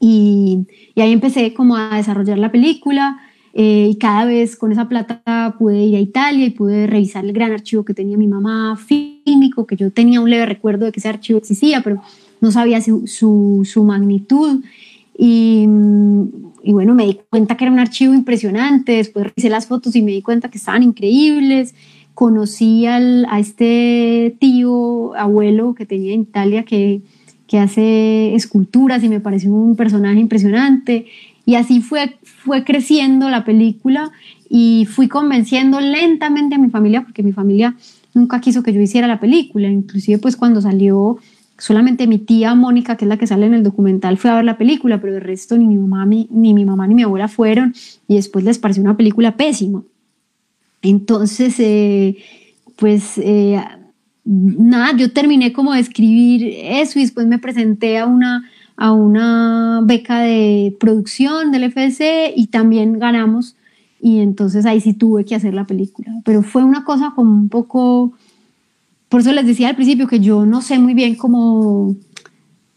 Y, 0.00 0.66
y, 0.94 1.00
ahí 1.00 1.12
empecé 1.12 1.54
como 1.54 1.76
a 1.76 1.96
desarrollar 1.96 2.38
la 2.38 2.52
película 2.52 3.18
eh, 3.60 3.88
y 3.90 3.96
cada 3.96 4.24
vez 4.24 4.54
con 4.54 4.70
esa 4.70 4.88
plata 4.88 5.56
pude 5.58 5.82
ir 5.82 5.96
a 5.96 6.00
Italia 6.00 6.46
y 6.46 6.50
pude 6.50 6.86
revisar 6.86 7.24
el 7.24 7.32
gran 7.32 7.50
archivo 7.50 7.84
que 7.84 7.92
tenía 7.92 8.16
mi 8.16 8.28
mamá 8.28 8.76
fílmico, 8.76 9.66
que 9.66 9.74
yo 9.74 9.90
tenía 9.90 10.20
un 10.20 10.30
leve 10.30 10.46
recuerdo 10.46 10.84
de 10.84 10.92
que 10.92 11.00
ese 11.00 11.08
archivo 11.08 11.38
existía, 11.38 11.82
pero 11.82 12.00
no 12.40 12.52
sabía 12.52 12.80
su, 12.80 13.04
su, 13.06 13.84
magnitud. 13.84 14.62
Y, 15.18 15.66
y, 16.62 16.72
bueno, 16.72 16.94
me 16.94 17.06
di 17.06 17.18
cuenta 17.28 17.56
que 17.56 17.64
era 17.64 17.72
un 17.72 17.80
archivo 17.80 18.14
impresionante, 18.14 18.92
después 18.92 19.26
revisé 19.26 19.50
las 19.50 19.66
fotos 19.66 19.96
y 19.96 20.02
me 20.02 20.12
di 20.12 20.22
cuenta 20.22 20.50
que 20.50 20.58
estaban 20.58 20.84
increíbles. 20.84 21.74
Conocí 22.18 22.84
al, 22.84 23.26
a 23.30 23.38
este 23.38 24.34
tío, 24.40 25.14
abuelo 25.14 25.76
que 25.76 25.86
tenía 25.86 26.14
en 26.14 26.22
Italia 26.22 26.64
que, 26.64 27.00
que 27.46 27.60
hace 27.60 28.34
esculturas 28.34 29.04
y 29.04 29.08
me 29.08 29.20
pareció 29.20 29.52
un 29.52 29.76
personaje 29.76 30.18
impresionante. 30.18 31.06
Y 31.46 31.54
así 31.54 31.80
fue, 31.80 32.18
fue 32.24 32.64
creciendo 32.64 33.30
la 33.30 33.44
película 33.44 34.10
y 34.50 34.88
fui 34.90 35.06
convenciendo 35.06 35.78
lentamente 35.78 36.56
a 36.56 36.58
mi 36.58 36.70
familia, 36.70 37.04
porque 37.04 37.22
mi 37.22 37.30
familia 37.30 37.76
nunca 38.14 38.40
quiso 38.40 38.64
que 38.64 38.72
yo 38.72 38.80
hiciera 38.80 39.06
la 39.06 39.20
película. 39.20 39.68
Inclusive 39.68 40.18
pues 40.18 40.34
cuando 40.34 40.60
salió 40.60 41.18
solamente 41.56 42.08
mi 42.08 42.18
tía 42.18 42.52
Mónica, 42.56 42.96
que 42.96 43.04
es 43.04 43.08
la 43.08 43.16
que 43.16 43.28
sale 43.28 43.46
en 43.46 43.54
el 43.54 43.62
documental, 43.62 44.18
fue 44.18 44.32
a 44.32 44.34
ver 44.34 44.44
la 44.44 44.58
película, 44.58 45.00
pero 45.00 45.14
el 45.14 45.20
resto 45.20 45.56
ni 45.56 45.68
mi 45.68 45.78
mamá 45.78 46.04
ni, 46.04 46.26
mi 46.28 46.64
mamá 46.64 46.88
ni 46.88 46.96
mi 46.96 47.04
abuela 47.04 47.28
fueron 47.28 47.76
y 48.08 48.16
después 48.16 48.44
les 48.44 48.58
pareció 48.58 48.82
una 48.82 48.96
película 48.96 49.36
pésima. 49.36 49.84
Entonces, 50.82 51.54
eh, 51.58 52.16
pues 52.76 53.18
eh, 53.18 53.60
nada, 54.24 54.96
yo 54.96 55.12
terminé 55.12 55.52
como 55.52 55.72
de 55.72 55.80
escribir 55.80 56.54
eso 56.62 56.98
y 56.98 57.02
después 57.02 57.26
me 57.26 57.38
presenté 57.38 57.98
a 57.98 58.06
una, 58.06 58.48
a 58.76 58.92
una 58.92 59.80
beca 59.84 60.20
de 60.20 60.76
producción 60.78 61.52
del 61.52 61.70
FDC 61.72 62.32
y 62.36 62.48
también 62.48 62.98
ganamos. 62.98 63.56
Y 64.00 64.20
entonces 64.20 64.64
ahí 64.64 64.80
sí 64.80 64.94
tuve 64.94 65.24
que 65.24 65.34
hacer 65.34 65.54
la 65.54 65.66
película. 65.66 66.12
Pero 66.24 66.42
fue 66.42 66.62
una 66.62 66.84
cosa 66.84 67.12
como 67.16 67.32
un 67.32 67.48
poco 67.48 68.14
por 69.08 69.20
eso 69.20 69.32
les 69.32 69.46
decía 69.46 69.70
al 69.70 69.76
principio 69.76 70.06
que 70.06 70.20
yo 70.20 70.44
no 70.44 70.60
sé 70.60 70.78
muy 70.78 70.92
bien 70.92 71.14
cómo, 71.14 71.96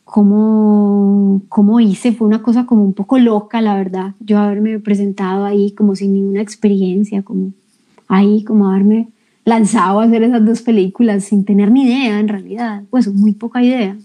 cómo, 0.05 1.41
cómo 1.49 1.79
hice, 1.79 2.13
fue 2.13 2.27
una 2.27 2.41
cosa 2.41 2.65
como 2.65 2.83
un 2.85 2.93
poco 2.93 3.19
loca, 3.19 3.61
la 3.61 3.75
verdad, 3.75 4.15
yo 4.21 4.39
haberme 4.39 4.79
presentado 4.79 5.43
ahí 5.43 5.71
como 5.71 5.95
sin 5.95 6.13
ninguna 6.13 6.41
experiencia, 6.41 7.21
como 7.23 7.51
ahí, 8.11 8.43
como 8.43 8.69
haberme 8.69 9.07
lanzado 9.45 10.01
a 10.01 10.03
hacer 10.03 10.23
esas 10.23 10.45
dos 10.45 10.61
películas 10.61 11.23
sin 11.23 11.45
tener 11.45 11.71
ni 11.71 11.85
idea 11.85 12.19
en 12.19 12.27
realidad, 12.27 12.83
pues 12.89 13.07
muy 13.07 13.31
poca 13.31 13.63
idea. 13.63 13.95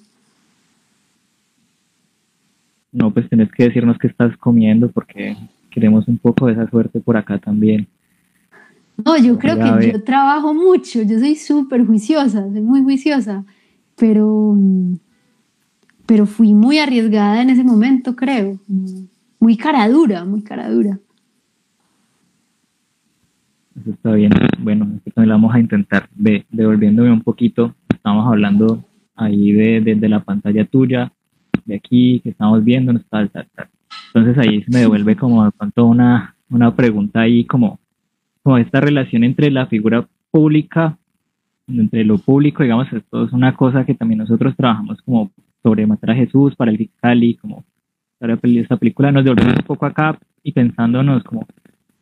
No, 2.93 3.13
pues 3.13 3.29
tenés 3.29 3.51
que 3.53 3.65
decirnos 3.65 3.99
qué 3.99 4.07
estás 4.07 4.37
comiendo 4.37 4.91
porque 4.91 5.37
queremos 5.71 6.07
un 6.09 6.19
poco 6.19 6.47
de 6.47 6.53
esa 6.53 6.71
suerte 6.71 7.01
por 7.01 7.17
acá 7.17 7.39
también. 7.39 7.89
No, 9.05 9.19
yo 9.19 9.39
creo 9.39 9.59
que 9.59 9.93
yo 9.93 10.03
trabajo 10.05 10.55
mucho, 10.55 11.03
yo 11.03 11.19
soy 11.19 11.35
súper 11.35 11.85
juiciosa, 11.85 12.49
soy 12.51 12.63
muy 12.63 12.83
juiciosa, 12.83 13.45
pero, 13.97 14.57
pero 16.07 16.27
fui 16.27 16.55
muy 16.55 16.79
arriesgada 16.79 17.43
en 17.43 17.51
ese 17.51 17.65
momento, 17.65 18.17
creo. 18.17 18.59
Muy 19.41 19.57
cara 19.57 19.87
dura, 19.89 20.25
muy 20.25 20.43
cara 20.43 20.71
dura. 20.71 20.99
Eso 23.87 23.95
está 23.95 24.14
bien. 24.14 24.32
Bueno, 24.59 24.84
también 25.14 25.28
vamos 25.28 25.55
a 25.55 25.61
intentar. 25.61 26.09
Ve, 26.12 26.45
devolviéndome 26.51 27.12
un 27.12 27.20
poquito, 27.20 27.72
estamos 27.89 28.26
hablando 28.26 28.84
ahí 29.14 29.53
de, 29.53 29.80
de, 29.80 30.09
la 30.09 30.24
pantalla 30.24 30.64
tuya, 30.64 31.12
de 31.64 31.76
aquí, 31.76 32.18
que 32.18 32.30
estamos 32.30 32.64
viendo, 32.64 32.93
tal, 33.09 33.30
tal, 33.30 33.47
tal. 33.55 33.68
Entonces 34.12 34.39
ahí 34.39 34.61
se 34.64 34.72
me 34.72 34.80
devuelve 34.80 35.14
como 35.14 35.45
de 35.45 35.53
pronto 35.53 35.87
una, 35.87 36.34
una 36.51 36.74
pregunta 36.74 37.20
ahí 37.20 37.45
como 37.45 37.78
como 38.43 38.59
esta 38.59 38.80
relación 38.80 39.22
entre 39.22 39.53
la 39.53 39.66
figura 39.66 40.09
pública, 40.32 40.99
entre 41.68 42.05
lo 42.05 42.18
público, 42.18 42.64
digamos, 42.64 42.93
esto 42.93 43.24
es 43.24 43.32
una 43.32 43.55
cosa 43.55 43.84
que 43.87 43.95
también 43.95 44.18
nosotros 44.18 44.57
trabajamos 44.57 45.01
como 45.03 45.30
sobre 45.62 45.87
matar 45.87 46.11
a 46.11 46.16
Jesús 46.16 46.57
para 46.57 46.72
el 46.72 46.91
Cali, 47.01 47.37
como 47.37 47.64
esta 48.20 48.76
película 48.76 49.12
nos 49.12 49.22
devolvemos 49.22 49.55
un 49.57 49.64
poco 49.64 49.87
acá 49.87 50.18
y 50.43 50.51
pensándonos 50.51 51.22
como 51.22 51.47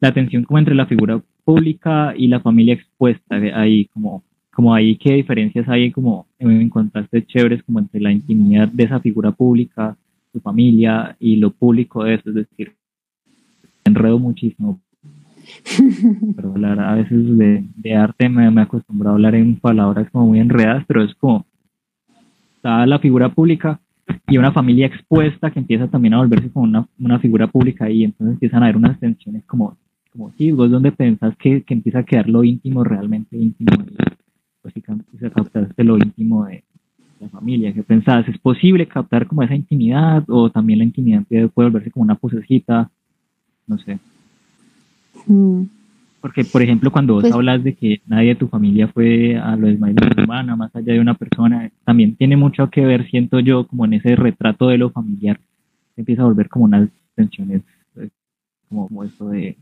la 0.00 0.12
tensión 0.12 0.44
como 0.44 0.58
entre 0.58 0.74
la 0.74 0.86
figura 0.86 1.20
pública 1.44 2.14
y 2.16 2.28
la 2.28 2.40
familia 2.40 2.74
expuesta, 2.74 3.36
ahí 3.54 3.86
como, 3.86 4.22
como 4.52 4.74
ahí 4.74 4.96
qué 4.96 5.14
diferencias 5.14 5.68
hay 5.68 5.90
como 5.90 6.26
en 6.38 6.68
contraste 6.70 7.24
chéveres 7.26 7.62
como 7.62 7.78
entre 7.78 8.00
la 8.00 8.12
intimidad 8.12 8.68
de 8.68 8.84
esa 8.84 9.00
figura 9.00 9.32
pública, 9.32 9.96
su 10.32 10.40
familia 10.40 11.16
y 11.20 11.36
lo 11.36 11.50
público 11.50 12.04
de 12.04 12.14
eso, 12.14 12.30
es 12.30 12.34
decir, 12.36 12.72
enredo 13.84 14.18
muchísimo. 14.18 14.80
Pero 16.36 16.52
hablar 16.52 16.80
a 16.80 16.94
veces 16.94 17.38
de, 17.38 17.64
de 17.76 17.94
arte 17.94 18.28
me, 18.28 18.50
me 18.50 18.62
acostumbro 18.62 19.10
a 19.10 19.12
hablar 19.12 19.34
en 19.34 19.56
palabras 19.56 20.08
como 20.10 20.28
muy 20.28 20.40
enredadas, 20.40 20.84
pero 20.86 21.02
es 21.02 21.14
como 21.16 21.44
está 22.56 22.86
la 22.86 22.98
figura 22.98 23.28
pública 23.28 23.78
y 24.26 24.38
una 24.38 24.52
familia 24.52 24.86
expuesta 24.86 25.50
que 25.50 25.58
empieza 25.58 25.86
también 25.88 26.14
a 26.14 26.18
volverse 26.18 26.50
como 26.50 26.64
una, 26.64 26.88
una 26.98 27.18
figura 27.18 27.46
pública 27.46 27.90
y 27.90 28.04
entonces 28.04 28.34
empiezan 28.34 28.62
a 28.62 28.66
haber 28.66 28.76
unas 28.78 28.98
tensiones 28.98 29.44
como, 29.44 29.76
como 30.14 30.32
sí, 30.38 30.52
vos 30.52 30.70
donde 30.70 30.92
pensás 30.92 31.36
que, 31.36 31.62
que 31.62 31.74
empieza 31.74 31.98
a 32.00 32.04
quedar 32.04 32.28
lo 32.28 32.44
íntimo 32.44 32.84
realmente 32.84 33.36
íntimo, 33.36 33.70
y, 33.82 33.96
pues 34.62 34.72
si 34.72 34.80
captaste 34.80 35.84
lo 35.84 35.96
íntimo 35.96 36.44
de 36.46 36.62
la 37.20 37.28
familia, 37.28 37.72
¿qué 37.72 37.82
pensás? 37.82 38.26
¿Es 38.28 38.38
posible 38.38 38.86
captar 38.86 39.26
como 39.26 39.42
esa 39.42 39.56
intimidad 39.56 40.24
o 40.28 40.50
también 40.50 40.78
la 40.78 40.84
intimidad 40.84 41.24
puede 41.26 41.50
volverse 41.54 41.90
como 41.90 42.04
una 42.04 42.14
posecita? 42.14 42.90
No 43.66 43.76
sé. 43.78 43.98
Mm. 45.26 45.62
Porque, 46.20 46.44
por 46.44 46.62
ejemplo, 46.62 46.90
cuando 46.90 47.14
vos 47.14 47.22
Pues- 47.22 47.34
hablas 47.34 47.62
de 47.64 47.74
que 47.74 48.00
nadie 48.06 48.28
de 48.28 48.34
tu 48.36 48.48
familia 48.48 48.88
fue 48.88 49.36
a 49.36 49.56
lo 49.56 49.66
de 49.66 49.76
Humana, 50.24 50.56
más 50.56 50.74
allá 50.74 50.94
de 50.94 51.00
una 51.00 51.14
persona, 51.14 51.70
también 51.84 52.14
tiene 52.16 52.36
mucho 52.36 52.70
que 52.70 52.86
ver, 52.86 53.06
siento 53.10 53.40
yo, 53.40 53.66
como 53.66 53.84
en 53.84 53.94
ese 53.94 54.14
retrato 54.16 54.68
de 54.68 54.78
lo 54.78 54.90
familiar, 54.90 55.38
se 55.94 56.00
empieza 56.00 56.22
a 56.22 56.26
volver 56.26 56.48
como 56.48 56.64
unas 56.66 56.88
tensiones, 57.14 57.62
pues, 57.92 58.10
como, 58.68 58.88
como 58.88 59.04
eso 59.04 59.28
de 59.28 59.56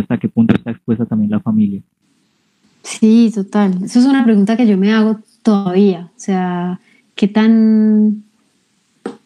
hasta 0.00 0.18
qué 0.18 0.28
punto 0.28 0.54
está 0.54 0.70
expuesta 0.70 1.04
también 1.04 1.30
la 1.30 1.40
familia. 1.40 1.80
Sí, 2.82 3.30
total. 3.34 3.84
Eso 3.84 3.98
es 3.98 4.06
una 4.06 4.24
pregunta 4.24 4.56
que 4.56 4.66
yo 4.66 4.78
me 4.78 4.92
hago 4.92 5.18
todavía. 5.42 6.10
O 6.16 6.20
sea, 6.20 6.80
¿qué 7.14 7.28
tan, 7.28 8.24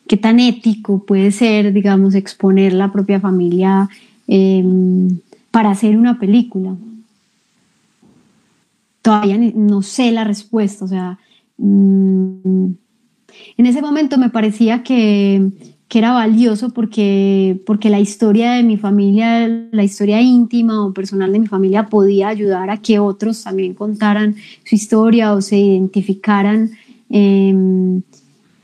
qué 0.09 0.17
tan 0.17 0.41
ético 0.41 1.05
puede 1.05 1.31
ser, 1.31 1.73
digamos, 1.73 2.15
exponer 2.15 2.73
la 2.73 2.93
propia 2.93 3.21
familia 3.21 3.89
em, 4.27 5.19
para 5.51 5.71
hacer 5.71 5.97
una 5.97 6.19
película? 6.19 6.75
Todavía 9.03 9.39
no 9.55 9.83
sé 9.83 10.11
la 10.13 10.25
respuesta. 10.25 10.85
O 10.85 10.89
sea, 10.89 11.19
mm, 11.59 12.67
en 13.57 13.67
ese 13.67 13.83
momento 13.83 14.19
me 14.19 14.31
parecía 14.31 14.83
que, 14.83 15.51
que 15.93 15.99
era 15.99 16.13
valioso 16.13 16.71
porque, 16.71 17.61
porque 17.67 17.91
la 17.91 18.01
historia 18.01 18.53
de 18.53 18.63
mi 18.63 18.79
familia, 18.79 19.47
la 19.73 19.85
historia 19.85 20.23
íntima 20.23 20.87
o 20.87 20.95
personal 20.95 21.31
de 21.31 21.39
mi 21.39 21.47
familia 21.49 21.91
podía 21.91 22.29
ayudar 22.29 22.71
a 22.71 22.79
que 22.79 22.99
otros 22.99 23.45
también 23.45 23.75
contaran 23.75 24.35
su 24.65 24.75
historia 24.75 25.35
o 25.35 25.43
se 25.43 25.59
identificaran 25.59 26.71
em, 27.11 28.01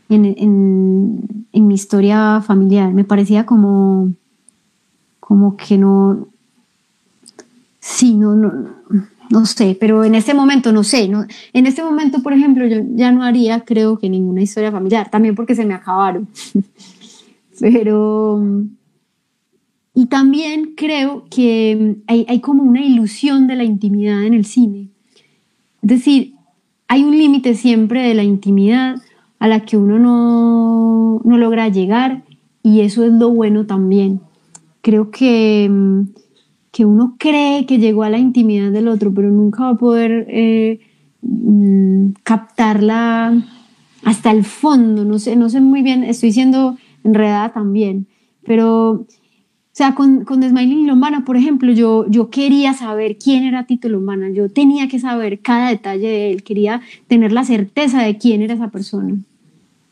en, 0.09 0.25
en- 0.25 1.67
mi 1.69 1.75
historia 1.75 2.41
familiar. 2.41 2.95
Me 2.95 3.05
parecía 3.05 3.45
como, 3.45 4.15
como 5.21 5.55
que 5.55 5.77
no, 5.77 6.29
sí, 7.79 8.15
no, 8.15 8.37
no, 8.37 8.53
no 9.29 9.45
sé, 9.45 9.77
pero 9.79 10.03
en 10.03 10.15
este 10.15 10.33
momento 10.33 10.73
no 10.73 10.83
sé. 10.83 11.09
No, 11.09 11.27
en 11.53 11.67
este 11.67 11.83
momento, 11.83 12.23
por 12.23 12.33
ejemplo, 12.33 12.67
yo 12.67 12.79
ya 12.95 13.13
no 13.13 13.23
haría, 13.23 13.67
creo 13.67 13.99
que 13.99 14.09
ninguna 14.09 14.41
historia 14.41 14.73
familiar, 14.73 15.11
también 15.11 15.35
porque 15.35 15.55
se 15.55 15.67
me 15.67 15.75
acabaron. 15.75 16.27
pero. 17.61 18.43
Y 19.95 20.07
también 20.07 20.75
creo 20.77 21.25
que 21.29 21.97
hay, 22.07 22.25
hay 22.29 22.41
como 22.41 22.63
una 22.63 22.85
ilusión 22.85 23.47
de 23.49 23.57
la 23.57 23.65
intimidad 23.65 24.25
en 24.25 24.35
el 24.35 24.45
cine. 24.45 24.91
Es 25.83 25.89
decir, 25.89 26.35
hay 26.87 27.03
un 27.03 27.17
límite 27.17 27.55
siempre 27.55 28.03
de 28.03 28.15
la 28.15 28.23
intimidad 28.23 28.97
a 29.39 29.49
la 29.49 29.61
que 29.61 29.77
uno 29.77 29.99
no, 29.99 31.21
no 31.25 31.39
logra 31.39 31.69
llegar 31.69 32.25
y 32.63 32.81
eso 32.81 33.05
es 33.05 33.13
lo 33.13 33.31
bueno 33.31 33.67
también. 33.67 34.21
Creo 34.81 35.11
que, 35.11 35.71
que 36.73 36.85
uno 36.85 37.17
cree 37.19 37.67
que 37.67 37.79
llegó 37.79 38.03
a 38.03 38.11
la 38.11 38.19
intimidad 38.19 38.71
del 38.71 38.89
otro, 38.89 39.13
pero 39.13 39.31
nunca 39.31 39.65
va 39.65 39.71
a 39.71 39.79
poder 39.79 40.27
eh, 40.29 40.81
mm, 41.23 42.11
captarla 42.23 43.35
hasta 44.05 44.31
el 44.31 44.45
fondo. 44.45 45.05
No 45.05 45.19
sé, 45.19 45.37
no 45.37 45.49
sé 45.49 45.61
muy 45.61 45.83
bien, 45.83 46.05
estoy 46.05 46.33
siendo 46.33 46.77
enredada 47.05 47.53
también, 47.53 48.07
pero 48.45 49.07
o 49.79 49.79
sea, 49.79 49.95
con, 49.95 50.25
con 50.25 50.43
Smiling 50.43 50.89
Lombana, 50.89 51.25
por 51.25 51.37
ejemplo, 51.37 51.71
yo, 51.71 52.05
yo 52.09 52.31
quería 52.31 52.75
saber 52.75 53.17
quién 53.17 53.45
era 53.45 53.65
Tito 53.65 53.89
Lombana, 53.89 54.29
yo 54.29 54.49
tenía 54.49 54.89
que 54.89 54.99
saber 54.99 55.39
cada 55.39 55.69
detalle 55.69 56.09
de 56.09 56.33
él, 56.33 56.43
quería 56.43 56.81
tener 57.07 57.31
la 57.31 57.45
certeza 57.45 58.03
de 58.03 58.19
quién 58.19 58.43
era 58.43 58.55
esa 58.55 58.73
persona. 58.73 59.17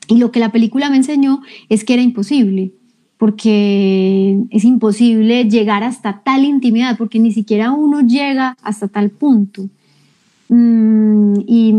Y 0.09 0.19
lo 0.19 0.33
que 0.33 0.41
la 0.41 0.51
película 0.51 0.91
me 0.91 0.97
enseñó 0.97 1.41
es 1.69 1.85
que 1.85 1.95
era 1.95 2.03
imposible, 2.03 2.73
porque 3.17 4.41
es 4.51 4.65
imposible 4.65 5.45
llegar 5.45 5.85
hasta 5.85 6.21
tal 6.25 6.45
intimidad, 6.45 6.99
porque 6.99 7.21
ni 7.21 7.31
siquiera 7.31 7.71
uno 7.71 8.01
llega 8.01 8.57
hasta 8.63 8.89
tal 8.89 9.11
punto. 9.11 9.69
Mm, 10.49 11.35
y 11.47 11.75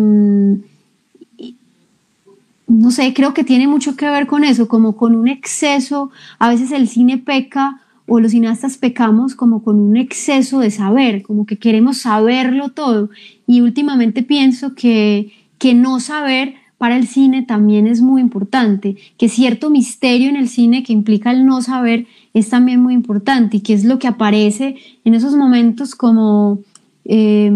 no 2.67 2.91
sé, 2.91 3.13
creo 3.13 3.33
que 3.33 3.45
tiene 3.45 3.67
mucho 3.67 3.95
que 3.95 4.09
ver 4.09 4.27
con 4.27 4.43
eso, 4.43 4.67
como 4.67 4.95
con 4.97 5.15
un 5.15 5.27
exceso, 5.29 6.11
a 6.37 6.49
veces 6.49 6.71
el 6.71 6.87
cine 6.87 7.17
peca 7.17 7.81
o 8.07 8.19
los 8.19 8.31
cineastas 8.31 8.77
pecamos 8.77 9.35
como 9.35 9.63
con 9.63 9.79
un 9.79 9.97
exceso 9.97 10.59
de 10.59 10.71
saber, 10.71 11.23
como 11.23 11.45
que 11.45 11.57
queremos 11.57 11.97
saberlo 11.99 12.69
todo. 12.69 13.09
Y 13.45 13.61
últimamente 13.61 14.23
pienso 14.23 14.75
que, 14.75 15.31
que 15.57 15.73
no 15.73 15.99
saber 15.99 16.55
para 16.77 16.95
el 16.95 17.07
cine 17.07 17.41
también 17.41 17.87
es 17.87 18.01
muy 18.01 18.21
importante, 18.21 18.97
que 19.17 19.29
cierto 19.29 19.69
misterio 19.69 20.29
en 20.29 20.35
el 20.35 20.47
cine 20.47 20.83
que 20.83 20.93
implica 20.93 21.31
el 21.31 21.45
no 21.45 21.61
saber 21.61 22.05
es 22.33 22.49
también 22.49 22.81
muy 22.81 22.93
importante 22.93 23.57
y 23.57 23.61
que 23.61 23.73
es 23.73 23.83
lo 23.83 23.97
que 23.97 24.07
aparece 24.07 24.75
en 25.03 25.15
esos 25.15 25.35
momentos 25.35 25.95
como, 25.95 26.59
eh, 27.05 27.51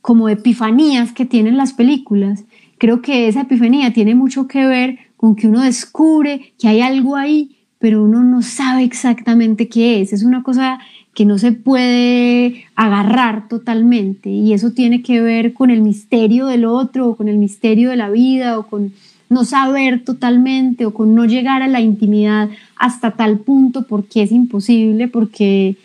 como 0.00 0.28
epifanías 0.28 1.12
que 1.12 1.26
tienen 1.26 1.56
las 1.56 1.72
películas. 1.72 2.44
Creo 2.84 3.00
que 3.00 3.28
esa 3.28 3.40
epifanía 3.40 3.94
tiene 3.94 4.14
mucho 4.14 4.46
que 4.46 4.66
ver 4.66 4.98
con 5.16 5.36
que 5.36 5.46
uno 5.48 5.62
descubre 5.62 6.52
que 6.58 6.68
hay 6.68 6.82
algo 6.82 7.16
ahí, 7.16 7.56
pero 7.78 8.04
uno 8.04 8.22
no 8.22 8.42
sabe 8.42 8.84
exactamente 8.84 9.70
qué 9.70 10.02
es. 10.02 10.12
Es 10.12 10.22
una 10.22 10.42
cosa 10.42 10.80
que 11.14 11.24
no 11.24 11.38
se 11.38 11.52
puede 11.52 12.66
agarrar 12.74 13.48
totalmente 13.48 14.28
y 14.28 14.52
eso 14.52 14.72
tiene 14.72 15.00
que 15.00 15.22
ver 15.22 15.54
con 15.54 15.70
el 15.70 15.80
misterio 15.80 16.44
del 16.44 16.66
otro 16.66 17.08
o 17.08 17.16
con 17.16 17.28
el 17.28 17.38
misterio 17.38 17.88
de 17.88 17.96
la 17.96 18.10
vida 18.10 18.58
o 18.58 18.66
con 18.66 18.92
no 19.30 19.46
saber 19.46 20.04
totalmente 20.04 20.84
o 20.84 20.92
con 20.92 21.14
no 21.14 21.24
llegar 21.24 21.62
a 21.62 21.68
la 21.68 21.80
intimidad 21.80 22.50
hasta 22.76 23.12
tal 23.12 23.38
punto 23.38 23.86
porque 23.86 24.24
es 24.24 24.30
imposible, 24.30 25.08
porque 25.08 25.76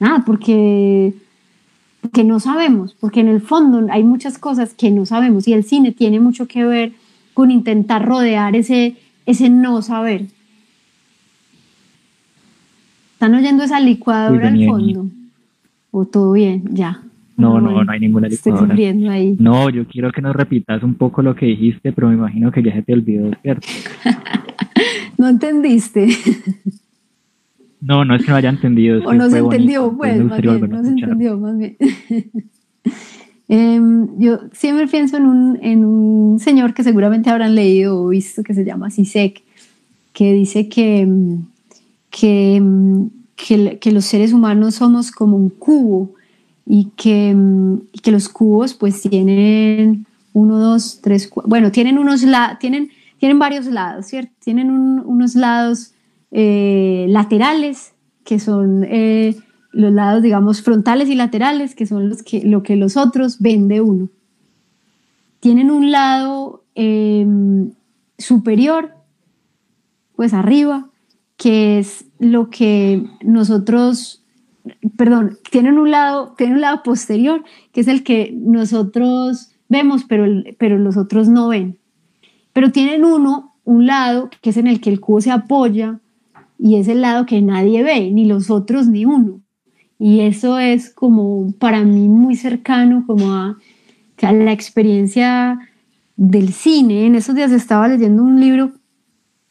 nada, 0.00 0.24
porque 0.26 1.14
que 2.10 2.24
no 2.24 2.40
sabemos, 2.40 2.94
porque 2.98 3.20
en 3.20 3.28
el 3.28 3.40
fondo 3.40 3.86
hay 3.90 4.04
muchas 4.04 4.38
cosas 4.38 4.74
que 4.74 4.90
no 4.90 5.06
sabemos 5.06 5.46
y 5.48 5.52
el 5.52 5.64
cine 5.64 5.92
tiene 5.92 6.20
mucho 6.20 6.46
que 6.46 6.64
ver 6.64 6.92
con 7.34 7.50
intentar 7.50 8.04
rodear 8.04 8.56
ese, 8.56 8.96
ese 9.26 9.48
no 9.48 9.82
saber. 9.82 10.26
¿Están 13.12 13.34
oyendo 13.34 13.64
esa 13.64 13.80
licuadora 13.80 14.48
al 14.48 14.64
fondo? 14.66 15.06
¿O 15.90 16.04
todo 16.04 16.32
bien? 16.32 16.64
Ya. 16.70 17.02
No, 17.36 17.60
no, 17.60 17.84
no 17.84 17.92
hay 17.92 18.00
ninguna 18.00 18.26
Estoy 18.28 18.52
licuadora. 18.52 18.74
sufriendo 18.74 19.10
ahí. 19.10 19.36
No, 19.38 19.70
yo 19.70 19.86
quiero 19.86 20.10
que 20.10 20.20
nos 20.20 20.34
repitas 20.34 20.82
un 20.82 20.94
poco 20.94 21.22
lo 21.22 21.34
que 21.34 21.46
dijiste, 21.46 21.92
pero 21.92 22.08
me 22.08 22.14
imagino 22.14 22.50
que 22.50 22.62
ya 22.62 22.72
se 22.72 22.82
te 22.82 22.92
olvidó, 22.92 23.30
¿cierto? 23.42 23.66
¿No 25.18 25.28
entendiste? 25.28 26.08
No, 27.80 28.04
no 28.04 28.14
es 28.16 28.24
que 28.24 28.30
no 28.30 28.36
haya 28.36 28.48
entendido. 28.50 28.98
o 29.04 29.10
que 29.10 29.16
no 29.16 29.30
se 29.30 29.40
bonito, 29.40 29.52
entendió, 29.52 29.82
entonces 29.84 29.98
pues, 29.98 30.24
más 30.28 30.40
bien, 30.40 30.70
no 30.70 30.82
se 30.84 30.90
entendió, 30.90 31.38
más 31.38 31.58
bien. 31.58 31.76
Em, 33.50 34.08
yo 34.18 34.40
siempre 34.52 34.86
pienso 34.88 35.16
en 35.16 35.24
un, 35.24 35.58
en 35.62 35.84
un 35.86 36.38
señor 36.38 36.74
que 36.74 36.84
seguramente 36.84 37.30
habrán 37.30 37.54
leído 37.54 38.02
o 38.02 38.08
visto 38.08 38.42
que 38.42 38.52
se 38.52 38.62
llama 38.64 38.90
Sisek, 38.90 39.42
que 40.12 40.34
dice 40.34 40.68
que, 40.68 41.06
mm, 41.06 41.46
que, 42.10 42.60
mm, 42.60 43.06
que, 43.36 43.78
que 43.78 43.90
los 43.92 44.04
seres 44.04 44.34
humanos 44.34 44.74
somos 44.74 45.10
como 45.10 45.38
un 45.38 45.48
cubo 45.48 46.10
y 46.66 46.90
que, 46.94 47.34
y 47.92 47.98
que 48.00 48.10
los 48.10 48.28
cubos 48.28 48.74
pues 48.74 49.00
tienen 49.00 50.04
uno, 50.34 50.58
dos, 50.58 51.00
tres, 51.02 51.30
cua- 51.32 51.44
bueno, 51.46 51.72
tienen 51.72 51.96
unos 51.98 52.22
la- 52.24 52.58
tienen, 52.60 52.90
tienen 53.18 53.38
varios 53.38 53.64
lados, 53.66 54.06
¿cierto? 54.08 54.32
Tienen 54.44 54.70
un- 54.70 55.00
unos 55.06 55.34
lados 55.34 55.92
eh, 56.30 57.06
laterales, 57.08 57.94
que 58.24 58.38
son 58.38 58.84
eh, 58.84 59.36
los 59.72 59.92
lados, 59.92 60.22
digamos, 60.22 60.62
frontales 60.62 61.08
y 61.08 61.14
laterales, 61.14 61.74
que 61.74 61.86
son 61.86 62.08
los 62.08 62.22
que, 62.22 62.42
lo 62.44 62.62
que 62.62 62.76
los 62.76 62.96
otros 62.96 63.38
ven 63.40 63.68
de 63.68 63.80
uno. 63.80 64.08
Tienen 65.40 65.70
un 65.70 65.90
lado 65.90 66.64
eh, 66.74 67.26
superior, 68.18 68.94
pues 70.16 70.34
arriba, 70.34 70.90
que 71.36 71.78
es 71.78 72.04
lo 72.18 72.50
que 72.50 73.06
nosotros, 73.22 74.24
perdón, 74.96 75.38
tienen 75.50 75.78
un 75.78 75.90
lado, 75.90 76.34
tienen 76.36 76.56
un 76.56 76.60
lado 76.60 76.82
posterior, 76.82 77.44
que 77.72 77.80
es 77.80 77.88
el 77.88 78.02
que 78.02 78.32
nosotros 78.34 79.52
vemos, 79.68 80.04
pero, 80.04 80.26
pero 80.58 80.78
los 80.78 80.96
otros 80.96 81.28
no 81.28 81.48
ven. 81.48 81.78
Pero 82.52 82.72
tienen 82.72 83.04
uno, 83.04 83.54
un 83.64 83.86
lado, 83.86 84.30
que 84.42 84.50
es 84.50 84.56
en 84.56 84.66
el 84.66 84.80
que 84.80 84.90
el 84.90 85.00
cubo 85.00 85.20
se 85.20 85.30
apoya, 85.30 86.00
y 86.58 86.76
es 86.76 86.88
el 86.88 87.00
lado 87.00 87.24
que 87.24 87.40
nadie 87.40 87.82
ve, 87.82 88.10
ni 88.10 88.24
los 88.24 88.50
otros 88.50 88.88
ni 88.88 89.04
uno. 89.04 89.40
Y 89.98 90.20
eso 90.20 90.58
es 90.58 90.90
como 90.90 91.52
para 91.58 91.84
mí 91.84 92.08
muy 92.08 92.36
cercano 92.36 93.04
como 93.06 93.32
a, 93.32 93.56
la 94.20 94.52
experiencia 94.52 95.58
del 96.16 96.52
cine. 96.52 97.06
En 97.06 97.14
esos 97.14 97.34
días 97.34 97.52
estaba 97.52 97.88
leyendo 97.88 98.22
un 98.22 98.40
libro 98.40 98.72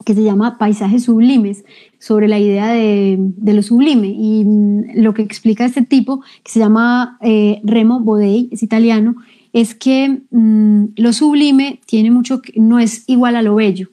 que 0.05 0.14
se 0.14 0.24
llama 0.24 0.58
Paisajes 0.58 1.03
Sublimes, 1.03 1.66
sobre 1.99 2.28
la 2.30 2.39
idea 2.39 2.72
de, 2.72 3.18
de 3.20 3.53
lo 3.53 3.62
sublime. 3.62 4.08
Y 4.08 4.45
mm, 4.45 5.01
lo 5.01 5.14
que 5.14 5.22
explica 5.22 5.66
este 5.66 5.82
tipo, 5.82 6.22
que 6.43 6.51
se 6.51 6.60
llama 6.60 7.18
eh, 7.22 7.60
Remo 7.64 7.99
Bodei, 7.99 8.47
es 8.51 8.64
italiano, 8.64 9.16
es 9.51 9.76
que 9.76 10.22
mm, 10.32 10.86
lo 10.95 11.14
sublime 11.14 11.82
tiene 11.86 12.12
mucho, 12.12 12.41
no 12.55 12.80
es 12.80 13.03
igual 13.08 13.36
a 13.36 13.41
lo 13.41 13.55
bello, 13.55 13.89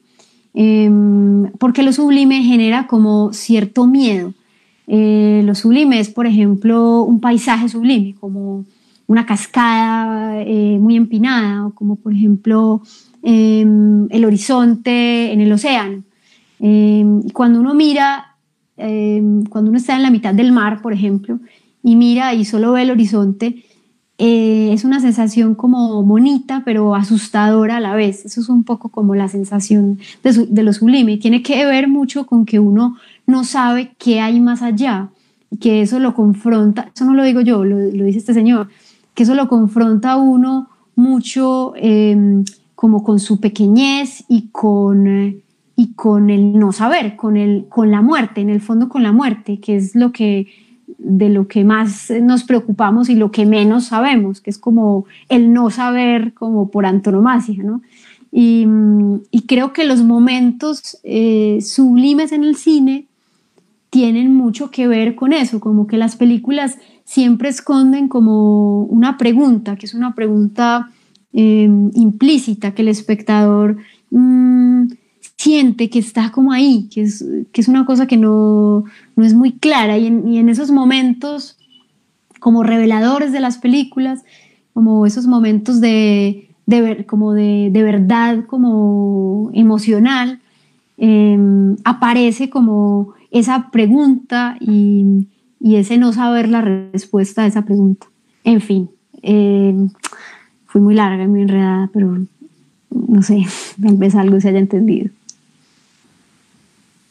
em, 0.55 1.51
porque 1.59 1.83
lo 1.83 1.91
sublime 1.93 2.43
genera 2.43 2.87
como 2.87 3.33
cierto 3.33 3.85
miedo. 3.85 4.33
Eh, 4.87 5.41
lo 5.45 5.53
sublime 5.53 5.99
es, 5.99 6.09
por 6.09 6.25
ejemplo, 6.25 7.03
un 7.03 7.19
paisaje 7.19 7.69
sublime, 7.69 8.15
como 8.19 8.65
una 9.07 9.25
cascada 9.25 10.41
eh, 10.41 10.77
muy 10.79 10.95
empinada, 10.95 11.67
o 11.67 11.71
como 11.71 11.97
por 11.97 12.13
ejemplo 12.13 12.81
em, 13.21 14.07
el 14.09 14.25
horizonte 14.25 15.31
en 15.31 15.41
el 15.41 15.51
océano. 15.51 16.03
Em, 16.59 17.21
cuando 17.29 17.59
uno 17.59 17.73
mira, 17.73 18.31
cuando 18.77 19.69
uno 19.69 19.77
está 19.77 19.95
en 19.95 20.03
la 20.03 20.11
mitad 20.11 20.33
del 20.33 20.51
mar, 20.51 20.81
por 20.81 20.91
ejemplo, 20.91 21.39
y 21.85 21.95
mira 21.95 22.33
y 22.33 22.43
solo 22.43 22.73
ve 22.73 22.81
el 22.81 22.91
horizonte, 22.91 23.63
eh, 24.17 24.69
es 24.71 24.85
una 24.85 25.01
sensación 25.01 25.55
como 25.55 26.01
bonita, 26.03 26.61
pero 26.63 26.95
asustadora 26.95 27.77
a 27.77 27.79
la 27.81 27.95
vez. 27.95 28.25
Eso 28.25 28.39
es 28.39 28.49
un 28.49 28.63
poco 28.63 28.89
como 28.89 29.13
la 29.13 29.27
sensación 29.27 29.99
de, 30.23 30.63
lo 30.63 30.73
sublime. 30.73 31.13
Y 31.13 31.17
tiene 31.17 31.41
que 31.41 31.65
ver 31.65 31.87
mucho 31.87 32.25
con 32.25 32.45
que 32.45 32.59
uno 32.59 32.97
no 33.27 33.43
sabe 33.43 33.93
qué 33.97 34.21
hay 34.21 34.39
más 34.39 34.61
allá, 34.61 35.09
que 35.59 35.81
eso 35.81 35.99
lo 35.99 36.13
confronta, 36.13 36.91
eso 36.95 37.05
no 37.05 37.13
lo 37.13 37.23
digo 37.23 37.41
yo, 37.41 37.65
lo, 37.65 37.77
dice 37.77 38.19
este 38.19 38.33
señor, 38.33 38.69
que 39.13 39.23
eso 39.23 39.35
lo 39.35 39.47
confronta 39.47 40.11
a 40.11 40.17
uno 40.17 40.69
mucho 40.95 41.73
em, 41.75 42.45
como 42.75 43.03
con 43.03 43.19
su 43.19 43.39
pequeñez 43.39 44.23
y 44.27 44.49
con, 44.51 45.41
y 45.75 45.93
con 45.93 46.29
el 46.29 46.57
no 46.57 46.71
saber, 46.71 47.15
con, 47.15 47.35
el, 47.35 47.65
con 47.67 47.91
la 47.91 48.01
muerte, 48.01 48.41
en 48.41 48.49
el 48.49 48.61
fondo 48.61 48.89
con 48.89 49.03
la 49.03 49.11
muerte, 49.11 49.59
que 49.59 49.75
es 49.75 49.95
lo 49.95 50.11
que 50.11 50.47
de 50.97 51.29
lo 51.29 51.47
que 51.47 51.63
más 51.63 52.11
nos 52.21 52.43
preocupamos 52.43 53.09
y 53.09 53.15
lo 53.15 53.31
que 53.31 53.45
menos 53.45 53.85
sabemos, 53.85 54.41
que 54.41 54.49
es 54.49 54.57
como 54.57 55.05
el 55.29 55.53
no 55.53 55.69
saber 55.69 56.33
como 56.33 56.69
por 56.69 56.85
antonomasia, 56.85 57.63
¿no? 57.63 57.81
Y, 58.37 58.67
creo 59.47 59.71
que 59.71 59.85
los 59.85 60.03
momentos 60.03 60.97
eh, 61.03 61.59
sublimes 61.61 62.33
en 62.33 62.43
el 62.43 62.57
cine 62.57 63.05
tienen 63.89 64.33
mucho 64.33 64.71
que 64.71 64.89
ver 64.89 65.15
con 65.15 65.31
eso, 65.31 65.61
como 65.61 65.87
que 65.87 65.97
las 65.97 66.17
películas 66.17 66.77
siempre 67.05 67.47
esconden 67.47 68.09
como 68.09 68.81
una 68.83 69.17
pregunta, 69.17 69.77
que 69.77 69.85
es 69.85 69.93
una 69.93 70.15
pregunta 70.15 70.91
eh, 71.31 71.69
implícita, 71.93 72.73
que 72.73 72.81
el 72.81 72.89
espectador 72.89 73.77
mm, 74.09 74.87
siente 75.45 75.91
que 75.91 75.99
está 75.99 76.31
como 76.31 76.51
ahí, 76.51 76.89
que 76.91 77.03
es, 77.03 77.23
que 77.51 77.61
es 77.61 77.67
una 77.67 77.85
cosa 77.85 78.07
que 78.07 78.17
no, 78.17 78.83
no 79.15 79.23
es 79.23 79.35
muy 79.35 79.51
clara. 79.51 79.95
Y 79.95 80.07
en, 80.07 80.27
y 80.27 80.39
en, 80.39 80.49
esos 80.49 80.71
momentos, 80.71 81.59
como 82.39 82.63
reveladores 82.63 83.31
de 83.31 83.39
las 83.39 83.59
películas, 83.59 84.23
como 84.73 85.05
esos 85.05 85.27
momentos 85.27 85.81
de, 85.81 86.49
de 86.65 86.81
ver, 86.81 87.05
como 87.05 87.33
de, 87.33 87.69
de, 87.71 87.83
verdad, 87.83 88.45
como 88.47 89.51
emocional, 89.53 90.39
em, 90.97 91.75
aparece 91.83 92.49
como 92.49 93.13
esa 93.29 93.69
pregunta 93.69 94.57
y, 94.59 95.27
y, 95.59 95.75
ese 95.75 95.99
no 95.99 96.11
saber 96.11 96.49
la 96.49 96.61
respuesta 96.61 97.43
a 97.43 97.47
esa 97.47 97.65
pregunta. 97.65 98.07
En 98.43 98.61
fin, 98.61 98.89
em, 99.21 99.89
fui 100.65 100.81
muy 100.81 100.95
larga 100.95 101.23
y 101.23 101.27
muy 101.27 101.43
enredada, 101.43 101.91
pero 101.93 102.17
no 102.89 103.21
sé, 103.21 103.45
tal 103.79 103.95
vez 103.97 104.15
algo 104.15 104.41
se 104.41 104.49
haya 104.49 104.59
entendido. 104.59 105.11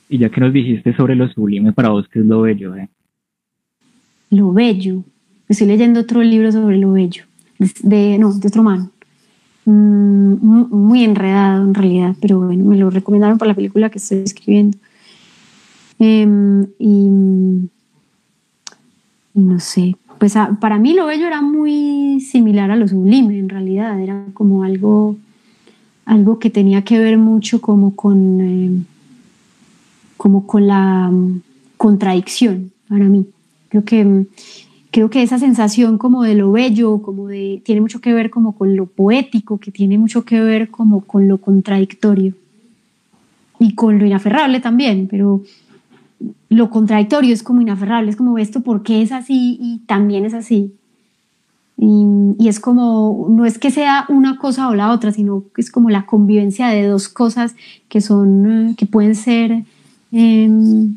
Y 0.08 0.18
ya 0.18 0.28
que 0.28 0.40
nos 0.40 0.52
dijiste 0.52 0.94
sobre 0.94 1.14
lo 1.14 1.28
sublime, 1.28 1.72
para 1.72 1.90
vos, 1.90 2.06
¿qué 2.08 2.20
es 2.20 2.26
lo 2.26 2.42
bello? 2.42 2.76
Eh? 2.76 2.88
Lo 4.30 4.52
bello. 4.52 5.02
Estoy 5.48 5.66
leyendo 5.66 6.00
otro 6.00 6.22
libro 6.22 6.52
sobre 6.52 6.78
lo 6.78 6.92
bello. 6.92 7.24
De, 7.82 8.18
no, 8.18 8.32
de 8.32 8.48
otro 8.48 8.62
man. 8.62 8.90
Mm, 9.64 10.66
muy 10.70 11.04
enredado 11.04 11.64
en 11.64 11.74
realidad, 11.74 12.14
pero 12.20 12.40
bueno, 12.40 12.64
me 12.64 12.76
lo 12.76 12.90
recomendaron 12.90 13.38
para 13.38 13.50
la 13.50 13.54
película 13.54 13.90
que 13.90 13.98
estoy 13.98 14.18
escribiendo. 14.18 14.76
Em, 15.98 16.66
y, 16.78 17.08
no 19.34 19.60
sé, 19.60 19.96
pues 20.18 20.34
para 20.60 20.78
mí 20.78 20.92
lo 20.92 21.06
bello 21.06 21.26
era 21.26 21.40
muy 21.40 22.20
similar 22.20 22.70
a 22.70 22.76
lo 22.76 22.88
sublime 22.88 23.38
en 23.38 23.48
realidad, 23.48 24.00
era 24.00 24.24
como 24.34 24.64
algo, 24.64 25.16
algo 26.04 26.38
que 26.38 26.50
tenía 26.50 26.82
que 26.82 26.98
ver 26.98 27.16
mucho 27.16 27.60
como 27.60 27.96
con... 27.96 28.40
Em, 28.40 28.84
como 30.24 30.46
con 30.46 30.66
la 30.66 31.10
mm, 31.12 31.42
contradicción 31.76 32.72
para 32.88 33.04
mí. 33.04 33.26
Creo 33.68 33.84
que, 33.84 34.02
mm, 34.02 34.26
creo 34.90 35.10
que 35.10 35.22
esa 35.22 35.38
sensación 35.38 35.98
como 35.98 36.22
de 36.22 36.34
lo 36.34 36.50
bello, 36.50 37.02
como 37.02 37.28
de, 37.28 37.60
tiene 37.62 37.82
mucho 37.82 38.00
que 38.00 38.14
ver 38.14 38.30
como 38.30 38.52
con 38.52 38.74
lo 38.74 38.86
poético, 38.86 39.58
que 39.58 39.70
tiene 39.70 39.98
mucho 39.98 40.24
que 40.24 40.40
ver 40.40 40.70
como 40.70 41.02
con 41.02 41.28
lo 41.28 41.36
contradictorio 41.36 42.32
y 43.58 43.74
con 43.74 43.98
lo 43.98 44.06
inaferrable 44.06 44.60
también, 44.60 45.08
pero 45.10 45.42
lo 46.48 46.70
contradictorio 46.70 47.34
es 47.34 47.42
como 47.42 47.60
inaferrable, 47.60 48.08
es 48.08 48.16
como 48.16 48.38
esto 48.38 48.62
porque 48.62 49.02
es 49.02 49.12
así 49.12 49.58
y 49.60 49.80
también 49.80 50.24
es 50.24 50.32
así. 50.32 50.72
Y, 51.76 52.06
y, 52.38 52.48
es 52.48 52.60
como, 52.60 53.26
no 53.28 53.44
es 53.44 53.58
que 53.58 53.70
sea 53.70 54.06
una 54.08 54.38
cosa 54.38 54.70
o 54.70 54.74
la 54.74 54.90
otra, 54.90 55.12
sino 55.12 55.44
que 55.54 55.60
es 55.60 55.70
como 55.70 55.90
la 55.90 56.06
convivencia 56.06 56.68
de 56.68 56.86
dos 56.86 57.10
cosas 57.10 57.56
que 57.90 58.00
son, 58.00 58.74
que 58.78 58.86
pueden 58.86 59.14
ser 59.14 59.64
Em, 60.16 60.96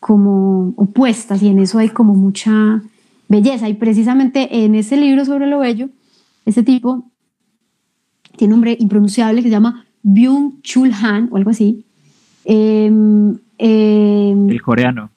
como 0.00 0.74
opuestas 0.76 1.40
y 1.40 1.46
en 1.46 1.60
eso 1.60 1.78
hay 1.78 1.90
como 1.90 2.14
mucha 2.14 2.82
belleza. 3.28 3.68
Y 3.68 3.74
precisamente 3.74 4.64
en 4.64 4.74
ese 4.74 4.96
libro 4.96 5.24
sobre 5.24 5.46
lo 5.46 5.60
bello, 5.60 5.88
ese 6.44 6.64
tipo 6.64 7.04
tiene 8.36 8.54
un 8.54 8.58
nombre 8.58 8.76
impronunciable 8.80 9.40
que 9.40 9.48
se 9.48 9.52
llama 9.52 9.84
Byung-Chul 10.02 10.92
Han 10.92 11.28
o 11.30 11.36
algo 11.36 11.50
así. 11.50 11.84
Em, 12.44 13.36
em, 13.58 14.50
el 14.50 14.62
coreano. 14.62 15.10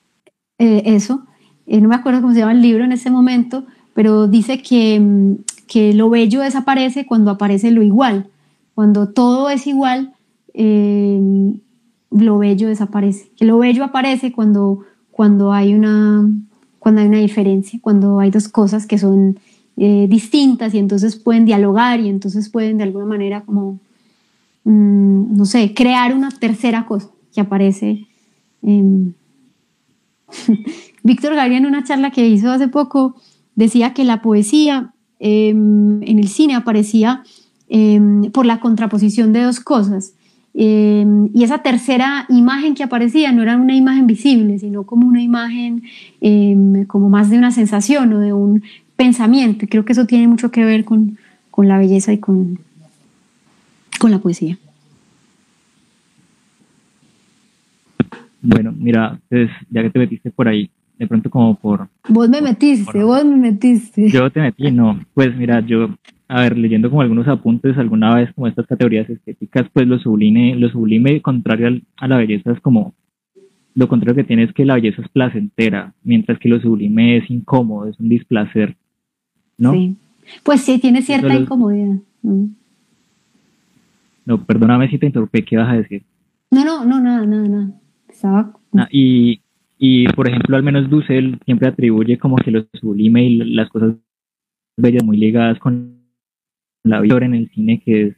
Eh, 0.58 0.82
eso, 0.86 1.24
eh, 1.66 1.80
no 1.80 1.88
me 1.88 1.96
acuerdo 1.96 2.20
cómo 2.20 2.34
se 2.34 2.38
llama 2.38 2.52
el 2.52 2.62
libro 2.62 2.84
en 2.84 2.92
ese 2.92 3.10
momento, 3.10 3.64
pero 3.94 4.28
dice 4.28 4.62
que, 4.62 5.36
que 5.66 5.92
lo 5.92 6.08
bello 6.08 6.42
desaparece 6.42 7.04
cuando 7.04 7.32
aparece 7.32 7.72
lo 7.72 7.82
igual. 7.82 8.28
Cuando 8.76 9.08
todo 9.08 9.50
es 9.50 9.66
igual, 9.66 10.12
lo 12.10 12.38
bello 12.38 12.68
desaparece. 12.68 13.30
Que 13.36 13.44
lo 13.44 13.58
bello 13.58 13.84
aparece 13.84 14.32
cuando, 14.32 14.80
cuando, 15.10 15.52
hay, 15.52 15.74
una, 15.74 16.28
cuando 16.78 17.00
hay 17.00 17.08
una 17.08 17.18
diferencia, 17.18 17.78
cuando 17.82 18.20
hay 18.20 18.30
dos 18.30 18.48
cosas 18.48 18.86
que 18.86 18.98
son 18.98 19.38
eh, 19.76 20.06
distintas 20.08 20.74
y 20.74 20.78
entonces 20.78 21.16
pueden 21.16 21.44
dialogar 21.44 22.00
y 22.00 22.08
entonces 22.08 22.48
pueden 22.48 22.78
de 22.78 22.84
alguna 22.84 23.06
manera 23.06 23.42
como, 23.42 23.80
mm, 24.64 25.36
no 25.36 25.44
sé, 25.44 25.74
crear 25.74 26.14
una 26.14 26.30
tercera 26.30 26.86
cosa 26.86 27.10
que 27.34 27.40
aparece. 27.40 28.06
Víctor 31.02 31.34
Gabriel 31.34 31.64
en 31.64 31.66
una 31.66 31.84
charla 31.84 32.10
que 32.10 32.28
hizo 32.28 32.50
hace 32.50 32.68
poco 32.68 33.16
decía 33.54 33.94
que 33.94 34.04
la 34.04 34.22
poesía 34.22 34.92
em, 35.18 36.02
en 36.02 36.18
el 36.18 36.28
cine 36.28 36.54
aparecía 36.54 37.22
em, 37.68 38.30
por 38.30 38.46
la 38.46 38.60
contraposición 38.60 39.32
de 39.32 39.42
dos 39.42 39.60
cosas 39.60 40.14
Em, 40.56 41.30
y 41.34 41.42
esa 41.42 41.58
tercera 41.58 42.26
imagen 42.28 42.76
que 42.76 42.84
aparecía 42.84 43.32
no 43.32 43.42
era 43.42 43.56
una 43.56 43.74
imagen 43.74 44.06
visible, 44.06 44.60
sino 44.60 44.84
como 44.84 45.08
una 45.08 45.20
imagen 45.20 45.82
em, 46.20 46.84
como 46.86 47.10
más 47.10 47.28
de 47.28 47.38
una 47.38 47.50
sensación 47.50 48.12
o 48.12 48.20
de 48.20 48.32
un 48.32 48.62
pensamiento. 48.96 49.66
Creo 49.68 49.84
que 49.84 49.92
eso 49.92 50.06
tiene 50.06 50.28
mucho 50.28 50.52
que 50.52 50.64
ver 50.64 50.84
con, 50.84 51.18
con 51.50 51.66
la 51.66 51.78
belleza 51.78 52.12
y 52.12 52.18
con, 52.18 52.60
con 53.98 54.12
la 54.12 54.20
poesía. 54.20 54.56
Bueno, 58.40 58.72
mira, 58.76 59.18
pues, 59.28 59.50
ya 59.70 59.82
que 59.82 59.90
te 59.90 59.98
metiste 59.98 60.30
por 60.30 60.46
ahí, 60.46 60.70
de 60.98 61.06
pronto 61.06 61.30
como 61.30 61.56
por... 61.56 61.88
Vos 62.08 62.28
me 62.28 62.40
metiste, 62.40 63.02
vos 63.02 63.24
me 63.24 63.36
metiste. 63.36 64.08
Yo 64.10 64.30
te 64.30 64.40
metí, 64.40 64.70
no. 64.70 65.00
Pues 65.14 65.34
mira, 65.36 65.60
yo 65.60 65.88
a 66.28 66.40
ver, 66.40 66.56
leyendo 66.56 66.88
como 66.88 67.02
algunos 67.02 67.28
apuntes 67.28 67.76
alguna 67.76 68.14
vez 68.14 68.32
como 68.34 68.46
estas 68.46 68.66
categorías 68.66 69.08
estéticas, 69.08 69.68
pues 69.72 69.86
lo 69.86 69.98
sublime, 69.98 70.54
lo 70.56 70.68
sublime 70.70 71.20
contrario 71.20 71.80
a 71.96 72.08
la 72.08 72.16
belleza 72.16 72.52
es 72.52 72.60
como 72.60 72.94
lo 73.74 73.88
contrario 73.88 74.14
que 74.14 74.24
tiene 74.24 74.44
es 74.44 74.52
que 74.52 74.64
la 74.64 74.74
belleza 74.74 75.02
es 75.02 75.08
placentera, 75.08 75.92
mientras 76.02 76.38
que 76.38 76.48
lo 76.48 76.60
sublime 76.60 77.18
es 77.18 77.28
incómodo, 77.28 77.88
es 77.88 77.98
un 77.98 78.08
displacer, 78.08 78.76
¿no? 79.58 79.72
Sí. 79.72 79.96
Pues 80.42 80.62
sí, 80.62 80.78
tiene 80.78 81.02
cierta 81.02 81.34
incomodidad. 81.34 81.96
Mm. 82.22 82.46
No, 84.24 84.44
perdóname 84.44 84.88
si 84.88 84.98
te 84.98 85.06
interrumpí, 85.06 85.42
¿qué 85.42 85.56
vas 85.56 85.68
a 85.68 85.76
decir? 85.76 86.02
No, 86.50 86.64
no, 86.64 86.84
no, 86.84 87.00
nada, 87.00 87.26
nada, 87.26 87.48
nada. 87.48 87.70
Estaba... 88.08 88.52
Ah, 88.76 88.88
y, 88.90 89.40
Y, 89.78 90.06
por 90.08 90.28
ejemplo, 90.28 90.56
al 90.56 90.62
menos 90.62 90.88
Dussel 90.88 91.38
siempre 91.44 91.68
atribuye 91.68 92.18
como 92.18 92.36
que 92.36 92.50
lo 92.50 92.64
sublime 92.74 93.24
y 93.24 93.36
las 93.54 93.68
cosas 93.68 93.96
bellas 94.76 95.04
muy 95.04 95.16
ligadas 95.16 95.58
con 95.58 96.04
la 96.84 97.00
vida 97.00 97.16
en 97.16 97.34
el 97.34 97.50
cine, 97.50 97.80
que 97.84 98.02
es 98.02 98.16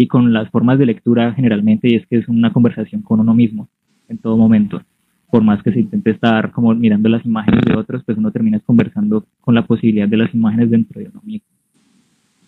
y 0.00 0.06
con 0.06 0.32
las 0.32 0.48
formas 0.50 0.78
de 0.78 0.86
lectura 0.86 1.32
generalmente, 1.34 1.88
y 1.90 1.96
es 1.96 2.06
que 2.06 2.18
es 2.18 2.28
una 2.28 2.52
conversación 2.52 3.02
con 3.02 3.18
uno 3.18 3.34
mismo 3.34 3.68
en 4.08 4.18
todo 4.18 4.36
momento. 4.36 4.80
Por 5.28 5.42
más 5.42 5.60
que 5.60 5.72
se 5.72 5.80
intente 5.80 6.12
estar 6.12 6.52
como 6.52 6.72
mirando 6.72 7.08
las 7.08 7.26
imágenes 7.26 7.64
de 7.64 7.74
otros, 7.74 8.04
pues 8.04 8.16
uno 8.16 8.30
termina 8.30 8.60
conversando 8.60 9.26
con 9.40 9.56
la 9.56 9.66
posibilidad 9.66 10.06
de 10.08 10.16
las 10.16 10.32
imágenes 10.32 10.70
dentro 10.70 11.00
de 11.00 11.08
uno 11.08 11.20
mismo. 11.24 11.48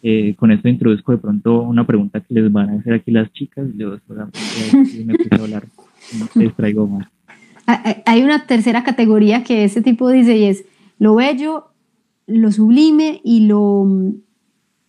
Eh, 0.01 0.37
con 0.37 0.53
esto 0.53 0.69
introduzco 0.69 1.11
de 1.11 1.19
pronto 1.19 1.63
una 1.63 1.85
pregunta 1.85 2.21
que 2.21 2.33
les 2.33 2.51
van 2.53 2.71
a 2.71 2.75
hacer 2.75 2.95
aquí 2.95 3.11
las 3.11 3.31
chicas. 3.33 3.67
Yo 3.77 3.99
solamente 4.07 4.39
me 5.05 5.15
puse 5.15 5.35
a 5.35 5.43
hablar, 5.43 5.65
no 6.21 6.29
les 6.41 6.55
traigo 6.55 6.87
más. 6.87 7.09
Ah, 7.67 7.83
ah, 7.85 7.97
hay 8.07 8.23
una 8.23 8.47
tercera 8.47 8.83
categoría 8.85 9.45
que 9.45 9.65
ese 9.65 9.83
tipo 9.83 10.09
dice 10.09 10.37
y 10.37 10.45
es 10.45 10.65
lo 10.99 11.15
bello, 11.15 11.67
lo 12.27 12.53
sublime 12.53 13.21
y 13.25 13.47
lo 13.47 13.87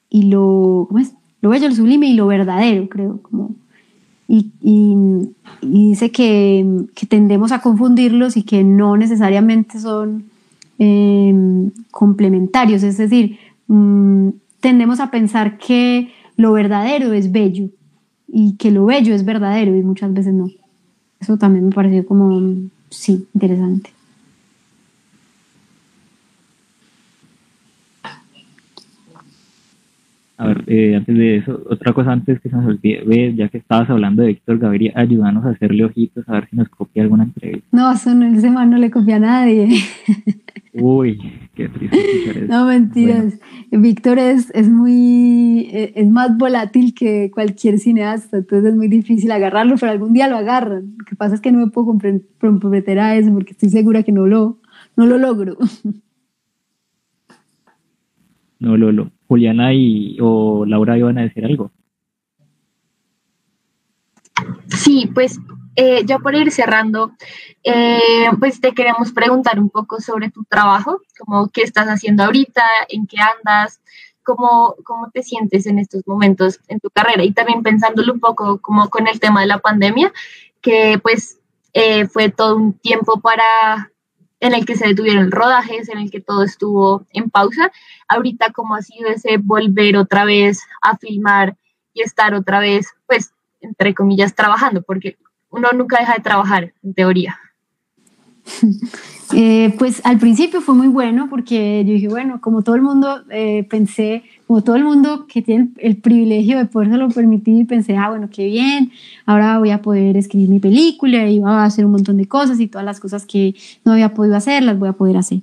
y 0.10 0.24
lo 0.24 0.88
¿cómo 0.88 1.00
es? 1.00 1.14
Lo 1.42 1.50
bello, 1.50 1.70
lo 1.70 1.76
sublime 1.76 2.08
y 2.08 2.14
lo 2.14 2.28
verdadero, 2.28 2.88
creo, 2.90 3.22
como 3.22 3.56
y, 4.62 5.28
dice 5.62 6.12
que, 6.12 6.86
tendemos 7.10 7.52
a 7.52 7.60
confundirlos 7.62 8.38
y 8.38 8.44
que 8.44 8.64
no 8.64 8.96
necesariamente 8.96 9.80
son 9.80 10.24
em, 10.80 11.72
complementarios, 11.92 12.84
es 12.84 12.98
decir, 12.98 13.38
mm, 13.68 14.30
tendemos 14.62 15.00
a 15.00 15.12
pensar 15.12 15.58
que 15.58 16.10
lo 16.38 16.54
verdadero 16.54 17.14
es 17.14 17.32
bello 17.32 17.70
y 18.28 18.56
que 18.56 18.72
lo 18.72 18.86
bello 18.86 19.14
es 19.14 19.26
verdadero 19.26 19.76
y 19.76 19.84
muchas 19.84 20.14
veces 20.14 20.34
no. 20.34 20.50
Eso 21.22 21.38
también 21.38 21.68
me 21.68 21.72
pareció 21.72 22.06
como, 22.06 22.42
sí, 22.90 23.28
interesante. 23.34 23.92
A 30.42 30.48
ver, 30.48 30.64
eh, 30.66 30.96
antes 30.96 31.16
de 31.16 31.38
eso, 31.38 31.62
otra 31.70 31.94
cosa 31.94 32.12
antes 32.12 32.40
que 32.40 32.50
se 32.50 32.56
nos 32.56 32.66
olvide, 32.66 33.36
ya 33.36 33.48
que 33.50 33.60
estabas 33.60 33.88
hablando 33.92 34.24
de 34.24 34.30
Víctor 34.30 34.58
Gaviria, 34.58 34.92
ayúdanos 34.96 35.46
a 35.46 35.50
hacerle 35.50 35.86
ojitos 35.86 36.28
a 36.28 36.32
ver 36.32 36.50
si 36.50 36.56
nos 36.56 36.68
copia 36.68 37.04
alguna 37.04 37.26
entrevista. 37.26 37.68
No, 37.72 37.92
eso 37.92 38.16
no, 38.16 38.26
ese 38.26 38.50
man 38.50 38.72
no 38.72 38.80
le 38.80 38.90
copia 38.90 39.18
a 39.18 39.20
nadie. 39.20 39.70
Uy, 40.74 41.20
qué 41.54 41.70
triste 41.70 42.48
No, 42.48 42.66
mentiras. 42.66 43.40
Víctor 43.70 44.18
es, 44.18 44.50
es 44.56 44.68
muy, 44.68 45.70
e, 45.72 45.94
es 45.96 46.10
más 46.10 46.36
volátil 46.36 46.96
que 46.96 47.30
cualquier 47.30 47.78
cineasta, 47.78 48.38
entonces 48.38 48.72
es 48.72 48.76
muy 48.76 48.88
difícil 48.88 49.32
agarrarlo, 49.32 49.76
pero 49.80 49.92
algún 49.92 50.14
día 50.14 50.28
lo 50.28 50.38
agarran. 50.38 50.96
Lo 50.98 51.06
que 51.06 51.16
pasa 51.16 51.36
es 51.36 51.42
que 51.42 51.52
no 51.52 51.60
me 51.60 51.68
puedo 51.68 51.96
comprometer 52.40 52.98
a 52.98 53.16
eso 53.16 53.32
porque 53.32 53.52
estoy 53.52 53.70
segura 53.70 54.02
que 54.02 54.12
no 54.12 54.26
lo, 54.26 54.58
no 54.98 55.06
lo 55.06 55.20
logro. 55.20 55.60
No, 58.62 58.78
lo, 58.78 58.92
lo. 58.92 59.10
Juliana 59.32 59.74
y 59.74 60.18
o 60.20 60.66
Laura 60.66 60.98
iban 60.98 61.18
a 61.18 61.22
decir 61.22 61.46
algo. 61.46 61.72
Sí, 64.68 65.10
pues 65.14 65.40
eh, 65.78 66.04
ya 66.06 66.20
por 66.20 66.36
ir 66.36 66.52
cerrando, 66.52 67.14
eh, 67.64 68.30
pues 68.42 68.60
te 68.60 68.74
queremos 68.74 69.14
preguntar 69.14 69.58
un 69.58 69.70
poco 69.70 70.02
sobre 70.02 70.32
tu 70.32 70.44
trabajo, 70.44 71.00
como 71.18 71.48
qué 71.48 71.62
estás 71.62 71.88
haciendo 71.88 72.26
ahorita, 72.26 72.62
en 72.90 73.08
qué 73.08 73.20
andas, 73.22 73.80
cómo, 74.22 74.76
cómo 74.84 75.10
te 75.12 75.24
sientes 75.24 75.66
en 75.66 75.80
estos 75.80 76.06
momentos 76.06 76.60
en 76.68 76.82
tu 76.82 76.90
carrera 76.90 77.24
y 77.24 77.32
también 77.32 77.64
pensándolo 77.64 78.12
un 78.12 78.20
poco 78.20 78.60
como 78.60 78.90
con 78.90 79.08
el 79.08 79.22
tema 79.22 79.40
de 79.40 79.48
la 79.48 79.60
pandemia, 79.60 80.12
que 80.60 81.00
pues 81.02 81.40
eh, 81.72 82.06
fue 82.06 82.28
todo 82.28 82.58
un 82.58 82.74
tiempo 82.74 83.22
para 83.22 83.91
en 84.42 84.54
el 84.54 84.66
que 84.66 84.76
se 84.76 84.88
detuvieron 84.88 85.32
rodajes, 85.32 85.88
en 85.88 86.00
el 86.00 86.12
que 86.12 86.20
todo 86.20 86.44
estuvo 86.44 87.06
en 87.14 87.30
pausa. 87.30 87.72
Ahorita, 88.10 88.52
¿cómo 88.52 88.76
ha 88.76 88.82
sido 88.82 89.08
ese 89.08 89.38
volver 89.38 89.96
otra 89.96 90.26
vez 90.26 90.62
a 90.82 90.98
filmar 90.98 91.56
y 91.94 92.02
estar 92.02 92.34
otra 92.34 92.60
vez, 92.60 92.88
pues, 93.08 93.32
entre 93.62 93.94
comillas, 93.94 94.36
trabajando? 94.36 94.82
Porque 94.82 95.18
uno 95.52 95.70
nunca 95.74 96.00
deja 96.00 96.16
de 96.16 96.22
trabajar, 96.22 96.74
en 96.84 96.94
teoría. 96.94 97.40
Eh, 99.34 99.74
pues 99.80 100.02
al 100.04 100.18
principio 100.18 100.60
fue 100.60 100.76
muy 100.76 100.90
bueno 100.90 101.30
porque 101.30 101.86
yo 101.86 101.94
dije, 101.94 102.10
bueno, 102.10 102.42
como 102.42 102.64
todo 102.64 102.76
el 102.76 102.82
mundo 102.82 103.24
eh, 103.30 103.66
pensé, 103.70 104.26
como 104.52 104.66
todo 104.66 104.76
el 104.76 104.84
mundo 104.84 105.28
que 105.28 105.42
tiene 105.42 105.70
el 105.78 105.96
privilegio 105.96 106.58
de 106.58 106.66
podérselo 106.66 107.08
permitir, 107.08 107.66
pensé, 107.68 107.96
ah, 107.96 108.10
bueno, 108.10 108.30
qué 108.30 108.48
bien, 108.48 108.92
ahora 109.26 109.58
voy 109.60 109.70
a 109.70 109.82
poder 109.82 110.18
escribir 110.18 110.50
mi 110.50 110.60
película 110.60 111.26
y 111.30 111.40
voy 111.40 111.50
a 111.50 111.64
hacer 111.64 111.86
un 111.86 111.94
montón 111.94 112.18
de 112.18 112.28
cosas 112.28 112.60
y 112.60 112.68
todas 112.68 112.84
las 112.84 113.00
cosas 113.00 113.26
que 113.26 113.56
no 113.86 113.94
había 113.94 114.14
podido 114.14 114.36
hacer, 114.36 114.62
las 114.62 114.78
voy 114.78 114.90
a 114.90 114.92
poder 114.92 115.16
hacer. 115.16 115.40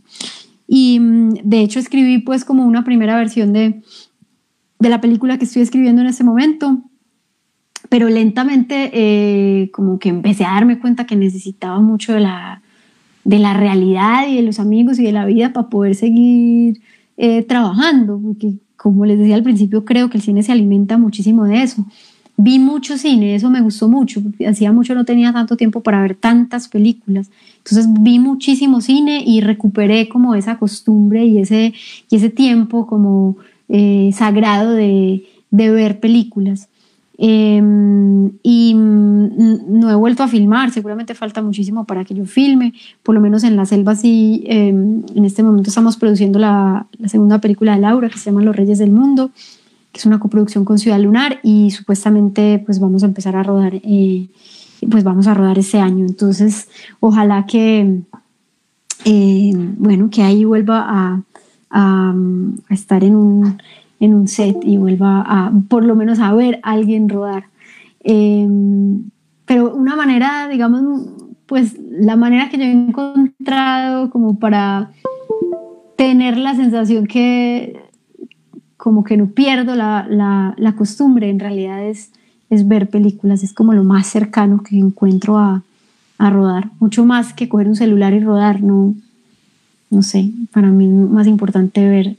Y 0.67 1.01
mm, 1.01 1.37
de 1.43 1.61
hecho 1.63 1.79
escribí 1.79 2.19
pues 2.19 2.45
como 2.45 2.67
una 2.67 2.85
primera 2.85 3.17
versión 3.17 3.55
de, 3.55 3.81
de 4.79 4.89
la 4.91 5.01
película 5.01 5.39
que 5.39 5.47
estoy 5.47 5.63
escribiendo 5.63 6.03
en 6.03 6.09
ese 6.09 6.23
momento, 6.23 6.83
pero 7.89 8.11
lentamente 8.11 8.91
eh, 8.93 9.71
como 9.71 9.99
que 9.99 10.11
empecé 10.11 10.45
a 10.45 10.53
darme 10.53 10.81
cuenta 10.81 11.07
que 11.07 11.17
necesitaba 11.17 11.81
mucho 11.81 12.13
de 12.13 12.21
la 12.21 12.61
de 13.25 13.39
la 13.39 13.55
realidad 13.55 14.29
y 14.29 14.37
de 14.37 14.43
los 14.43 14.61
amigos 14.61 14.99
y 14.99 15.05
de 15.05 15.13
la 15.13 15.25
vida 15.25 15.55
para 15.55 15.71
poder 15.71 15.95
seguir 15.95 16.83
eh, 17.17 17.43
trabajando, 17.43 18.21
porque 18.23 18.59
como 18.79 19.05
les 19.05 19.19
decía 19.19 19.35
al 19.35 19.43
principio, 19.43 19.85
creo 19.85 20.09
que 20.09 20.17
el 20.17 20.23
cine 20.23 20.43
se 20.43 20.53
alimenta 20.53 20.97
muchísimo 20.97 21.45
de 21.45 21.63
eso. 21.63 21.85
Vi 22.37 22.61
mucho 22.61 22.97
cine, 22.97 23.35
eso 23.35 23.51
me 23.51 23.61
gustó 23.61 23.89
mucho, 23.89 24.23
hacía 24.49 24.71
mucho 24.71 24.95
no 24.95 25.05
tenía 25.05 25.33
tanto 25.33 25.57
tiempo 25.57 25.83
para 25.83 26.01
ver 26.01 26.15
tantas 26.15 26.69
películas. 26.69 27.29
Entonces 27.57 27.89
vi 28.01 28.21
muchísimo 28.21 28.81
cine 28.81 29.25
y 29.27 29.41
recuperé 29.41 30.09
como 30.09 30.37
esa 30.37 30.57
costumbre 30.59 31.27
y 31.27 31.39
ese, 31.39 31.75
y 32.09 32.17
ese 32.17 32.31
tiempo 32.31 32.87
como 32.87 33.37
eh, 33.69 34.11
sagrado 34.15 34.73
de, 34.73 35.27
de 35.51 35.71
ver 35.71 35.99
películas. 35.99 36.69
Em, 37.21 38.31
y 38.45 38.75
no 38.75 39.91
he 39.91 39.95
vuelto 39.97 40.23
a 40.23 40.29
filmar, 40.29 40.71
seguramente 40.71 41.17
falta 41.17 41.43
muchísimo 41.43 41.85
para 41.85 42.05
que 42.05 42.15
yo 42.15 42.25
filme, 42.25 42.75
por 43.03 43.13
lo 43.13 43.21
menos 43.21 43.43
en 43.43 43.57
la 43.57 43.67
selva 43.67 43.97
sí, 43.97 44.45
em, 44.47 45.03
en 45.17 45.25
este 45.25 45.43
momento 45.43 45.69
estamos 45.69 45.97
produciendo 45.97 46.39
la, 46.39 46.87
segunda 47.07 47.41
película 47.41 47.75
de 47.75 47.81
Laura 47.81 48.09
que 48.09 48.19
se 48.19 48.27
llama 48.27 48.43
Los 48.43 48.55
Reyes 48.55 48.79
del 48.79 48.93
Mundo, 48.93 49.33
que 49.91 49.99
es 49.99 50.07
una 50.07 50.21
coproducción 50.21 50.65
con 50.65 50.79
Ciudad 50.79 51.01
Lunar 51.01 51.41
y 51.43 51.73
supuestamente 51.73 52.63
pues 52.65 52.79
vamos 52.79 53.03
a 53.03 53.07
empezar 53.07 53.35
a 53.35 53.43
rodar, 53.43 53.75
eh, 53.75 54.29
pues 54.89 55.03
vamos 55.03 55.27
a 55.27 55.35
rodar 55.35 55.59
ese 55.59 55.81
año, 55.81 56.07
entonces 56.07 56.69
ojalá 57.01 57.47
que, 57.47 58.01
eh, 59.05 59.53
bueno, 59.77 60.09
que 60.09 60.23
ahí 60.23 60.45
vuelva 60.45 60.87
a, 60.89 61.23
a 61.71 62.15
estar 62.71 63.03
en 63.03 63.17
un 63.17 63.59
en 64.01 64.15
un 64.15 64.29
set 64.29 64.57
y 64.63 64.77
vuelva 64.77 65.23
a, 65.27 65.53
por 65.69 65.85
lo 65.85 65.95
menos, 65.95 66.21
a 66.21 66.33
ver 66.35 66.61
a 66.63 66.73
alguien 66.73 67.09
rodar. 67.09 67.45
Em, 68.01 69.11
pero 69.45 69.75
una 69.75 69.97
manera, 69.97 70.49
digamos, 70.49 70.83
pues 71.47 71.77
la 71.79 72.17
manera 72.17 72.49
que 72.51 72.59
yo 72.59 72.65
he 72.65 72.73
encontrado 72.73 74.11
como 74.11 74.39
para 74.39 74.91
tener 75.97 76.37
la 76.37 76.55
sensación 76.55 77.07
que 77.07 77.81
como 78.77 79.03
que 79.03 79.17
no 79.17 79.27
pierdo 79.27 79.75
la, 79.75 80.07
la, 80.09 80.55
la 80.57 80.77
costumbre, 80.77 81.29
en 81.29 81.41
realidad 81.41 81.85
es, 81.85 82.13
es 82.49 82.69
ver 82.69 82.89
películas, 82.89 83.43
es 83.43 83.53
como 83.53 83.73
lo 83.73 83.83
más 83.83 84.07
cercano 84.07 84.63
que 84.63 84.79
encuentro 84.79 85.37
a, 85.37 85.63
a 86.19 86.31
rodar, 86.31 86.71
mucho 86.79 87.05
más 87.05 87.33
que 87.33 87.49
coger 87.49 87.69
un 87.69 87.77
celular 87.77 88.13
y 88.13 88.21
rodar, 88.21 88.63
no, 88.63 88.95
no 89.91 90.03
sé, 90.03 90.31
para 90.53 90.69
mí 90.69 90.85
es 90.87 91.11
más 91.11 91.27
importante 91.27 91.89
ver 91.89 92.17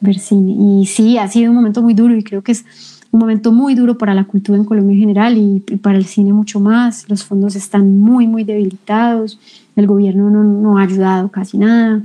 ver 0.00 0.18
cine. 0.18 0.52
Y 0.58 0.86
sí, 0.86 1.18
ha 1.18 1.28
sido 1.28 1.50
un 1.50 1.56
momento 1.56 1.82
muy 1.82 1.94
duro 1.94 2.16
y 2.16 2.22
creo 2.22 2.42
que 2.42 2.52
es 2.52 2.64
un 3.10 3.20
momento 3.20 3.52
muy 3.52 3.74
duro 3.74 3.96
para 3.96 4.14
la 4.14 4.24
cultura 4.24 4.58
en 4.58 4.64
Colombia 4.64 4.94
en 4.94 5.00
general 5.00 5.38
y, 5.38 5.60
para 5.78 5.96
el 5.96 6.04
cine 6.04 6.32
mucho 6.32 6.60
más. 6.60 7.08
Los 7.08 7.24
fondos 7.24 7.56
están 7.56 7.98
muy, 7.98 8.26
muy 8.26 8.44
debilitados. 8.44 9.38
El 9.74 9.86
gobierno 9.86 10.30
no, 10.30 10.44
no 10.44 10.78
ha 10.78 10.82
ayudado 10.82 11.30
casi 11.30 11.58
nada. 11.58 12.02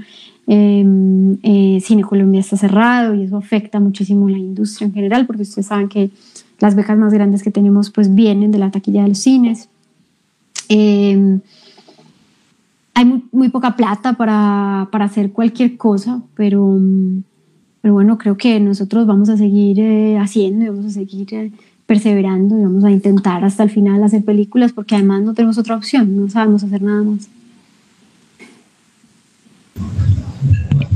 Em, 0.48 1.38
eh, 1.44 1.80
cine 1.82 2.04
Colombia 2.04 2.40
está 2.40 2.58
cerrado 2.58 3.16
y 3.16 3.24
eso 3.24 3.38
afecta 3.38 3.80
muchísimo 3.80 4.28
la 4.28 4.38
industria 4.38 4.88
en 4.88 4.94
general 4.94 5.26
porque 5.26 5.44
ustedes 5.44 5.68
saben 5.68 5.88
que 5.88 6.10
las 6.60 6.76
becas 6.76 6.98
más 6.98 7.14
grandes 7.14 7.44
que 7.44 7.52
tenemos 7.52 7.90
pues 7.90 8.14
vienen 8.14 8.52
de 8.52 8.60
la 8.60 8.72
taquilla 8.72 9.04
de 9.04 9.10
los 9.10 9.20
cines. 9.20 9.70
Em, 10.68 11.42
hay 12.94 13.06
muy, 13.06 13.24
muy, 13.32 13.50
poca 13.50 13.76
plata 13.76 14.14
para, 14.14 14.90
para 14.92 15.06
hacer 15.06 15.32
cualquier 15.32 15.78
cosa, 15.78 16.22
pero 16.36 16.80
pero 17.82 17.94
bueno, 17.94 18.18
creo 18.18 18.38
que 18.38 18.60
nosotros 18.60 19.08
vamos 19.08 19.30
a 19.30 19.38
seguir 19.38 19.80
eh, 19.80 20.18
haciendo 20.20 20.66
y 20.66 20.70
vamos 20.70 20.86
a 20.86 20.92
seguir 20.92 21.34
eh, 21.34 21.52
perseverando 21.86 22.58
y 22.58 22.62
vamos 22.62 22.84
a 22.84 22.92
intentar 22.92 23.44
hasta 23.44 23.64
el 23.64 23.70
final 23.70 24.04
hacer 24.04 24.24
películas 24.24 24.72
porque 24.72 24.96
además 24.96 25.24
no 25.24 25.34
tenemos 25.34 25.58
otra 25.58 25.76
opción, 25.76 26.16
no 26.16 26.30
sabemos 26.30 26.64
hacer 26.64 26.82
nada 26.82 27.04
más. 27.04 27.28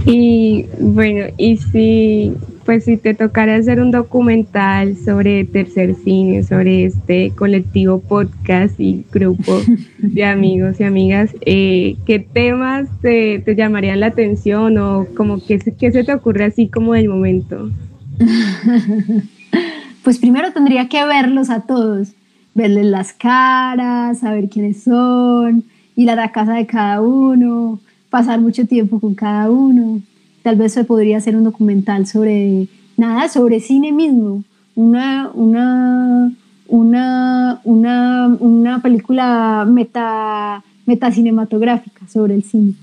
Y 0.05 0.65
bueno, 0.79 1.25
y 1.37 1.57
si 1.57 2.33
pues 2.65 2.85
si 2.85 2.97
te 2.97 3.13
tocara 3.13 3.55
hacer 3.55 3.79
un 3.79 3.91
documental 3.91 4.97
sobre 4.97 5.45
tercer 5.45 5.93
cine, 6.03 6.43
sobre 6.43 6.85
este 6.85 7.31
colectivo 7.35 7.99
podcast 7.99 8.79
y 8.79 9.05
grupo 9.11 9.61
de 9.99 10.25
amigos 10.25 10.79
y 10.79 10.83
amigas, 10.83 11.29
eh, 11.41 11.95
¿qué 12.07 12.19
temas 12.19 12.87
te, 13.01 13.39
te, 13.39 13.55
llamarían 13.55 13.99
la 13.99 14.07
atención 14.07 14.79
o 14.79 15.05
como 15.15 15.39
que, 15.45 15.59
qué 15.59 15.91
se 15.91 16.03
te 16.03 16.13
ocurre 16.13 16.45
así 16.45 16.67
como 16.67 16.93
del 16.93 17.07
momento? 17.07 17.69
pues 20.03 20.17
primero 20.17 20.51
tendría 20.51 20.89
que 20.89 21.05
verlos 21.05 21.51
a 21.51 21.61
todos, 21.61 22.13
verles 22.55 22.87
las 22.87 23.13
caras, 23.13 24.19
saber 24.19 24.49
quiénes 24.49 24.81
son, 24.81 25.63
ir 25.95 26.09
a 26.09 26.15
la 26.15 26.31
casa 26.31 26.55
de 26.55 26.65
cada 26.65 26.99
uno, 27.01 27.79
pasar 28.09 28.41
mucho 28.41 28.65
tiempo 28.65 28.99
con 28.99 29.13
cada 29.13 29.51
uno. 29.51 30.01
Tal 30.45 30.57
vez 30.57 30.73
se 30.73 30.83
podría 30.83 31.17
hacer 31.17 31.35
un 31.35 31.43
documental 31.43 32.05
sobre 32.05 32.67
nada, 32.97 33.29
sobre 33.29 33.59
cine 33.59 33.91
mismo, 33.91 34.43
una, 34.75 35.31
una, 35.33 36.31
una, 36.67 37.61
una, 37.63 38.27
una 38.39 38.79
película 38.79 39.65
meta, 39.67 40.63
metacinematográfica 40.85 42.07
sobre 42.07 42.35
el 42.35 42.43
cine. 42.43 42.73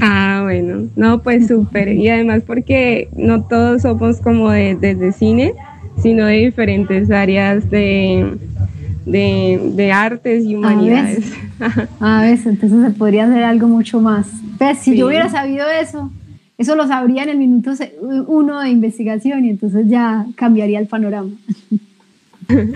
Ah, 0.00 0.40
bueno, 0.44 0.88
no, 0.96 1.22
pues 1.22 1.48
súper. 1.48 1.88
Y 1.88 2.08
además 2.08 2.42
porque 2.46 3.10
no 3.14 3.44
todos 3.44 3.82
somos 3.82 4.22
como 4.22 4.48
de, 4.48 4.76
de, 4.76 5.12
cine, 5.12 5.52
sino 6.00 6.24
de 6.24 6.38
diferentes 6.38 7.10
áreas 7.10 7.68
de, 7.68 8.38
de, 9.10 9.92
artes 9.92 10.44
y 10.44 10.54
humanidades. 10.54 11.32
A 12.00 12.22
veces, 12.22 12.46
entonces 12.62 12.84
se 12.84 12.90
podría 12.90 13.24
hacer 13.24 13.42
algo 13.44 13.68
mucho 13.68 14.00
más. 14.00 14.28
Pues, 14.58 14.78
si 14.78 14.96
yo 14.96 15.06
hubiera 15.06 15.28
sabido 15.28 15.66
eso, 15.68 16.10
eso 16.56 16.74
lo 16.76 16.86
sabría 16.86 17.22
en 17.22 17.30
el 17.30 17.38
minuto 17.38 17.72
uno 18.26 18.60
de 18.60 18.70
investigación 18.70 19.44
y 19.44 19.50
entonces 19.50 19.86
ya 19.88 20.26
cambiaría 20.34 20.78
el 20.78 20.86
panorama. 20.86 21.30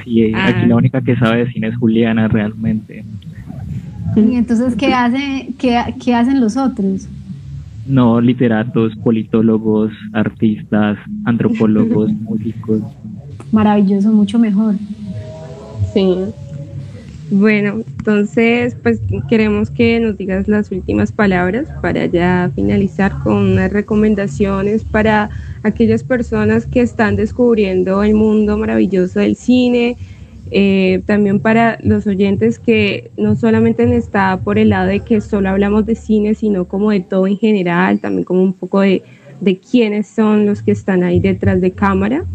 Sí, 0.05 0.27
aquí 0.35 0.35
ah. 0.35 0.67
la 0.67 0.77
única 0.77 1.01
que 1.01 1.17
sabe 1.17 1.45
de 1.45 1.53
cine 1.53 1.69
es 1.69 1.77
Juliana 1.77 2.29
realmente. 2.29 3.05
¿Y 4.15 4.37
entonces 4.37 4.77
qué, 4.77 4.93
hace, 4.93 5.49
qué, 5.59 5.81
qué 6.03 6.15
hacen 6.15 6.41
los 6.41 6.57
otros? 6.57 7.09
No, 7.87 8.21
literatos, 8.21 8.95
politólogos, 8.97 9.93
artistas, 10.13 10.99
antropólogos, 11.25 12.13
músicos. 12.21 12.83
Maravilloso, 13.51 14.13
mucho 14.13 14.39
mejor. 14.39 14.75
Sí. 15.93 16.17
Bueno, 17.35 17.83
entonces, 17.99 18.77
pues 18.83 19.01
queremos 19.27 19.71
que 19.71 19.99
nos 20.01 20.19
digas 20.19 20.49
las 20.49 20.71
últimas 20.71 21.13
palabras 21.13 21.67
para 21.81 22.05
ya 22.05 22.51
finalizar 22.55 23.15
con 23.25 23.37
unas 23.37 23.73
recomendaciones 23.73 24.85
para 24.85 25.31
aquellas 25.63 26.05
personas 26.05 26.67
que 26.67 26.83
están 26.83 27.17
descubriendo 27.17 28.03
el 28.03 28.13
mundo 28.15 28.59
maravilloso 28.59 29.21
del 29.21 29.37
cine, 29.37 29.97
eh, 30.51 31.03
también 31.07 31.41
para 31.41 31.79
los 31.83 32.07
oyentes 32.07 32.59
que 32.59 33.11
no 33.17 33.35
solamente 33.35 33.85
está 33.97 34.39
por 34.45 34.59
el 34.59 34.69
lado 34.69 34.89
de 34.89 35.01
que 35.01 35.23
solo 35.23 35.49
hablamos 35.49 35.87
de 35.87 35.95
cine, 35.95 36.35
sino 36.35 36.67
como 36.67 36.91
de 36.91 37.01
todo 37.01 37.27
en 37.27 37.39
general, 37.39 37.99
también 37.99 38.25
como 38.25 38.43
un 38.43 38.53
poco 38.53 38.81
de, 38.81 39.03
de 39.41 39.57
quiénes 39.57 40.07
son 40.07 40.45
los 40.45 40.61
que 40.61 40.73
están 40.73 41.03
ahí 41.03 41.19
detrás 41.19 41.63
de 41.63 41.71
cámara 41.71 42.27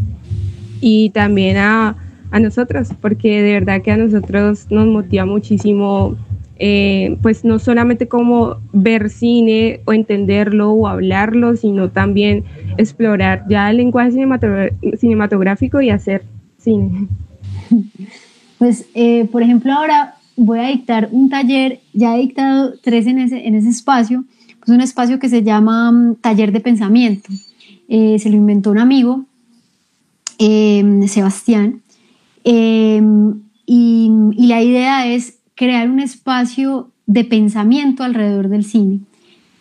y 0.82 1.12
también 1.12 1.58
a, 1.58 1.96
a 2.32 2.40
nosotros, 2.40 2.90
porque 3.02 3.42
de 3.42 3.54
verdad 3.54 3.82
que 3.82 3.92
a 3.92 3.98
nosotros 3.98 4.68
nos 4.70 4.88
motiva 4.88 5.26
muchísimo. 5.26 6.16
Eh, 6.60 7.20
pues 7.22 7.46
no 7.46 7.60
solamente 7.60 8.08
como 8.08 8.58
ver 8.74 9.12
cine 9.12 9.82
o 9.86 9.94
entenderlo 9.94 10.72
o 10.72 10.88
hablarlo, 10.88 11.56
sino 11.56 11.92
también 11.92 12.46
explorar 12.78 13.46
ya 13.48 13.70
el 13.70 13.78
lenguaje 13.78 14.12
cinematográfico 14.98 15.82
y 15.82 15.90
hacer 15.90 16.24
cine. 16.58 17.08
Pues, 18.58 18.88
eh, 18.96 19.26
por 19.32 19.44
ejemplo, 19.44 19.72
ahora 19.72 20.16
voy 20.36 20.58
a 20.58 20.70
dictar 20.70 21.10
un 21.12 21.30
taller, 21.30 21.80
ya 21.94 22.16
he 22.16 22.22
dictado 22.22 22.74
tres 22.82 23.06
en 23.06 23.20
ese, 23.20 23.48
en 23.48 23.54
ese 23.54 23.70
espacio, 23.70 24.26
pues 24.58 24.70
un 24.70 24.82
espacio 24.82 25.20
que 25.20 25.30
se 25.30 25.44
llama 25.44 25.92
mm, 25.92 26.16
Taller 26.16 26.52
de 26.52 26.60
Pensamiento. 26.60 27.30
Eh, 27.88 28.18
se 28.18 28.32
lo 28.32 28.36
inventó 28.36 28.72
un 28.72 28.80
amigo, 28.80 29.26
Sebastián, 31.08 31.84
em, 32.50 33.42
y, 33.66 34.10
y, 34.38 34.48
la 34.48 34.64
idea 34.64 35.08
es 35.08 35.40
crear 35.56 35.90
un 35.90 36.00
espacio 36.00 36.90
de 37.06 37.24
pensamiento 37.24 38.04
alrededor 38.04 38.48
del 38.48 38.64
cine. 38.64 39.00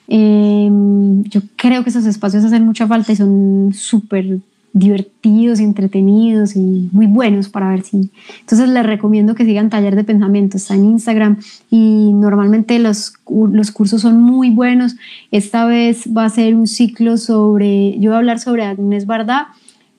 Em, 0.09 1.25
yo 1.25 1.41
creo 1.57 1.83
que 1.83 1.91
esos 1.91 2.07
espacios 2.07 2.45
hacen 2.45 2.65
mucha 2.65 2.87
falta 2.87 3.13
y 3.13 3.17
son 3.17 3.73
súper 3.75 4.39
divertidos, 4.73 5.59
entretenidos 5.59 6.55
y 6.55 6.91
muy 6.93 7.07
buenos 7.07 7.49
para 7.49 7.71
ver 7.71 7.83
si. 7.83 8.11
Entonces 8.41 8.69
les 8.69 8.85
recomiendo 8.85 9.35
que 9.35 9.47
sigan 9.47 9.71
Taller 9.71 9.97
de 9.97 10.05
Pensamiento, 10.05 10.59
está 10.59 10.75
en 10.75 10.85
Instagram 10.85 11.39
y 11.71 12.13
normalmente 12.13 12.79
los, 12.79 13.15
los 13.29 13.71
cursos 13.71 14.03
son 14.03 14.21
muy 14.21 14.51
buenos. 14.51 14.97
Esta 15.31 15.65
vez 15.65 16.05
va 16.15 16.27
a 16.27 16.31
ser 16.31 16.55
un 16.55 16.67
ciclo 16.67 17.17
sobre, 17.17 17.99
yo 17.99 18.11
voy 18.11 18.17
a 18.17 18.19
hablar 18.19 18.39
sobre 18.39 18.65
Agnés 18.65 19.07
Bardá, 19.07 19.49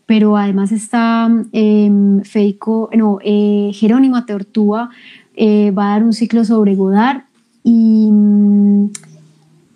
pero 0.08 0.36
además 0.38 0.72
está 0.72 1.30
eh, 1.52 1.90
no, 1.90 3.20
eh, 3.24 3.72
Jerónimo 3.74 4.26
Teortúa, 4.26 4.90
eh, 5.36 5.70
va 5.70 5.90
a 5.90 5.90
dar 5.92 6.04
un 6.04 6.14
ciclo 6.14 6.44
sobre 6.44 6.74
Godard 6.74 7.22
y, 7.64 8.10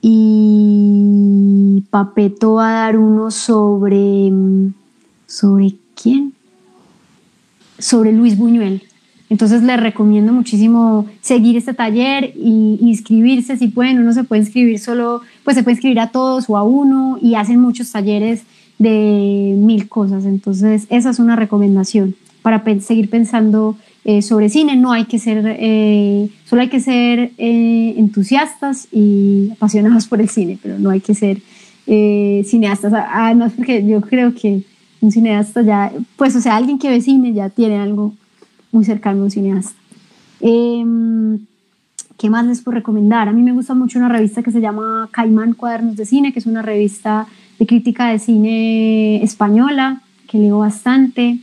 y 0.02 1.84
Papeto 1.92 2.54
va 2.54 2.70
a 2.70 2.86
dar 2.86 2.98
uno 2.98 3.30
sobre 3.30 4.32
¿Sobre 5.32 5.76
quién? 5.96 6.34
Sobre 7.80 8.12
Luis 8.12 8.38
Buñuel. 8.38 8.84
Entonces 9.30 9.64
les 9.64 9.80
recomiendo 9.80 10.34
muchísimo 10.34 11.06
seguir 11.22 11.56
este 11.56 11.74
taller 11.74 12.34
y 12.36 12.80
inscribirse 12.82 13.56
si 13.56 13.70
pueden. 13.70 14.00
Uno 14.00 14.12
se 14.12 14.26
puede 14.26 14.42
inscribir 14.42 14.78
solo, 14.78 15.22
pues 15.46 15.56
se 15.56 15.64
puede 15.64 15.76
inscribir 15.76 16.02
a 16.02 16.12
todos 16.12 16.50
o 16.50 16.58
a 16.58 16.64
uno 16.64 17.18
y 17.22 17.36
hacen 17.36 17.62
muchos 17.62 17.90
talleres 17.94 18.44
de 18.82 19.54
mil 19.58 19.88
cosas. 19.88 20.26
Entonces 20.26 20.88
esa 20.90 21.12
es 21.12 21.20
una 21.20 21.36
recomendación 21.36 22.16
para 22.42 22.64
seguir 22.80 23.10
pensando 23.10 23.78
eh, 24.04 24.24
sobre 24.24 24.50
cine. 24.50 24.76
No 24.76 24.92
hay 24.92 25.06
que 25.06 25.20
ser, 25.20 25.44
eh, 25.46 26.30
solo 26.46 26.64
hay 26.64 26.70
que 26.70 26.80
ser 26.80 27.32
eh, 27.38 27.94
entusiastas 27.98 28.88
y 28.92 29.52
apasionados 29.52 30.08
por 30.08 30.20
el 30.20 30.30
cine, 30.30 30.58
pero 30.62 30.80
no 30.80 30.90
hay 30.90 31.02
que 31.02 31.14
ser 31.14 31.42
cineastas. 31.86 32.94
Además, 32.94 33.54
porque 33.56 33.86
yo 33.86 34.00
creo 34.02 34.34
que 34.34 34.64
un 35.02 35.12
cineasta 35.12 35.62
ya, 35.62 35.92
pues 36.16 36.36
o 36.36 36.42
sea, 36.42 36.56
alguien 36.56 36.80
que 36.80 36.90
ve 36.90 37.02
cine 37.02 37.34
ya 37.34 37.50
tiene 37.50 37.78
algo 37.78 38.14
muy 38.72 38.86
cercano 38.86 39.22
a 39.22 39.24
un 39.26 39.32
cineasta. 39.32 39.76
Em, 40.40 41.40
¿Qué 42.18 42.30
más 42.30 42.46
les 42.46 42.62
puedo 42.62 42.76
recomendar? 42.76 43.28
A 43.28 43.34
mí 43.34 43.42
me 43.42 43.52
gusta 43.52 43.74
mucho 43.74 44.00
una 44.00 44.08
revista 44.08 44.42
que 44.42 44.52
se 44.52 44.62
llama 44.62 45.10
Caimán 45.12 45.54
Cuadernos 45.54 45.96
de 45.96 46.06
Cine, 46.06 46.32
que 46.32 46.40
es 46.40 46.46
una 46.46 46.62
revista 46.62 47.28
de 47.62 47.68
crítica 47.68 48.08
de 48.08 48.18
cine 48.18 49.24
española, 49.24 50.02
que 50.28 50.40
leo 50.40 50.58
bastante. 50.58 51.38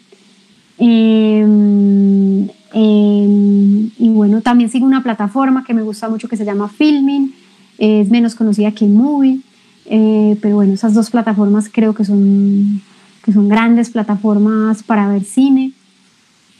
Em, 0.77 2.49
em, 2.73 3.91
y 3.97 4.09
bueno, 4.09 4.41
también 4.41 4.69
sigo 4.69 4.85
una 4.85 5.05
plataforma 5.05 5.63
que 5.63 5.75
me 5.75 5.83
gusta 5.83 6.09
mucho 6.09 6.27
que 6.29 6.37
se 6.37 6.45
llama 6.45 6.69
Filming, 6.69 7.33
es 7.79 8.11
menos 8.11 8.35
conocida 8.35 8.73
que 8.73 8.87
Movie, 8.87 9.39
eh, 9.87 10.37
pero 10.43 10.57
bueno, 10.57 10.73
esas 10.75 10.93
dos 10.93 11.09
plataformas 11.09 11.71
creo 11.73 11.95
que 11.95 12.05
son 12.05 12.83
que 13.25 13.33
son 13.33 13.49
grandes 13.49 13.91
plataformas 13.91 14.83
para 14.83 15.09
ver 15.09 15.23
cine. 15.23 15.71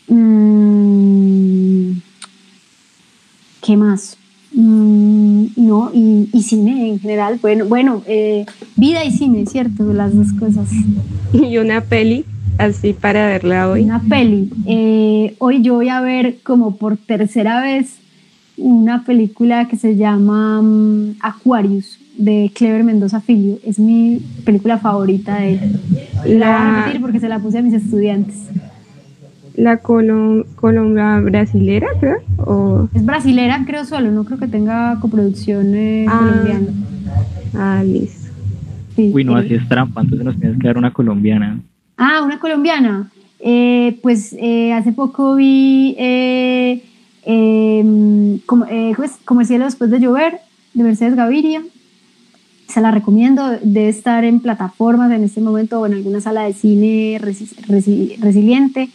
Mm, 0.07 1.99
¿Qué 3.61 3.77
más? 3.77 4.17
Mm, 4.53 5.18
no, 5.57 5.91
y, 5.93 6.29
cine 6.43 6.89
en 6.89 7.01
general. 7.01 7.39
Bueno, 7.41 7.67
bueno 7.67 8.03
eh, 8.07 8.47
vida 8.77 9.05
y 9.05 9.11
cine, 9.11 9.47
¿cierto? 9.47 9.93
Las 9.93 10.15
dos 10.15 10.33
cosas. 10.33 10.69
Y 11.33 11.59
una 11.59 11.83
peli, 11.83 12.25
así 12.59 12.93
para 12.93 13.27
verla 13.27 13.69
hoy. 13.69 13.83
Una 13.83 14.01
peli. 14.01 14.51
Eh, 14.67 15.35
hoy 15.39 15.63
yo 15.63 15.75
voy 15.75 15.89
a 15.89 16.01
ver 16.01 16.39
como 16.43 16.77
por 16.77 16.97
tercera 16.97 17.63
vez 17.63 17.99
una 18.57 19.05
película 19.05 19.69
que 19.69 19.77
se 19.77 19.97
llama 19.97 20.61
mm, 20.63 21.17
Aquarius 21.21 21.99
de 22.17 22.51
Clever 22.55 22.85
Mendoza 22.85 23.21
Filio. 23.21 23.59
Es 23.65 23.79
mi 23.79 24.21
película 24.45 24.79
favorita 24.79 25.37
de 25.37 25.53
él. 25.53 25.81
La, 26.25 26.25
voy 26.25 26.43
a 26.43 26.77
repetir 26.81 27.01
porque 27.01 27.21
se 27.21 27.29
la 27.29 27.39
puse 27.39 27.59
a 27.59 27.63
mis 27.63 27.75
estudiantes. 27.75 28.37
¿La 29.59 29.79
Colombia 29.79 31.19
brasilera, 31.21 31.89
creo? 31.99 32.19
¿O? 32.39 32.89
Es 32.95 33.05
brasilera, 33.05 33.65
creo 33.67 33.85
solo, 33.85 34.13
no 34.13 34.25
creo 34.25 34.39
que 34.39 34.47
tenga 34.47 34.99
coproducción 35.01 35.75
eh, 35.75 36.07
ah. 36.09 36.19
colombiana. 36.21 36.67
Ah, 37.55 37.83
listo. 37.85 38.29
Uy, 38.97 39.25
no, 39.25 39.35
así 39.37 39.55
es 39.55 39.69
trampa, 39.69 40.01
entonces 40.03 40.25
nos 40.25 40.39
tienes 40.39 40.61
que 40.61 40.67
dar 40.69 40.79
una 40.79 40.93
colombiana. 40.93 41.61
Ah, 41.97 42.23
una 42.25 42.39
colombiana. 42.39 43.11
Eh, 43.41 43.99
pues 44.01 44.33
eh, 44.39 44.73
hace 44.73 44.93
poco 44.93 45.35
vi 45.35 45.97
eh, 45.99 46.83
em, 47.25 48.39
como, 48.47 48.65
como 49.25 49.41
el 49.41 49.47
cielo 49.47 49.65
después 49.65 49.91
de 49.91 49.99
llover, 50.01 50.39
de 50.75 50.85
Mercedes 50.85 51.17
Gaviria. 51.17 51.63
se 52.69 52.81
la 52.81 52.91
recomiendo, 52.93 53.43
debe 53.63 53.89
estar 53.89 54.25
en 54.25 54.39
plataformas 54.41 55.11
en 55.11 55.25
este 55.25 55.41
momento 55.41 55.81
o 55.81 55.87
en 55.87 55.95
alguna 55.95 56.21
sala 56.21 56.43
de 56.43 56.53
cine 56.53 57.19
resi- 57.21 57.57
resi- 57.67 58.17
resiliente. 58.21 58.89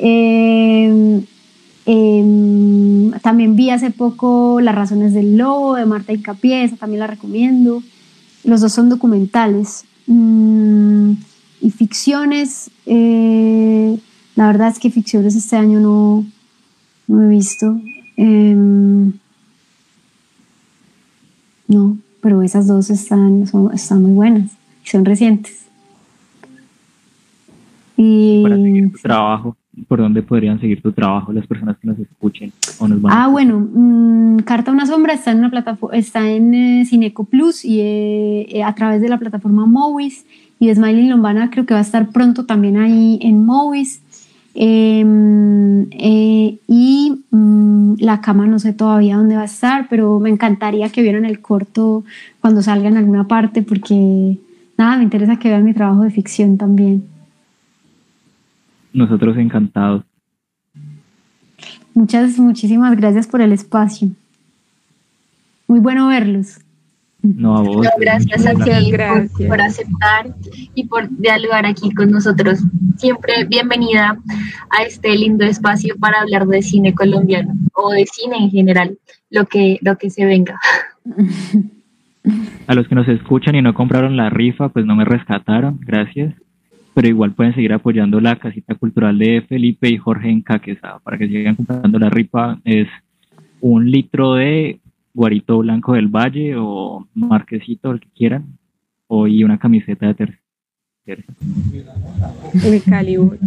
Eh, 0.00 1.20
eh, 1.86 3.10
también 3.22 3.56
vi 3.56 3.70
hace 3.70 3.90
poco 3.90 4.60
Las 4.60 4.74
razones 4.74 5.12
del 5.14 5.36
lobo 5.36 5.74
de 5.74 5.86
Marta 5.86 6.12
Incapié, 6.12 6.64
esa 6.64 6.76
también 6.76 7.00
la 7.00 7.06
recomiendo. 7.06 7.82
Los 8.44 8.60
dos 8.60 8.72
son 8.72 8.88
documentales. 8.88 9.84
Mm, 10.06 11.12
y 11.60 11.70
ficciones, 11.70 12.70
eh, 12.86 13.98
la 14.36 14.46
verdad 14.46 14.68
es 14.68 14.78
que 14.78 14.90
ficciones 14.90 15.34
este 15.34 15.56
año 15.56 15.80
no, 15.80 16.24
no 17.08 17.22
he 17.24 17.28
visto. 17.28 17.80
Em, 18.16 19.12
no, 21.66 21.98
pero 22.20 22.42
esas 22.42 22.66
dos 22.66 22.90
están, 22.90 23.46
son- 23.46 23.72
están 23.74 24.02
muy 24.02 24.12
buenas 24.12 24.50
y 24.84 24.88
son 24.88 25.04
recientes. 25.04 25.66
Y, 27.96 28.42
trabajo, 29.02 29.56
¿por 29.86 30.00
dónde 30.00 30.22
podrían 30.22 30.60
seguir 30.60 30.82
tu 30.82 30.92
trabajo 30.92 31.32
las 31.32 31.46
personas 31.46 31.76
que 31.78 31.86
nos 31.86 31.98
escuchen 31.98 32.52
o 32.78 32.88
nos 32.88 33.00
van 33.00 33.12
a 33.12 33.16
ah, 33.16 33.18
escuchar? 33.26 33.32
bueno, 33.32 33.68
mm, 33.72 34.38
Carta 34.40 34.70
a 34.70 34.74
una 34.74 34.86
sombra 34.86 35.12
está 35.12 35.30
en 35.32 35.38
una 35.38 35.50
plataforma, 35.50 35.96
está 35.96 36.28
en 36.28 36.54
eh, 36.54 36.84
Cineco 36.86 37.24
Plus 37.24 37.64
y 37.64 37.80
eh, 37.80 38.46
eh, 38.50 38.64
a 38.64 38.74
través 38.74 39.00
de 39.00 39.08
la 39.08 39.18
plataforma 39.18 39.66
Movies 39.66 40.24
y 40.58 40.74
Smiling 40.74 41.10
Lombana 41.10 41.50
creo 41.50 41.66
que 41.66 41.74
va 41.74 41.80
a 41.80 41.82
estar 41.82 42.08
pronto 42.10 42.44
también 42.46 42.76
ahí 42.76 43.18
en 43.22 43.44
Movies. 43.44 44.02
Em, 44.60 45.86
eh, 45.92 46.58
y 46.66 47.12
mm, 47.30 47.94
la 48.00 48.20
cama 48.20 48.46
no 48.46 48.58
sé 48.58 48.72
todavía 48.72 49.16
dónde 49.16 49.36
va 49.36 49.42
a 49.42 49.44
estar, 49.44 49.86
pero 49.88 50.18
me 50.18 50.30
encantaría 50.30 50.88
que 50.88 51.02
vieran 51.02 51.24
el 51.24 51.40
corto 51.40 52.02
cuando 52.40 52.60
salga 52.60 52.88
en 52.88 52.96
alguna 52.96 53.28
parte 53.28 53.62
porque 53.62 54.38
nada, 54.76 54.96
me 54.96 55.04
interesa 55.04 55.38
que 55.38 55.48
vean 55.48 55.64
mi 55.64 55.74
trabajo 55.74 56.02
de 56.02 56.10
ficción 56.10 56.56
también. 56.58 57.04
Nosotros 58.92 59.36
encantados. 59.36 60.04
Muchas, 61.94 62.38
muchísimas 62.38 62.96
gracias 62.96 63.26
por 63.26 63.40
el 63.40 63.52
espacio. 63.52 64.10
Muy 65.66 65.80
bueno 65.80 66.08
verlos. 66.08 66.60
No 67.20 67.56
a 67.56 67.62
vos. 67.62 67.84
No, 67.84 67.90
gracias 67.98 68.46
a 68.46 68.54
ti 68.54 68.92
por 69.48 69.60
aceptar 69.60 70.34
y 70.74 70.86
por 70.86 71.08
dialogar 71.18 71.66
aquí 71.66 71.90
con 71.92 72.10
nosotros. 72.10 72.60
Siempre 72.96 73.44
bienvenida 73.44 74.16
a 74.70 74.82
este 74.84 75.16
lindo 75.16 75.44
espacio 75.44 75.96
para 75.98 76.20
hablar 76.20 76.46
de 76.46 76.62
cine 76.62 76.94
colombiano 76.94 77.52
o 77.74 77.90
de 77.90 78.06
cine 78.06 78.36
en 78.36 78.50
general, 78.50 78.96
lo 79.30 79.46
que, 79.46 79.78
lo 79.82 79.98
que 79.98 80.10
se 80.10 80.24
venga. 80.24 80.58
A 82.66 82.74
los 82.74 82.86
que 82.86 82.94
nos 82.94 83.08
escuchan 83.08 83.56
y 83.56 83.62
no 83.62 83.74
compraron 83.74 84.16
la 84.16 84.30
rifa, 84.30 84.68
pues 84.68 84.86
no 84.86 84.94
me 84.94 85.04
rescataron, 85.04 85.80
gracias. 85.80 86.34
Pero 86.94 87.08
igual 87.08 87.32
pueden 87.32 87.54
seguir 87.54 87.72
apoyando 87.72 88.20
la 88.20 88.36
casita 88.36 88.74
cultural 88.74 89.18
de 89.18 89.42
Felipe 89.48 89.88
y 89.88 89.98
Jorge 89.98 90.30
en 90.30 90.42
Caquesada 90.42 90.98
para 91.00 91.16
que 91.18 91.28
sigan 91.28 91.54
comprando 91.54 91.98
la 91.98 92.10
rifa. 92.10 92.58
Es 92.64 92.88
un 93.60 93.90
litro 93.90 94.34
de 94.34 94.80
guarito 95.14 95.58
blanco 95.58 95.94
del 95.94 96.08
valle 96.08 96.54
o 96.56 97.06
marquesito, 97.14 97.90
el 97.90 98.00
que 98.00 98.08
quieran, 98.14 98.58
o 99.06 99.26
y 99.26 99.44
una 99.44 99.58
camiseta 99.58 100.06
de 100.06 100.14
tercera. 100.14 101.24
de 102.54 102.80
Calibur. 102.80 103.38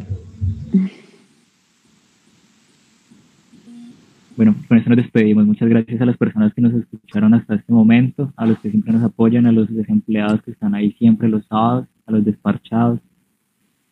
Bueno, 4.36 4.56
con 4.68 4.78
eso 4.78 4.90
nos 4.90 4.98
despedimos. 4.98 5.46
Muchas 5.46 5.70
gracias 5.70 6.02
a 6.02 6.06
las 6.06 6.18
personas 6.18 6.54
que 6.54 6.62
nos 6.62 6.74
escucharon 6.74 7.34
hasta 7.34 7.56
este 7.56 7.72
momento, 7.72 8.34
a 8.36 8.46
los 8.46 8.58
que 8.60 8.72
siempre 8.72 8.92
nos 8.92 9.04
apoyan, 9.04 9.46
a 9.46 9.52
los 9.52 9.74
desempleados 9.74 10.42
que 10.42 10.52
están 10.52 10.74
ahí 10.74 10.94
siempre 10.94 11.30
los 11.30 11.46
sábados, 11.46 11.88
a 12.06 12.12
los 12.12 12.26
desparchados. 12.26 13.00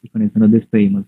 Y 0.02 0.10
con 0.10 0.22
eso 0.22 0.39
nos 0.39 0.52
despedimos. 0.52 1.06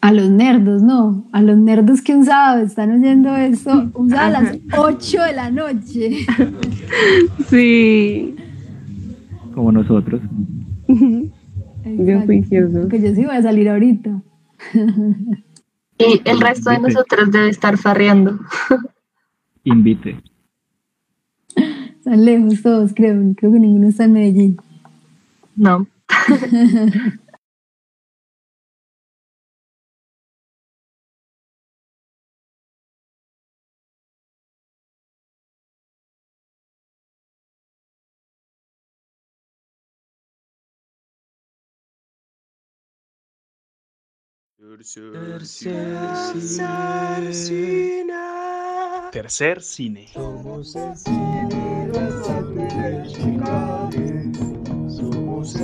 A 0.00 0.12
los 0.12 0.30
nerdos, 0.30 0.82
no. 0.82 1.24
A 1.32 1.42
los 1.42 1.56
nerdos 1.58 2.02
que 2.02 2.14
un 2.14 2.24
sábado 2.24 2.64
están 2.64 2.92
oyendo 2.92 3.36
esto, 3.36 3.90
un 3.94 4.10
sábado 4.10 4.36
a 4.36 4.42
las 4.42 4.58
8 4.78 5.22
de 5.22 5.32
la 5.32 5.50
noche. 5.50 6.26
Sí. 7.48 8.36
Como 9.54 9.72
nosotros. 9.72 10.20
Juiciosos. 12.26 12.86
Que 12.88 13.00
yo 13.00 13.14
sí 13.14 13.24
voy 13.24 13.36
a 13.36 13.42
salir 13.42 13.68
ahorita. 13.68 14.22
Y 15.98 16.20
el 16.24 16.40
resto 16.40 16.70
de 16.70 16.78
nosotros 16.78 17.32
debe 17.32 17.48
estar 17.48 17.76
farreando. 17.76 18.38
Invite. 19.64 20.22
Están 21.56 22.24
lejos 22.24 22.62
todos, 22.62 22.92
creo. 22.94 23.34
Creo 23.36 23.52
que 23.52 23.58
ninguno 23.58 23.88
está 23.88 24.04
en 24.04 24.12
Medellín. 24.12 24.56
No. 25.56 25.88
Tercer 44.48 45.46
cine. 45.46 46.66
Tercer 49.10 49.62
cine. 49.62 50.08
Somos 50.12 50.76
el 50.76 50.96
cine 50.96 52.27
de 52.54 53.08
Chicago. 53.08 53.90
Somos 54.88 55.54